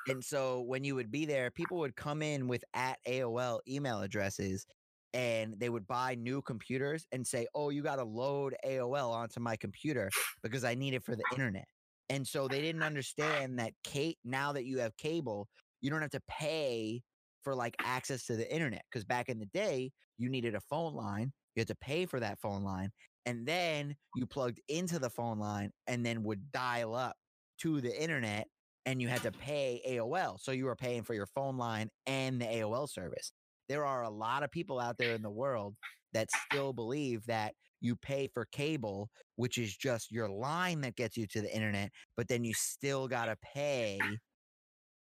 and 0.08 0.24
so 0.24 0.62
when 0.62 0.84
you 0.84 0.96
would 0.96 1.12
be 1.12 1.26
there 1.26 1.50
people 1.52 1.78
would 1.78 1.96
come 1.96 2.22
in 2.22 2.48
with 2.48 2.64
at 2.74 2.98
AOL 3.08 3.60
email 3.68 4.02
addresses 4.02 4.66
and 5.14 5.56
they 5.60 5.70
would 5.70 5.88
buy 5.88 6.16
new 6.16 6.42
computers 6.42 7.08
and 7.12 7.26
say 7.26 7.48
oh 7.56 7.70
you 7.70 7.82
got 7.82 7.96
to 7.98 8.04
load 8.04 8.56
AOL 8.66 9.12
onto 9.12 9.40
my 9.40 9.56
computer 9.56 10.10
because 10.44 10.64
I 10.64 10.76
need 10.76 10.94
it 10.94 11.04
for 11.04 11.16
the 11.16 11.24
internet. 11.32 11.66
And 12.10 12.28
so 12.28 12.48
they 12.48 12.62
didn't 12.62 12.84
understand 12.84 13.58
that 13.58 13.74
Kate 13.84 14.20
now 14.24 14.52
that 14.54 14.66
you 14.66 14.78
have 14.80 14.96
cable 14.98 15.48
you 15.82 15.90
don't 15.90 16.02
have 16.02 16.12
to 16.12 16.22
pay 16.28 17.02
for 17.46 17.56
like 17.56 17.76
access 17.80 18.26
to 18.26 18.36
the 18.36 18.54
internet 18.54 18.84
because 18.92 19.06
back 19.06 19.30
in 19.30 19.40
the 19.40 19.46
day 19.48 19.90
you 20.18 20.30
needed 20.30 20.56
a 20.56 20.62
phone 20.62 20.94
line 20.94 21.32
you 21.56 21.62
had 21.62 21.68
to 21.68 21.76
pay 21.76 22.06
for 22.06 22.20
that 22.20 22.38
phone 22.42 22.64
line 22.64 22.92
and 23.26 23.46
then 23.46 23.96
you 24.16 24.26
plugged 24.26 24.60
into 24.68 25.00
the 25.00 25.10
phone 25.10 25.40
line 25.40 25.72
and 25.88 26.06
then 26.06 26.24
would 26.24 26.52
dial 26.52 26.94
up 26.94 27.16
to 27.60 27.80
the 27.82 28.02
internet 28.02 28.48
and 28.86 29.02
you 29.02 29.08
had 29.08 29.24
to 29.24 29.32
pay 29.32 29.82
AOL 29.88 30.40
so 30.40 30.52
you 30.52 30.66
were 30.66 30.76
paying 30.76 31.04
for 31.04 31.14
your 31.14 31.26
phone 31.28 31.58
line 31.58 31.90
and 32.06 32.40
the 32.40 32.46
AOL 32.46 32.90
service. 32.90 33.32
There 33.68 33.86
are 33.86 34.04
a 34.04 34.10
lot 34.10 34.44
of 34.44 34.52
people 34.52 34.80
out 34.80 34.98
there 34.98 35.14
in 35.14 35.24
the 35.24 35.30
world 35.30 35.76
that 36.14 36.30
still 36.52 36.72
believe 36.72 37.26
that 37.26 37.54
you 37.82 37.96
pay 37.96 38.28
for 38.28 38.46
cable 38.52 39.10
which 39.36 39.58
is 39.58 39.76
just 39.76 40.12
your 40.12 40.30
line 40.30 40.82
that 40.82 40.96
gets 40.96 41.18
you 41.18 41.28
to 41.28 41.42
the 41.42 41.54
internet 41.54 41.92
but 42.16 42.28
then 42.28 42.44
you 42.44 42.54
still 42.54 43.08
got 43.08 43.26
to 43.26 43.36
pay 43.54 44.00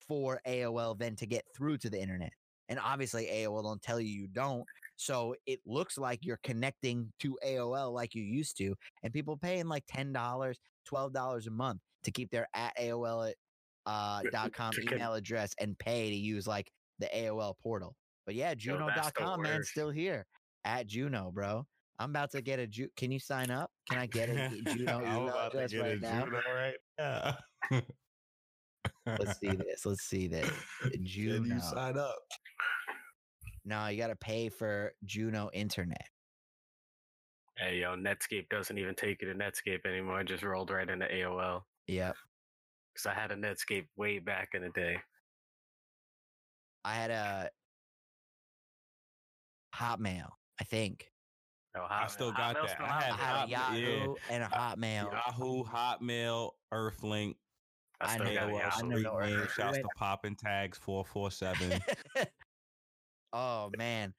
for 0.08 0.40
AOL 0.46 0.98
then 0.98 1.16
to 1.16 1.26
get 1.26 1.44
through 1.56 1.78
to 1.78 1.90
the 1.90 2.00
internet. 2.00 2.32
And 2.68 2.78
obviously 2.78 3.26
AOL 3.26 3.62
don't 3.64 3.82
tell 3.82 4.00
you 4.00 4.08
you 4.08 4.28
don't. 4.28 4.64
So 4.96 5.34
it 5.46 5.60
looks 5.66 5.98
like 5.98 6.20
you're 6.24 6.40
connecting 6.42 7.12
to 7.20 7.36
AOL 7.44 7.92
like 7.92 8.14
you 8.14 8.22
used 8.22 8.56
to. 8.58 8.74
And 9.02 9.12
people 9.12 9.36
paying 9.36 9.68
like 9.68 9.84
$10, 9.86 10.12
$12 10.12 11.46
a 11.46 11.50
month 11.50 11.80
to 12.04 12.10
keep 12.10 12.30
their 12.30 12.48
at 12.54 12.76
AOL 12.78 13.32
uh, 13.84 14.22
dot 14.30 14.52
com 14.52 14.72
email 14.80 15.14
address 15.14 15.54
and 15.58 15.78
pay 15.78 16.08
to 16.08 16.16
use 16.16 16.46
like 16.46 16.70
the 16.98 17.06
AOL 17.14 17.54
portal. 17.62 17.94
But 18.26 18.36
yeah, 18.36 18.54
Yo, 18.56 18.78
that's 18.78 19.08
the 19.08 19.12
Juno.com, 19.18 19.42
man, 19.42 19.64
still 19.64 19.90
here 19.90 20.24
at 20.64 20.86
Juno, 20.86 21.30
bro. 21.32 21.66
I'm 21.98 22.10
about 22.10 22.30
to 22.32 22.42
get 22.42 22.58
a 22.58 22.66
Ju- 22.66 22.88
Can 22.96 23.10
you 23.10 23.18
sign 23.18 23.50
up? 23.50 23.70
Can 23.90 23.98
I 23.98 24.06
get 24.06 24.28
a 24.28 24.50
Juno 24.76 25.04
I'm 25.04 25.22
about 25.28 25.52
to 25.52 25.58
address 25.58 25.72
get 25.72 25.80
a 25.80 25.82
right 25.84 26.00
now? 26.00 26.24
Juno 26.24 26.40
right 26.54 26.74
now. 27.70 27.80
Let's 29.06 29.38
see 29.40 29.48
this. 29.48 29.84
Let's 29.86 30.02
see 30.02 30.28
this. 30.28 30.50
Can 30.82 31.04
Juno. 31.04 31.54
you 31.54 31.60
sign 31.60 31.98
up? 31.98 32.16
No, 33.64 33.86
you 33.88 33.96
got 33.98 34.08
to 34.08 34.16
pay 34.16 34.48
for 34.48 34.92
Juno 35.04 35.50
Internet. 35.52 36.06
Hey, 37.58 37.78
yo, 37.80 37.94
Netscape 37.94 38.48
doesn't 38.48 38.76
even 38.78 38.94
take 38.94 39.22
you 39.22 39.32
to 39.32 39.38
Netscape 39.38 39.86
anymore. 39.86 40.20
It 40.20 40.26
just 40.28 40.42
rolled 40.42 40.70
right 40.70 40.88
into 40.88 41.06
AOL. 41.06 41.62
Yep. 41.86 42.16
Because 42.92 43.06
I 43.06 43.14
had 43.14 43.30
a 43.30 43.36
Netscape 43.36 43.86
way 43.96 44.18
back 44.18 44.50
in 44.54 44.62
the 44.62 44.70
day. 44.70 44.96
I 46.84 46.94
had 46.94 47.10
a 47.10 47.50
Hotmail, 49.76 50.28
I 50.60 50.64
think. 50.64 51.06
No, 51.76 51.86
I 51.88 52.06
still 52.08 52.32
got 52.32 52.56
Hotmail 52.56 52.62
that. 52.66 52.70
still 52.70 52.86
I 52.86 52.88
had 52.88 53.12
I 53.12 53.16
there. 53.16 53.16
had 53.16 53.36
a 53.36 53.46
Hotmail, 53.46 53.48
yeah. 53.50 53.94
Yahoo 53.96 54.14
and 54.30 54.42
a 54.42 54.46
Hotmail. 54.46 55.12
Yahoo, 55.12 55.64
Hotmail, 55.64 56.50
Earthlink, 56.74 57.34
I 58.02 58.14
I 58.14 58.18
know 58.18 58.34
got 58.34 58.48
a 58.48 58.52
what- 58.52 58.62
I 58.62 58.82
know 58.82 58.96
Street 58.98 59.30
name. 59.36 59.48
Shouts 59.56 59.78
to 59.78 59.88
popping 59.96 60.36
Tags 60.36 60.78
four 60.78 61.04
four 61.04 61.30
seven. 61.30 61.80
oh 63.32 63.70
man. 63.76 64.14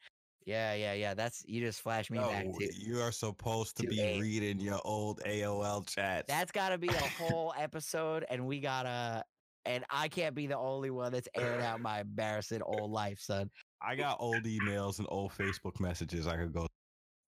Yeah, 0.46 0.74
yeah, 0.74 0.94
yeah. 0.94 1.14
That's 1.14 1.44
you 1.48 1.62
just 1.62 1.80
flashed 1.82 2.12
me 2.12 2.20
back 2.20 2.44
to. 2.44 2.70
you 2.78 3.00
are 3.00 3.14
supposed 3.14 3.78
to 3.78 3.84
to 3.84 3.90
be 3.90 4.20
reading 4.20 4.60
your 4.60 4.80
old 4.84 5.22
AOL 5.22 5.88
chats. 5.88 6.26
That's 6.28 6.52
got 6.52 6.70
to 6.70 6.78
be 6.78 6.90
a 6.90 6.94
whole 6.94 7.54
episode, 7.58 8.26
and 8.30 8.46
we 8.46 8.60
gotta 8.60 9.24
and 9.66 9.86
I 9.90 10.10
can't 10.10 10.36
be 10.36 10.48
the 10.48 10.58
only 10.58 10.90
one 10.90 11.14
that's 11.14 11.30
airing 11.36 11.62
out 11.62 11.80
my 11.80 12.02
embarrassing 12.02 12.62
old 12.62 12.92
life, 12.92 13.20
son. 13.22 13.50
I 13.82 13.96
got 13.96 14.18
old 14.20 14.44
emails 14.44 15.00
and 15.00 15.08
old 15.10 15.32
Facebook 15.32 15.80
messages 15.80 16.28
I 16.28 16.36
could 16.36 16.52
go 16.54 16.68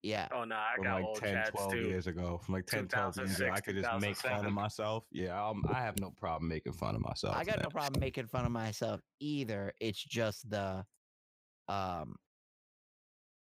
Yeah, 0.02 0.28
Oh 0.32 0.44
no, 0.44 0.54
I 0.54 0.76
got 0.82 0.94
like 0.94 1.04
old 1.04 1.18
10, 1.18 1.34
chats 1.34 1.50
12 1.50 1.72
too. 1.72 1.78
years 1.80 2.06
ago. 2.06 2.38
From 2.44 2.54
like 2.54 2.66
10, 2.66 2.86
12 2.86 3.16
years 3.16 3.40
ago. 3.40 3.50
I 3.52 3.60
could 3.60 3.76
just 3.76 4.00
make 4.00 4.16
fun 4.16 4.46
of 4.46 4.52
myself. 4.52 5.04
Yeah, 5.10 5.48
um, 5.48 5.64
I 5.68 5.80
have 5.80 5.98
no 5.98 6.10
problem 6.10 6.48
making 6.48 6.74
fun 6.74 6.94
of 6.94 7.00
myself. 7.00 7.34
I 7.36 7.44
got 7.44 7.56
man. 7.56 7.64
no 7.64 7.70
problem 7.70 8.00
making 8.00 8.26
fun 8.26 8.44
of 8.44 8.52
myself 8.52 9.00
either. 9.20 9.72
It's 9.80 10.02
just 10.02 10.48
the, 10.48 10.84
um, 11.68 12.14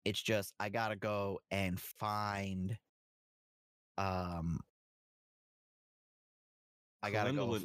it's 0.05 0.21
just 0.21 0.53
I 0.59 0.69
gotta 0.69 0.95
go 0.95 1.39
and 1.51 1.79
find, 1.79 2.77
um, 3.97 4.59
I 7.03 7.11
gotta 7.11 7.33
go. 7.33 7.59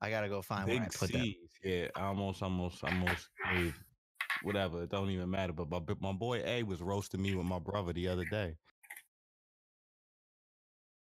I 0.00 0.10
gotta 0.10 0.28
go 0.28 0.42
find 0.42 0.68
where 0.68 0.82
I 0.82 0.86
put. 0.86 1.10
C's. 1.10 1.36
Yeah, 1.62 1.88
I 1.94 2.06
almost, 2.06 2.42
almost, 2.42 2.84
almost 2.84 3.28
gave 3.50 3.74
whatever. 4.44 4.82
It 4.82 4.90
don't 4.90 5.10
even 5.10 5.30
matter. 5.30 5.52
But 5.52 5.70
my, 5.70 5.78
but 5.80 6.00
my 6.00 6.12
boy 6.12 6.42
A 6.44 6.62
was 6.62 6.82
roasting 6.82 7.22
me 7.22 7.34
with 7.34 7.46
my 7.46 7.58
brother 7.58 7.92
the 7.92 8.08
other 8.08 8.24
day. 8.24 8.54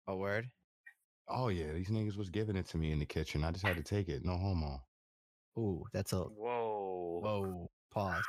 A 0.07 0.15
word. 0.15 0.49
Oh 1.27 1.47
yeah, 1.47 1.71
these 1.71 1.89
niggas 1.89 2.17
was 2.17 2.29
giving 2.29 2.55
it 2.55 2.67
to 2.67 2.77
me 2.77 2.91
in 2.91 2.99
the 2.99 3.05
kitchen. 3.05 3.43
I 3.43 3.51
just 3.51 3.65
had 3.65 3.77
to 3.77 3.83
take 3.83 4.09
it. 4.09 4.25
No 4.25 4.37
homo. 4.37 4.79
Ooh, 5.57 5.83
that's 5.93 6.13
a 6.13 6.23
Whoa. 6.23 7.19
whoa. 7.21 7.71
Pause. 7.91 8.23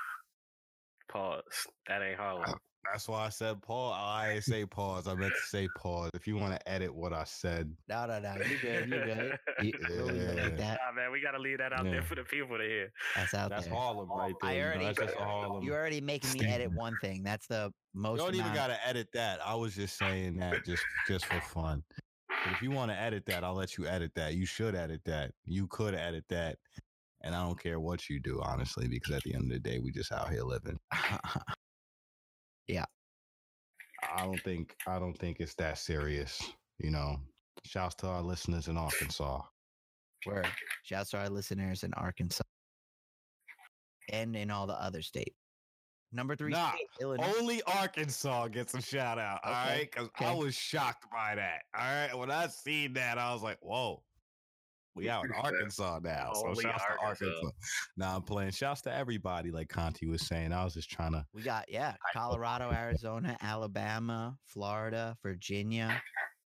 Pause. 1.09 1.43
That 1.89 2.03
ain't 2.03 2.19
Harlem. 2.19 2.55
That's 2.93 3.09
why 3.09 3.27
I 3.27 3.29
said 3.29 3.61
pause. 3.63 3.95
I 3.99 4.39
say 4.41 4.65
pause. 4.67 5.09
I 5.09 5.15
meant 5.15 5.33
to 5.33 5.49
say 5.49 5.69
pause. 5.77 6.11
If 6.15 6.27
you 6.27 6.37
want 6.37 6.53
to 6.59 6.69
edit 6.69 6.95
what 6.95 7.13
I 7.13 7.25
said, 7.25 7.75
No, 7.89 8.07
no, 8.07 8.19
no. 8.21 8.35
You 8.37 8.59
good? 8.59 8.89
You 8.89 9.05
good? 9.05 9.39
You, 9.63 9.73
we'll 9.89 10.07
leave 10.07 10.17
it 10.23 10.37
Yeah. 10.37 10.43
like 10.45 10.57
that. 10.59 10.81
Nah, 10.87 10.93
man, 11.01 11.11
we 11.13 11.21
gotta 11.21 11.39
leave 11.39 11.59
that 11.59 11.73
out 11.73 11.85
Yeah. 11.87 11.93
there 11.93 12.03
for 12.03 12.15
the 12.15 12.25
people 12.25 12.59
to 12.59 12.65
hear. 12.65 12.93
That's 13.17 13.35
out 13.35 13.51
that's 13.51 13.67
there. 13.67 13.75
Harlem 13.75 14.09
right 14.11 14.35
there. 14.43 14.51
I 14.51 14.53
you 14.55 14.61
know, 14.61 14.67
already- 14.67 14.85
that's 14.85 14.99
just 14.99 15.15
a 15.19 15.25
Harlem. 15.25 15.65
You're 15.65 15.77
already 15.77 16.01
making 16.01 16.33
me 16.41 16.47
edit 16.47 16.73
one 16.75 16.97
thing. 17.01 17.23
That's 17.23 17.47
the 17.47 17.73
most. 17.95 18.21
You 18.21 18.27
don't 18.27 18.35
even 18.37 18.55
gotta 18.55 18.77
edit 18.87 19.09
that. 19.15 19.41
I 19.45 19.55
was 19.55 19.75
just 19.75 19.97
saying 19.99 20.37
that 20.39 20.65
just 20.65 20.83
just 21.09 21.25
for 21.27 21.41
fun. 21.41 21.83
But 22.29 22.53
if 22.53 22.63
you 22.63 22.71
want 22.71 22.91
to 22.91 23.01
edit 23.01 23.25
that, 23.27 23.45
I'll 23.45 23.55
let 23.55 23.79
you 23.79 23.87
edit 23.87 24.13
that. 24.17 24.35
You 24.35 24.45
should 24.45 24.75
edit 24.75 25.01
that. 25.05 25.33
You 25.45 25.67
could 25.69 25.95
edit 25.95 26.25
that. 26.29 26.59
And 27.23 27.35
I 27.35 27.43
don't 27.43 27.59
care 27.59 27.81
what 27.81 28.11
you 28.11 28.21
do, 28.21 28.41
honestly, 28.43 28.87
because 28.87 29.15
at 29.15 29.23
the 29.23 29.33
end 29.35 29.45
of 29.45 29.49
the 29.51 29.59
day, 29.59 29.79
we 29.79 29.91
just 29.93 30.13
out 30.13 30.29
here 30.31 30.43
living. 30.43 30.79
I 34.17 34.25
don't 34.25 34.41
think 34.43 34.77
I 34.87 34.99
don't 34.99 35.17
think 35.19 35.39
it's 35.41 35.55
that 35.55 35.79
serious. 35.79 36.43
You 36.79 36.91
know. 36.91 37.17
Shouts 37.65 37.95
to 37.97 38.09
our 38.09 38.21
listeners 38.21 38.69
in 38.69 38.77
Arkansas. 38.77 39.41
Word. 40.27 40.47
Shouts 40.83 41.11
to 41.11 41.19
our 41.19 41.31
listeners 41.31 41.83
in 41.83 41.95
Arkansas 41.95 42.43
and 44.13 44.37
in 44.37 44.51
all 44.51 44.67
the 44.67 44.75
other 44.75 45.01
states. 45.01 45.35
Number 46.13 46.37
three, 46.37 46.51
Nah, 46.51 46.71
state, 46.73 46.87
Illinois. 47.01 47.33
Only 47.39 47.63
Arkansas 47.63 48.49
gets 48.49 48.75
a 48.75 48.83
shout 48.83 49.19
out. 49.19 49.41
All 49.45 49.51
Okay, 49.51 49.79
right. 49.79 49.91
Because 49.91 50.11
I 50.21 50.35
was 50.35 50.55
shocked 50.55 51.07
by 51.11 51.35
that. 51.37 51.63
All 51.75 51.85
right. 51.85 52.15
When 52.15 52.31
I 52.31 52.47
seen 52.49 52.93
that, 52.95 53.17
I 53.19 53.33
was 53.33 53.43
like, 53.43 53.59
whoa. 53.63 54.03
We 54.97 55.09
out 55.09 55.25
in 55.25 55.33
Arkansas 55.43 56.01
now. 56.03 56.31
So 56.35 56.49
Only 56.49 56.63
shouts 56.63 56.85
to 56.85 56.91
Arkansas. 57.05 57.25
Arkansas. 57.27 57.51
Now 57.97 58.17
I'm 58.17 58.23
playing. 58.23 58.53
Shouts 58.53 58.83
to 58.83 58.95
everybody, 58.95 59.51
like 59.51 59.69
Conti 59.69 60.07
was 60.07 60.27
saying. 60.27 60.53
I 60.53 60.65
was 60.65 60.75
just 60.75 60.91
trying 60.91 61.13
to 61.13 61.25
We 61.35 61.43
got 61.43 61.65
yeah, 61.69 61.95
Colorado, 62.13 62.71
Arizona, 62.73 63.37
Alabama, 63.43 64.37
Florida, 64.47 65.17
Virginia, 65.23 66.01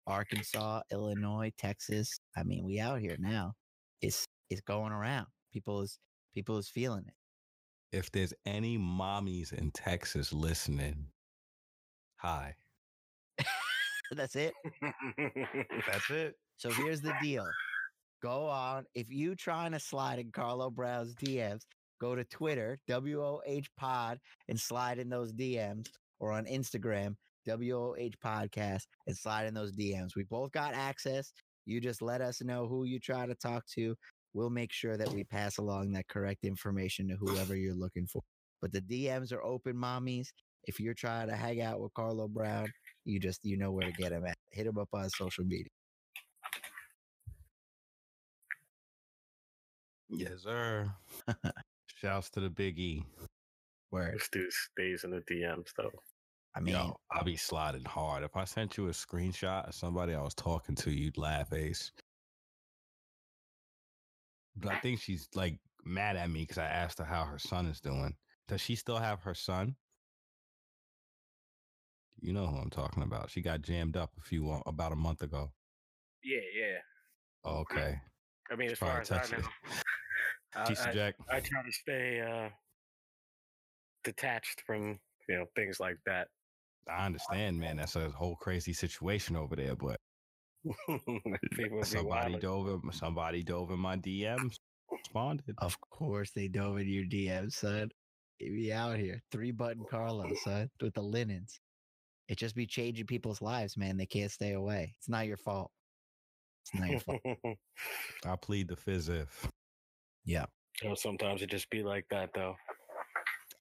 Arkansas, 0.08 0.82
Illinois, 0.92 1.52
Texas. 1.58 2.20
I 2.36 2.44
mean, 2.44 2.66
we 2.66 2.80
out 2.80 3.00
here 3.00 3.16
now. 3.20 3.54
It's 4.02 4.26
it's 4.50 4.62
going 4.62 4.92
around. 4.92 5.28
People 5.54 5.82
is 5.82 5.98
people 6.34 6.58
is 6.58 6.68
feeling 6.68 7.06
it. 7.08 7.98
if 7.98 8.12
there's 8.12 8.34
any 8.46 8.78
mommies 8.78 9.54
in 9.54 9.72
Texas 9.72 10.34
listening, 10.34 11.08
hi. 12.18 12.56
That's 14.12 14.36
it. 14.36 14.54
That's 15.88 16.10
it. 16.10 16.36
So 16.58 16.70
here's 16.72 17.02
the 17.02 17.14
deal. 17.22 17.46
Go 18.22 18.48
on. 18.48 18.86
If 18.96 19.10
you 19.10 19.36
trying 19.36 19.72
to 19.74 19.80
slide 19.80 20.20
in 20.20 20.32
Carlo 20.32 20.70
Brown's 20.70 21.16
DMs, 21.16 21.62
go 22.00 22.16
to 22.16 22.24
Twitter, 22.26 22.80
WOH 22.88 23.68
Pod, 23.78 24.20
and 24.48 24.60
slide 24.60 25.00
in 25.00 25.10
those 25.10 25.34
DMs, 25.34 25.88
or 26.20 26.32
on 26.32 26.46
Instagram, 26.46 27.16
WOH 27.48 28.16
Podcast, 28.24 28.84
and 29.08 29.16
slide 29.16 29.48
in 29.48 29.54
those 29.54 29.74
DMs. 29.74 30.16
We 30.16 30.24
both 30.24 30.52
got 30.52 30.74
access. 30.74 31.32
You 31.66 31.82
just 31.82 32.02
let 32.02 32.22
us 32.22 32.42
know 32.42 32.68
who 32.68 32.86
you 32.86 33.00
try 33.00 33.26
to 33.26 33.36
talk 33.36 33.66
to. 33.76 33.96
We'll 34.34 34.50
make 34.50 34.72
sure 34.72 34.98
that 34.98 35.10
we 35.10 35.24
pass 35.24 35.58
along 35.58 35.94
that 35.94 36.08
correct 36.08 36.44
information 36.44 37.08
to 37.10 37.16
whoever 37.16 37.56
you're 37.56 37.76
looking 37.76 38.08
for. 38.08 38.22
But 38.62 38.72
the 38.72 38.82
DMs 38.82 39.32
are 39.32 39.44
open, 39.44 39.76
mommies. 39.76 40.28
If 40.66 40.80
you're 40.80 40.96
trying 40.96 41.28
to 41.28 41.36
hang 41.36 41.62
out 41.62 41.80
with 41.80 41.94
Carlo 41.94 42.28
Brown, 42.28 42.68
you 43.06 43.20
just 43.20 43.42
you 43.44 43.58
know 43.58 43.72
where 43.72 43.86
to 43.86 43.94
get 43.94 44.12
him 44.12 44.26
at. 44.26 44.38
Hit 44.52 44.66
him 44.68 44.78
up 44.78 44.90
on 44.94 45.10
social 45.10 45.46
media. 45.46 45.70
Yes, 50.10 50.44
sir. 50.44 50.92
Shouts 51.96 52.30
to 52.32 52.40
the 52.40 52.50
Big 52.50 52.78
E. 52.80 53.04
Word. 53.92 54.16
this 54.16 54.30
dude 54.30 54.52
stays 54.52 55.04
in 55.04 55.12
the 55.12 55.22
DMs 55.22 55.70
though. 55.78 55.92
I 56.56 56.60
mean, 56.62 56.76
Yo, 56.76 56.96
I'll 57.12 57.24
be 57.24 57.36
sliding 57.36 57.86
hard. 57.86 58.24
If 58.24 58.36
I 58.36 58.46
sent 58.46 58.78
you 58.78 58.88
a 58.88 58.92
screenshot 58.92 59.68
of 59.68 59.76
somebody 59.76 60.14
I 60.14 60.22
was 60.22 60.34
talking 60.34 60.76
to, 60.76 60.92
you'd 60.92 61.18
laugh, 61.18 61.52
Ace. 61.54 61.92
But 64.56 64.72
I 64.74 64.80
think 64.82 65.02
she's 65.02 65.28
like 65.36 65.60
mad 65.84 66.16
at 66.16 66.30
me 66.30 66.42
because 66.42 66.58
I 66.58 66.66
asked 66.66 67.00
her 67.00 67.06
how 67.06 67.26
her 67.26 67.40
son 67.40 67.66
is 67.66 67.82
doing. 67.82 68.16
Does 68.48 68.62
she 68.62 68.76
still 68.76 68.98
have 68.98 69.22
her 69.24 69.34
son? 69.34 69.76
You 72.22 72.34
know 72.34 72.48
who 72.48 72.58
I'm 72.58 72.70
talking 72.70 73.04
about. 73.04 73.30
She 73.30 73.42
got 73.42 73.62
jammed 73.62 73.98
up 73.98 74.12
a 74.18 74.22
few 74.22 74.50
uh, 74.50 74.62
about 74.66 74.94
a 74.94 74.96
month 74.96 75.22
ago. 75.22 75.52
Yeah, 76.24 76.40
yeah. 76.58 77.50
Okay. 77.52 78.00
I 78.52 78.56
mean, 78.56 78.70
She 78.70 78.74
as 78.74 78.80
far 78.80 79.02
as 79.02 79.12
I 79.12 79.18
know, 79.32 79.44
I, 80.56 80.66
Jason 80.66 80.90
I, 80.90 80.94
Jack. 80.94 81.16
I 81.30 81.40
try 81.40 81.64
to 81.64 81.72
stay 81.72 82.22
uh, 82.22 82.50
detached 84.04 84.62
from 84.66 85.00
you 85.28 85.36
know 85.36 85.46
things 85.56 85.80
like 85.80 85.98
that. 86.06 86.28
I 86.90 87.06
understand, 87.06 87.60
man. 87.60 87.78
That's 87.78 87.96
a 87.96 88.10
whole 88.10 88.36
crazy 88.36 88.74
situation 88.74 89.36
over 89.36 89.56
there, 89.56 89.76
but 89.76 90.00
somebody 91.84 92.38
dove 92.40 92.68
in, 92.68 92.92
somebody 92.92 93.44
dove 93.44 93.72
in 93.72 93.80
my 93.80 93.98
DMs, 93.98 94.58
responded. 94.92 95.56
Of 95.58 95.80
course 95.82 96.32
they 96.36 96.48
dove 96.48 96.78
in 96.78 96.88
your 96.88 97.06
DM, 97.06 97.52
son. 97.52 97.90
It 98.40 98.52
be 98.52 98.72
out 98.72 98.98
here. 98.98 99.24
Three 99.32 99.52
button 99.52 99.86
Carlos, 99.90 100.44
son, 100.44 100.70
with 100.82 100.94
the 100.94 101.02
linens. 101.02 101.60
It 102.28 102.38
just 102.38 102.56
be 102.56 102.66
changing 102.66 103.06
people's 103.06 103.42
lives, 103.42 103.78
man. 103.78 103.98
They 103.98 104.06
can't 104.06 104.32
stay 104.32 104.54
away. 104.54 104.96
It's 104.98 105.10
not 105.10 105.28
your 105.28 105.38
fault. 105.38 105.38
It's 105.38 105.38
not 105.38 105.38
your 105.38 105.38
fault. 105.38 105.72
I 108.26 108.36
plead 108.42 108.68
the 108.68 108.76
fizz 108.76 109.10
if. 109.10 109.48
You 110.82 110.88
oh, 110.88 110.90
know, 110.90 110.96
sometimes 110.96 111.42
it 111.42 111.50
just 111.50 111.70
be 111.70 111.84
like 111.84 112.06
that 112.10 112.32
though. 112.34 112.56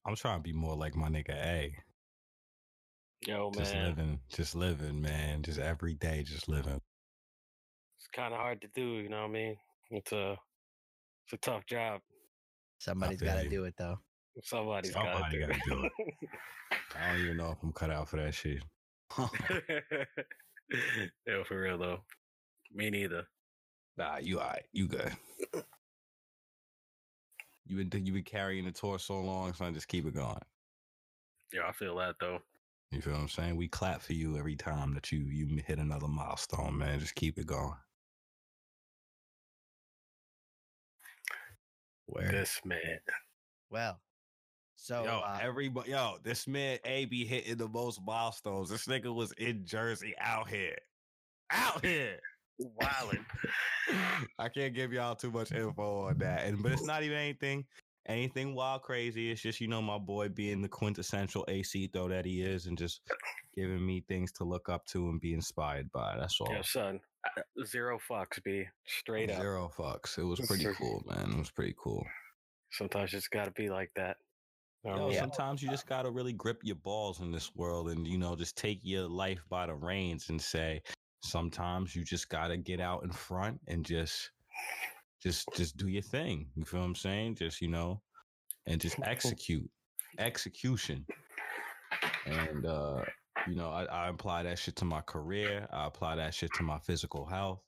I'm 0.06 0.16
trying 0.16 0.38
to 0.38 0.42
be 0.42 0.52
more 0.52 0.76
like 0.76 0.96
my 0.96 1.08
nigga 1.08 1.34
A. 1.34 1.74
Yo, 3.26 3.50
Just 3.54 3.72
man, 3.72 3.86
living, 3.86 4.20
just 4.28 4.54
living, 4.54 5.00
man. 5.00 5.42
Just 5.42 5.58
every 5.58 5.94
day, 5.94 6.22
just 6.22 6.48
living. 6.48 6.80
it's 7.98 8.08
kind 8.14 8.34
of 8.34 8.40
hard 8.40 8.60
to 8.60 8.68
do. 8.74 8.98
You 8.98 9.08
know 9.08 9.22
what 9.22 9.30
I 9.30 9.32
mean? 9.32 9.56
It's 9.90 10.12
a 10.12 10.36
it's 11.26 11.32
a 11.32 11.38
tough 11.38 11.64
job. 11.66 12.00
Somebody's 12.80 13.20
got 13.20 13.42
to 13.42 13.48
do 13.48 13.64
it 13.64 13.74
though. 13.78 13.96
Somebody's 14.42 14.92
Somebody 14.92 15.38
got 15.38 15.48
gotta 15.48 15.60
to 15.60 15.70
do 15.70 15.84
it. 15.84 15.92
I 17.00 17.12
don't 17.12 17.22
even 17.22 17.38
know 17.38 17.50
if 17.50 17.62
I'm 17.62 17.72
cut 17.72 17.90
out 17.90 18.08
for 18.08 18.16
that 18.16 18.34
shit. 18.34 18.62
Yo, 21.26 21.44
for 21.44 21.60
real 21.60 21.78
though. 21.78 22.00
Me 22.72 22.90
neither. 22.90 23.26
Nah, 23.96 24.18
you 24.18 24.40
alright. 24.40 24.64
You 24.72 24.88
good. 24.88 25.12
You 27.66 27.82
been 27.82 28.06
you 28.06 28.12
been 28.12 28.24
carrying 28.24 28.66
the 28.66 28.72
torch 28.72 29.02
so 29.02 29.20
long, 29.20 29.52
son. 29.54 29.72
Just 29.72 29.88
keep 29.88 30.06
it 30.06 30.14
going. 30.14 30.38
Yeah, 31.52 31.62
I 31.68 31.72
feel 31.72 31.96
that 31.96 32.16
though. 32.20 32.40
You 32.90 33.00
feel 33.00 33.14
what 33.14 33.22
I'm 33.22 33.28
saying? 33.28 33.56
We 33.56 33.68
clap 33.68 34.02
for 34.02 34.12
you 34.12 34.36
every 34.36 34.56
time 34.56 34.94
that 34.94 35.10
you 35.10 35.20
you 35.20 35.62
hit 35.66 35.78
another 35.78 36.08
milestone, 36.08 36.76
man. 36.76 37.00
Just 37.00 37.14
keep 37.14 37.38
it 37.38 37.46
going. 37.46 37.74
Where? 42.06 42.30
This 42.30 42.60
man. 42.64 42.98
Well, 43.70 43.98
so 44.76 45.04
yo, 45.04 45.20
uh, 45.20 45.38
everybody, 45.40 45.92
yo, 45.92 46.18
this 46.22 46.46
man 46.46 46.78
A 46.84 47.06
be 47.06 47.24
hitting 47.24 47.56
the 47.56 47.68
most 47.68 48.00
milestones. 48.04 48.68
This 48.68 48.86
nigga 48.86 49.12
was 49.14 49.32
in 49.32 49.64
Jersey, 49.64 50.14
out 50.18 50.48
here, 50.48 50.76
out 51.50 51.84
here. 51.84 52.20
Wildin'. 52.60 53.24
I 54.38 54.48
can't 54.48 54.74
give 54.74 54.92
y'all 54.92 55.14
too 55.14 55.30
much 55.30 55.52
info 55.52 56.06
on 56.06 56.18
that, 56.18 56.44
and 56.44 56.62
but 56.62 56.72
it's 56.72 56.84
not 56.84 57.02
even 57.02 57.18
anything, 57.18 57.64
anything 58.06 58.54
wild 58.54 58.82
crazy. 58.82 59.30
It's 59.30 59.40
just 59.40 59.60
you 59.60 59.68
know 59.68 59.82
my 59.82 59.98
boy 59.98 60.28
being 60.28 60.62
the 60.62 60.68
quintessential 60.68 61.44
AC 61.48 61.90
though 61.92 62.08
that 62.08 62.24
he 62.24 62.42
is, 62.42 62.66
and 62.66 62.78
just 62.78 63.00
giving 63.54 63.84
me 63.84 64.04
things 64.08 64.32
to 64.32 64.44
look 64.44 64.68
up 64.68 64.86
to 64.86 65.08
and 65.08 65.20
be 65.20 65.34
inspired 65.34 65.90
by. 65.92 66.16
That's 66.18 66.40
all. 66.40 66.52
Yo, 66.52 66.62
son, 66.62 67.00
uh, 67.36 67.64
Zero 67.64 67.98
fucks, 68.10 68.42
be 68.42 68.66
Straight 68.86 69.30
up. 69.30 69.40
Zero 69.40 69.70
fucks. 69.76 70.18
It 70.18 70.24
was 70.24 70.40
pretty 70.46 70.66
cool, 70.78 71.04
man. 71.06 71.32
It 71.32 71.38
was 71.38 71.50
pretty 71.50 71.74
cool. 71.78 72.04
Sometimes 72.70 73.14
it's 73.14 73.28
got 73.28 73.44
to 73.44 73.50
be 73.52 73.68
like 73.68 73.90
that. 73.96 74.16
You 74.84 74.90
know 74.90 74.96
what 74.96 75.02
I 75.02 75.04
Yo, 75.04 75.10
mean? 75.10 75.18
sometimes 75.18 75.62
you 75.62 75.70
just 75.70 75.86
gotta 75.86 76.10
really 76.10 76.34
grip 76.34 76.60
your 76.62 76.76
balls 76.76 77.20
in 77.20 77.30
this 77.32 77.54
world 77.56 77.88
and 77.88 78.06
you 78.06 78.18
know 78.18 78.36
just 78.36 78.54
take 78.56 78.80
your 78.82 79.08
life 79.08 79.42
by 79.48 79.64
the 79.66 79.74
reins 79.74 80.28
and 80.28 80.40
say 80.40 80.82
sometimes 81.24 81.94
you 81.94 82.04
just 82.04 82.28
gotta 82.28 82.56
get 82.56 82.80
out 82.80 83.02
in 83.02 83.10
front 83.10 83.60
and 83.66 83.84
just 83.84 84.30
just 85.22 85.48
just 85.54 85.76
do 85.76 85.88
your 85.88 86.02
thing 86.02 86.46
you 86.54 86.64
feel 86.64 86.80
what 86.80 86.86
i'm 86.86 86.94
saying 86.94 87.34
just 87.34 87.60
you 87.60 87.68
know 87.68 88.00
and 88.66 88.80
just 88.80 88.96
execute 89.04 89.68
execution 90.18 91.04
and 92.26 92.66
uh 92.66 93.02
you 93.48 93.54
know 93.54 93.70
I, 93.70 93.84
I 93.84 94.08
apply 94.08 94.42
that 94.44 94.58
shit 94.58 94.76
to 94.76 94.84
my 94.84 95.00
career 95.00 95.66
i 95.72 95.86
apply 95.86 96.16
that 96.16 96.34
shit 96.34 96.52
to 96.54 96.62
my 96.62 96.78
physical 96.78 97.26
health 97.26 97.62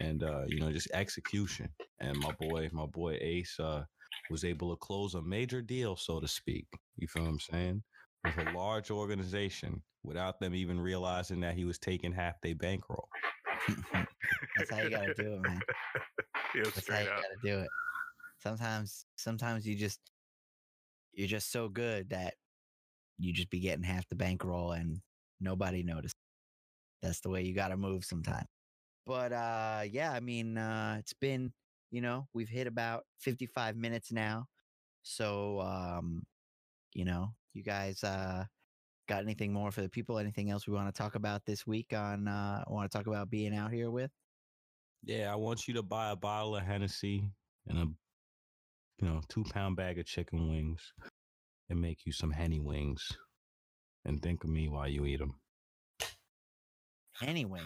and 0.00 0.22
uh 0.22 0.42
you 0.46 0.60
know 0.60 0.70
just 0.70 0.90
execution 0.92 1.68
and 2.00 2.16
my 2.18 2.32
boy 2.40 2.68
my 2.72 2.86
boy 2.86 3.18
ace 3.20 3.58
uh 3.60 3.84
was 4.30 4.44
able 4.44 4.70
to 4.70 4.76
close 4.76 5.14
a 5.14 5.22
major 5.22 5.60
deal, 5.60 5.96
so 5.96 6.20
to 6.20 6.28
speak. 6.28 6.66
You 6.96 7.08
feel 7.08 7.24
what 7.24 7.30
I'm 7.30 7.40
saying? 7.40 7.82
With 8.24 8.46
a 8.46 8.50
large 8.52 8.90
organization 8.90 9.82
without 10.02 10.40
them 10.40 10.54
even 10.54 10.78
realizing 10.78 11.40
that 11.40 11.54
he 11.54 11.64
was 11.64 11.78
taking 11.78 12.12
half 12.12 12.40
their 12.42 12.54
bankroll. 12.54 13.08
That's 14.56 14.70
how 14.70 14.82
you 14.82 14.90
gotta 14.90 15.14
do 15.18 15.34
it, 15.34 15.40
man. 15.42 15.60
Yeah, 16.54 16.62
That's 16.64 16.88
how 16.88 16.98
you 17.00 17.08
up. 17.08 17.16
gotta 17.22 17.36
do 17.42 17.58
it. 17.60 17.68
Sometimes, 18.42 19.04
sometimes 19.16 19.66
you 19.66 19.76
just 19.76 20.00
you're 21.12 21.28
just 21.28 21.50
so 21.50 21.68
good 21.68 22.10
that 22.10 22.34
you 23.18 23.32
just 23.32 23.50
be 23.50 23.60
getting 23.60 23.82
half 23.84 24.08
the 24.08 24.14
bankroll 24.14 24.72
and 24.72 25.00
nobody 25.40 25.82
noticed. 25.82 26.14
That's 27.02 27.20
the 27.20 27.30
way 27.30 27.42
you 27.42 27.54
gotta 27.54 27.76
move 27.76 28.04
sometimes. 28.04 28.46
But 29.06 29.32
uh, 29.32 29.82
yeah, 29.90 30.12
I 30.12 30.20
mean, 30.20 30.56
uh, 30.58 30.96
it's 30.98 31.14
been 31.14 31.52
you 31.90 32.00
know 32.00 32.28
we've 32.34 32.48
hit 32.48 32.66
about 32.66 33.04
55 33.18 33.76
minutes 33.76 34.12
now, 34.12 34.46
so 35.02 35.60
um, 35.60 36.22
you 36.92 37.04
know, 37.04 37.34
you 37.54 37.62
guys 37.62 38.02
uh 38.04 38.44
got 39.08 39.22
anything 39.22 39.52
more 39.52 39.70
for 39.72 39.82
the 39.82 39.88
people? 39.88 40.18
Anything 40.18 40.50
else 40.50 40.66
we 40.66 40.74
want 40.74 40.92
to 40.94 40.98
talk 41.02 41.14
about 41.14 41.44
this 41.44 41.66
week 41.66 41.92
on 41.92 42.28
uh 42.28 42.64
want 42.68 42.90
to 42.90 42.96
talk 42.96 43.06
about 43.06 43.30
being 43.30 43.54
out 43.54 43.72
here 43.72 43.90
with? 43.90 44.10
Yeah, 45.02 45.32
I 45.32 45.36
want 45.36 45.66
you 45.66 45.74
to 45.74 45.82
buy 45.82 46.10
a 46.10 46.16
bottle 46.16 46.56
of 46.56 46.62
Hennessy 46.62 47.30
and 47.66 47.78
a 47.78 47.86
you 49.02 49.08
know 49.08 49.20
two 49.28 49.44
pound 49.44 49.76
bag 49.76 49.98
of 49.98 50.06
chicken 50.06 50.48
wings 50.50 50.92
and 51.68 51.80
make 51.80 52.04
you 52.04 52.12
some 52.12 52.30
Henny 52.30 52.60
wings 52.60 53.06
and 54.04 54.20
think 54.20 54.44
of 54.44 54.50
me 54.50 54.68
while 54.68 54.88
you 54.88 55.04
eat 55.06 55.18
them. 55.18 55.34
Anyway, 57.22 57.62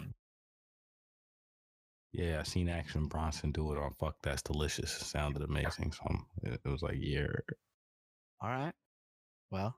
Yeah, 2.12 2.40
I 2.40 2.42
seen 2.42 2.68
Action 2.68 3.06
Bronson 3.06 3.52
do 3.52 3.72
it 3.72 3.78
on 3.78 3.92
Fuck 3.94 4.16
That's 4.22 4.42
Delicious. 4.42 5.00
It 5.00 5.04
sounded 5.04 5.42
amazing. 5.42 5.92
So 5.92 6.00
I'm- 6.08 6.26
it, 6.42 6.60
it 6.64 6.68
was 6.68 6.82
like, 6.82 6.96
yeah. 6.98 7.26
All 8.40 8.50
right. 8.50 8.72
Well, 9.54 9.76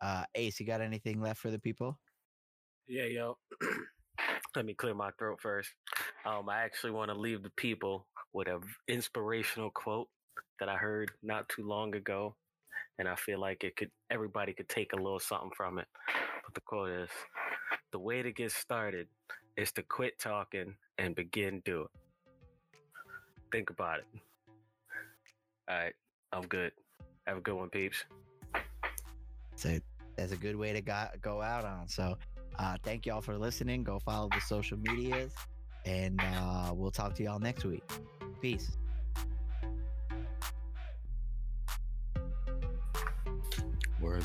uh, 0.00 0.24
Ace, 0.34 0.58
you 0.58 0.64
got 0.64 0.80
anything 0.80 1.20
left 1.20 1.38
for 1.38 1.50
the 1.50 1.58
people? 1.58 1.98
Yeah, 2.88 3.04
yo. 3.04 3.36
Let 4.56 4.64
me 4.64 4.72
clear 4.72 4.94
my 4.94 5.10
throat 5.18 5.38
first. 5.42 5.68
Um, 6.24 6.48
I 6.48 6.62
actually 6.62 6.92
want 6.92 7.10
to 7.10 7.14
leave 7.14 7.42
the 7.42 7.52
people 7.58 8.06
with 8.32 8.48
a 8.48 8.60
v- 8.60 8.64
inspirational 8.88 9.70
quote 9.70 10.08
that 10.60 10.70
I 10.70 10.76
heard 10.76 11.10
not 11.22 11.46
too 11.50 11.62
long 11.68 11.94
ago, 11.94 12.36
and 12.98 13.06
I 13.06 13.16
feel 13.16 13.38
like 13.38 13.64
it 13.64 13.76
could 13.76 13.90
everybody 14.10 14.54
could 14.54 14.70
take 14.70 14.94
a 14.94 14.96
little 14.96 15.20
something 15.20 15.50
from 15.54 15.78
it. 15.78 15.86
But 16.42 16.54
the 16.54 16.62
quote 16.62 16.88
is: 16.88 17.10
"The 17.92 17.98
way 17.98 18.22
to 18.22 18.32
get 18.32 18.50
started 18.50 19.08
is 19.58 19.72
to 19.72 19.82
quit 19.82 20.18
talking 20.18 20.74
and 20.96 21.14
begin 21.14 21.60
doing." 21.66 21.88
Think 23.52 23.68
about 23.68 23.98
it. 23.98 24.06
All 25.68 25.76
right, 25.76 25.94
I'm 26.32 26.46
good. 26.46 26.72
Have 27.26 27.36
a 27.36 27.42
good 27.42 27.56
one, 27.56 27.68
peeps. 27.68 28.06
So 29.56 29.78
that's 30.16 30.32
a 30.32 30.36
good 30.36 30.56
way 30.56 30.72
to 30.72 30.80
go, 30.80 31.06
go 31.22 31.42
out 31.42 31.64
on. 31.64 31.88
So 31.88 32.16
uh, 32.58 32.76
thank 32.82 33.06
y'all 33.06 33.20
for 33.20 33.36
listening. 33.36 33.82
Go 33.82 33.98
follow 33.98 34.28
the 34.32 34.40
social 34.40 34.78
medias, 34.78 35.32
and 35.84 36.20
uh, 36.20 36.72
we'll 36.74 36.90
talk 36.90 37.14
to 37.16 37.22
y'all 37.22 37.38
next 37.38 37.64
week. 37.64 37.82
Peace. 38.40 38.76
Word. 44.00 44.24